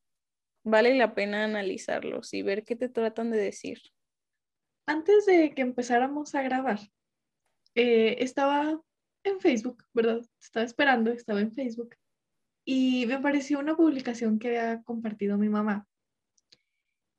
vale 0.67 0.95
la 0.95 1.15
pena 1.15 1.45
analizarlos 1.45 2.35
y 2.35 2.43
ver 2.43 2.65
qué 2.65 2.75
te 2.75 2.89
tratan 2.89 3.31
de 3.31 3.39
decir. 3.39 3.81
Antes 4.85 5.25
de 5.25 5.55
que 5.55 5.63
empezáramos 5.63 6.35
a 6.35 6.43
grabar, 6.43 6.81
eh, 7.77 8.17
estaba 8.19 8.83
en 9.25 9.41
Facebook, 9.41 9.85
¿verdad? 9.95 10.21
Estaba 10.41 10.67
esperando, 10.67 11.13
estaba 11.13 11.41
en 11.41 11.53
Facebook 11.53 11.95
y 12.65 13.07
me 13.07 13.15
apareció 13.15 13.61
una 13.61 13.77
publicación 13.77 14.41
que 14.41 14.49
había 14.49 14.83
compartido 14.83 15.39
mi 15.39 15.49
mamá 15.49 15.87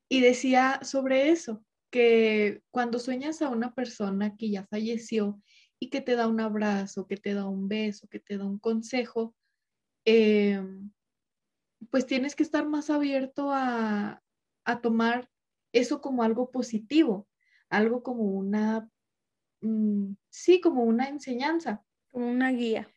y 0.10 0.20
decía 0.20 0.80
sobre 0.84 1.30
eso, 1.30 1.64
que 1.90 2.62
cuando 2.70 3.00
sueñas 3.00 3.42
a 3.42 3.50
una 3.50 3.74
persona 3.74 4.36
que 4.36 4.50
ya 4.50 4.68
falleció 4.68 5.42
y 5.80 5.90
que 5.90 6.02
te 6.02 6.18
da 6.18 6.28
un 6.28 6.42
abrazo, 6.42 7.08
que 7.08 7.16
te 7.16 7.34
da 7.34 7.46
un 7.46 7.70
beso, 7.70 8.10
que 8.10 8.20
te 8.20 8.38
da 8.38 8.46
un 8.46 8.60
consejo, 8.60 9.36
em, 10.06 10.92
pues 11.90 12.06
tienes 12.06 12.36
que 12.36 12.44
estar 12.44 12.68
más 12.68 12.90
abierto 12.90 13.52
a, 13.52 14.22
tomar 14.82 15.30
eso 15.72 16.02
como 16.02 16.24
algo 16.24 16.52
positivo, 16.52 17.26
algo 17.70 18.04
como 18.04 18.24
una, 18.24 18.90
mm, 19.62 20.14
sí, 20.30 20.60
como 20.60 20.84
una 20.84 21.08
enseñanza. 21.08 21.84
Como 22.12 22.30
una 22.30 22.52
guía. 22.52 22.90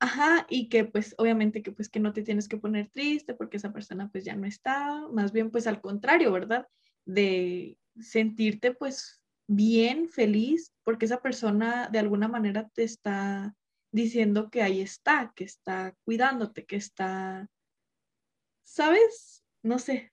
Ajá, 0.00 0.46
y 0.50 0.68
que 0.68 0.84
pues 0.84 1.14
obviamente 1.18 1.62
que 1.62 1.70
pues 1.72 1.88
que 1.88 2.00
no 2.00 2.12
te 2.12 2.22
tienes 2.22 2.48
que 2.48 2.56
poner 2.56 2.90
triste 2.90 3.34
porque 3.34 3.58
esa 3.58 3.72
persona 3.72 4.10
pues 4.10 4.24
ya 4.24 4.34
no 4.34 4.46
está, 4.46 5.06
más 5.12 5.32
bien 5.32 5.50
pues 5.50 5.66
al 5.66 5.80
contrario, 5.80 6.32
¿verdad? 6.32 6.66
De 7.06 7.78
sentirte 8.00 8.72
pues 8.72 9.22
bien, 9.46 10.08
feliz, 10.08 10.72
porque 10.84 11.06
esa 11.06 11.22
persona 11.22 11.88
de 11.90 11.98
alguna 12.00 12.28
manera 12.28 12.68
te 12.70 12.82
está 12.82 13.54
diciendo 13.92 14.50
que 14.50 14.62
ahí 14.62 14.80
está, 14.80 15.32
que 15.36 15.44
está 15.44 15.94
cuidándote, 16.04 16.64
que 16.66 16.76
está, 16.76 17.48
¿sabes? 18.64 19.44
No 19.62 19.78
sé. 19.78 20.12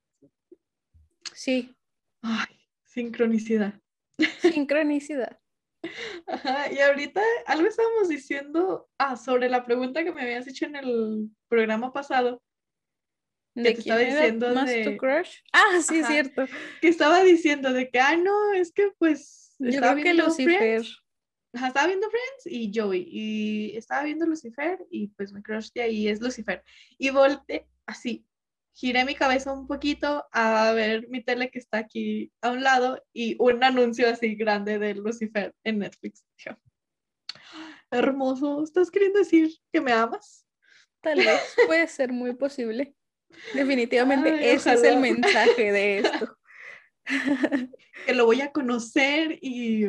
Sí. 1.33 1.75
Ay, 2.21 2.55
sincronicidad. 2.83 3.73
Sincronicidad. 4.41 5.39
Ajá, 6.27 6.71
y 6.71 6.79
ahorita 6.79 7.21
algo 7.47 7.67
estábamos 7.67 8.09
diciendo 8.09 8.87
ah, 8.99 9.17
sobre 9.17 9.49
la 9.49 9.65
pregunta 9.65 10.03
que 10.03 10.13
me 10.13 10.21
habías 10.21 10.47
hecho 10.47 10.65
en 10.65 10.75
el 10.75 11.29
programa 11.47 11.91
pasado. 11.91 12.43
¿De 13.55 13.73
que 13.73 13.79
estaba 13.79 13.99
diciendo 13.99 14.53
más 14.53 14.69
de... 14.69 14.83
tu 14.85 14.97
crush? 14.97 15.39
Ah, 15.51 15.81
sí, 15.81 15.99
es 15.99 16.07
cierto. 16.07 16.45
Que 16.79 16.87
estaba 16.87 17.21
diciendo 17.23 17.73
de 17.73 17.89
que, 17.89 17.99
ah, 17.99 18.15
no, 18.15 18.53
es 18.53 18.71
que 18.71 18.91
pues. 18.97 19.55
Yo 19.59 19.79
creo 19.79 19.95
que 19.95 20.13
Lucifer. 20.13 20.83
Ajá, 21.53 21.67
estaba 21.67 21.87
viendo 21.87 22.09
Friends 22.09 22.45
y 22.45 22.71
Joey. 22.73 23.05
Y 23.11 23.75
estaba 23.75 24.03
viendo 24.03 24.25
Lucifer 24.25 24.79
y 24.89 25.07
pues 25.09 25.33
mi 25.33 25.41
crush 25.41 25.69
de 25.73 25.81
ahí 25.81 26.07
es 26.07 26.21
Lucifer. 26.21 26.63
Y 26.97 27.09
volteé 27.09 27.67
así, 27.85 28.25
giré 28.73 29.05
mi 29.05 29.15
cabeza 29.15 29.51
un 29.51 29.67
poquito 29.67 30.25
a 30.31 30.71
ver 30.73 31.07
mi 31.09 31.23
tele 31.23 31.49
que 31.49 31.59
está 31.59 31.79
aquí 31.79 32.31
a 32.41 32.51
un 32.51 32.63
lado 32.63 33.03
y 33.13 33.35
un 33.39 33.63
anuncio 33.63 34.09
así 34.09 34.35
grande 34.35 34.79
de 34.79 34.95
Lucifer 34.95 35.53
en 35.63 35.79
Netflix. 35.79 36.25
Hermoso, 37.89 38.63
¿estás 38.63 38.89
queriendo 38.89 39.19
decir 39.19 39.51
que 39.71 39.81
me 39.81 39.91
amas? 39.91 40.45
Tal 41.01 41.17
vez, 41.17 41.55
puede 41.65 41.87
ser 41.87 42.13
muy 42.13 42.33
posible. 42.33 42.95
Definitivamente 43.53 44.53
ese 44.53 44.73
es 44.73 44.83
el 44.83 44.99
mensaje 44.99 45.71
de 45.71 45.99
esto. 45.99 46.37
que 48.05 48.13
lo 48.13 48.25
voy 48.25 48.41
a 48.41 48.51
conocer 48.51 49.39
y 49.41 49.85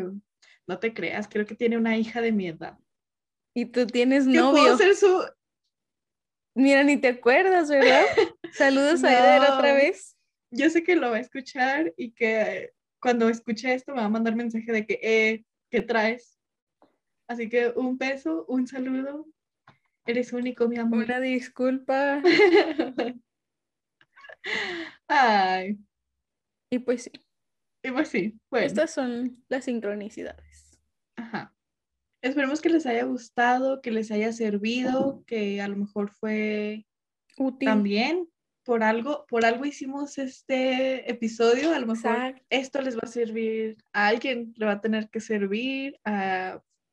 no 0.67 0.79
te 0.79 0.95
creas, 0.95 1.29
creo 1.29 1.47
que 1.47 1.55
tiene 1.55 1.77
una 1.77 1.97
hija 1.97 2.21
de 2.21 2.33
mi 2.33 2.49
edad. 2.49 2.79
Y 3.55 3.67
tú 3.67 3.87
tienes 3.87 4.27
novio. 4.27 4.51
Puedo 4.63 4.79
ser 4.79 4.97
su... 4.97 5.23
Mira, 6.55 6.85
ni 6.85 6.99
te 6.99 7.09
acuerdas, 7.09 7.71
¿verdad? 7.71 8.05
Saludos 8.53 9.03
a 9.05 9.13
Eder 9.13 9.51
otra 9.51 9.73
vez. 9.73 10.17
Yo 10.51 10.69
sé 10.69 10.83
que 10.83 10.97
lo 10.97 11.11
va 11.11 11.17
a 11.17 11.21
escuchar 11.21 11.95
y 11.97 12.13
que 12.13 12.73
cuando 13.01 13.29
escuche 13.29 13.73
esto 13.73 13.93
me 13.93 14.01
va 14.01 14.07
a 14.07 14.11
mandar 14.11 14.37
mensaje 14.37 14.71
de 14.71 14.87
que, 14.87 15.01
eh, 15.03 15.45
¿qué 15.71 15.81
traes? 15.81 16.39
Así 17.27 17.49
que 17.49 17.69
un 17.69 17.97
beso, 17.97 18.45
un 18.49 18.67
saludo. 18.67 19.27
Eres 20.05 20.33
único, 20.33 20.69
mi 20.69 20.77
amor. 20.79 21.05
Una 21.05 21.21
disculpa. 21.21 22.21
Ay. 25.09 25.79
Y 26.71 26.79
pues 26.81 27.05
sí. 27.05 27.13
Y 27.83 27.91
pues 27.91 28.09
sí. 28.09 28.39
Estas 28.53 28.93
son 28.93 29.43
las 29.49 29.65
sincronicidades. 29.65 30.52
Esperemos 32.23 32.61
que 32.61 32.69
les 32.69 32.87
haya 32.87 33.05
gustado, 33.05 33.83
que 33.83 33.91
les 33.91 34.11
haya 34.11 34.33
servido, 34.33 35.25
que 35.27 35.61
a 35.61 35.69
lo 35.69 35.77
mejor 35.77 36.11
fue 36.11 36.87
útil 37.37 37.69
también 37.69 38.29
por 38.65 38.83
algo, 38.83 39.27
por 39.29 39.45
algo 39.45 39.65
hicimos 39.65 40.19
este 40.19 41.11
episodio, 41.11 41.75
a 41.75 41.79
lo 41.81 41.87
mejor 41.87 42.41
esto 42.49 42.81
les 42.81 42.97
va 42.97 43.01
a 43.03 43.09
servir 43.09 43.77
a 43.93 44.07
alguien, 44.07 44.55
le 44.57 44.67
va 44.67 44.73
a 44.73 44.81
tener 44.81 45.09
que 45.11 45.21
servir, 45.21 45.99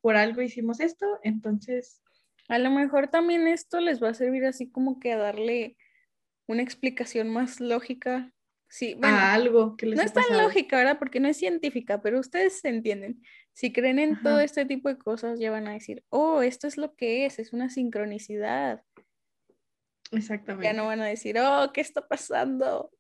por 0.02 0.16
algo 0.16 0.42
hicimos 0.42 0.80
esto, 0.80 1.06
entonces... 1.24 2.02
A 2.48 2.58
lo 2.58 2.72
mejor 2.72 3.10
también 3.10 3.48
esto 3.48 3.80
les 3.80 4.02
va 4.02 4.10
a 4.10 4.16
servir 4.16 4.46
así 4.46 4.72
como 4.72 5.00
que 5.00 5.14
a 5.14 5.18
darle 5.18 5.78
una 6.48 6.64
explicación 6.64 7.30
más 7.30 7.60
lógica. 7.60 8.34
Sí, 8.70 8.96
a 9.02 9.34
algo 9.34 9.76
que 9.76 9.88
les 9.88 9.98
No 9.98 10.04
es 10.04 10.14
tan 10.14 10.38
lógica, 10.38 10.78
¿verdad? 10.78 11.00
Porque 11.00 11.20
no 11.20 11.28
es 11.28 11.38
científica, 11.38 12.02
pero 12.02 12.20
ustedes 12.20 12.62
se 12.62 12.70
entienden. 12.70 13.22
Si 13.54 13.74
creen 13.74 13.98
en 13.98 14.22
todo 14.22 14.40
este 14.40 14.66
tipo 14.66 14.90
de 14.90 14.98
cosas, 14.98 15.40
ya 15.40 15.50
van 15.50 15.68
a 15.68 15.74
decir, 15.74 16.04
oh, 16.10 16.44
esto 16.44 16.68
es 16.68 16.78
lo 16.78 16.96
que 16.96 17.26
es, 17.26 17.40
es 17.40 17.52
una 17.52 17.70
sincronicidad. 17.70 18.84
Exactamente. 20.12 20.66
Ya 20.66 20.74
no 20.74 20.86
van 20.86 21.02
a 21.02 21.08
decir, 21.08 21.38
oh, 21.40 21.72
¿qué 21.74 21.82
está 21.82 22.08
pasando? 22.08 22.92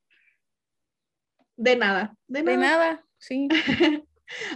De 1.55 1.75
nada, 1.75 2.17
de 2.27 2.41
nada. 2.41 2.57
De 2.57 2.61
nada, 2.61 3.05
sí. 3.19 3.47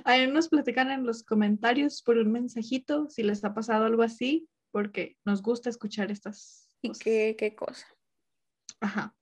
Ahí 0.06 0.28
nos 0.28 0.50
platican 0.50 0.90
en 0.90 1.06
los 1.06 1.24
comentarios 1.24 2.02
por 2.02 2.18
un 2.18 2.32
mensajito 2.32 3.08
si 3.10 3.22
les 3.22 3.44
ha 3.44 3.54
pasado 3.54 3.86
algo 3.86 4.02
así, 4.02 4.48
porque 4.72 5.18
nos 5.26 5.44
gusta 5.44 5.70
escuchar 5.70 6.12
estas 6.12 6.68
¿Y 6.82 6.92
qué, 6.92 7.36
qué 7.38 7.56
cosa? 7.56 7.88
Ajá. 8.82 9.16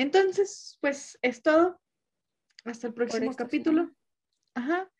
Entonces, 0.00 0.78
pues 0.80 1.18
es 1.22 1.42
todo. 1.42 1.80
Hasta 2.64 2.86
el 2.86 2.94
próximo 2.94 3.34
capítulo. 3.34 3.90
Ajá. 4.54 4.90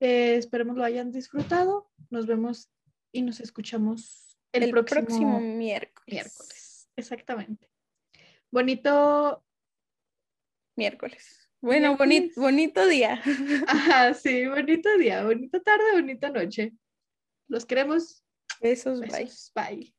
Eh, 0.00 0.36
esperemos 0.36 0.76
lo 0.76 0.84
hayan 0.84 1.10
disfrutado. 1.10 1.90
Nos 2.10 2.26
vemos 2.26 2.70
y 3.12 3.22
nos 3.22 3.40
escuchamos 3.40 4.38
el, 4.52 4.70
próximo, 4.70 5.40
miércoles 5.40 6.66
exactamente. 6.96 7.68
Bonito 8.50 9.44
miércoles. 10.76 11.50
Bueno, 11.60 11.96
bonito, 11.96 12.40
bonito 12.40 12.86
día. 12.86 13.20
Ajá, 13.66 14.14
sí, 14.14 14.46
bonito 14.46 14.96
día, 14.98 15.24
bonita 15.24 15.60
tarde, 15.60 15.92
bonita 15.94 16.30
noche. 16.30 16.72
Los 17.48 17.66
queremos. 17.66 18.24
Besos, 18.60 19.00
bye. 19.00 19.30
Bye. 19.54 19.95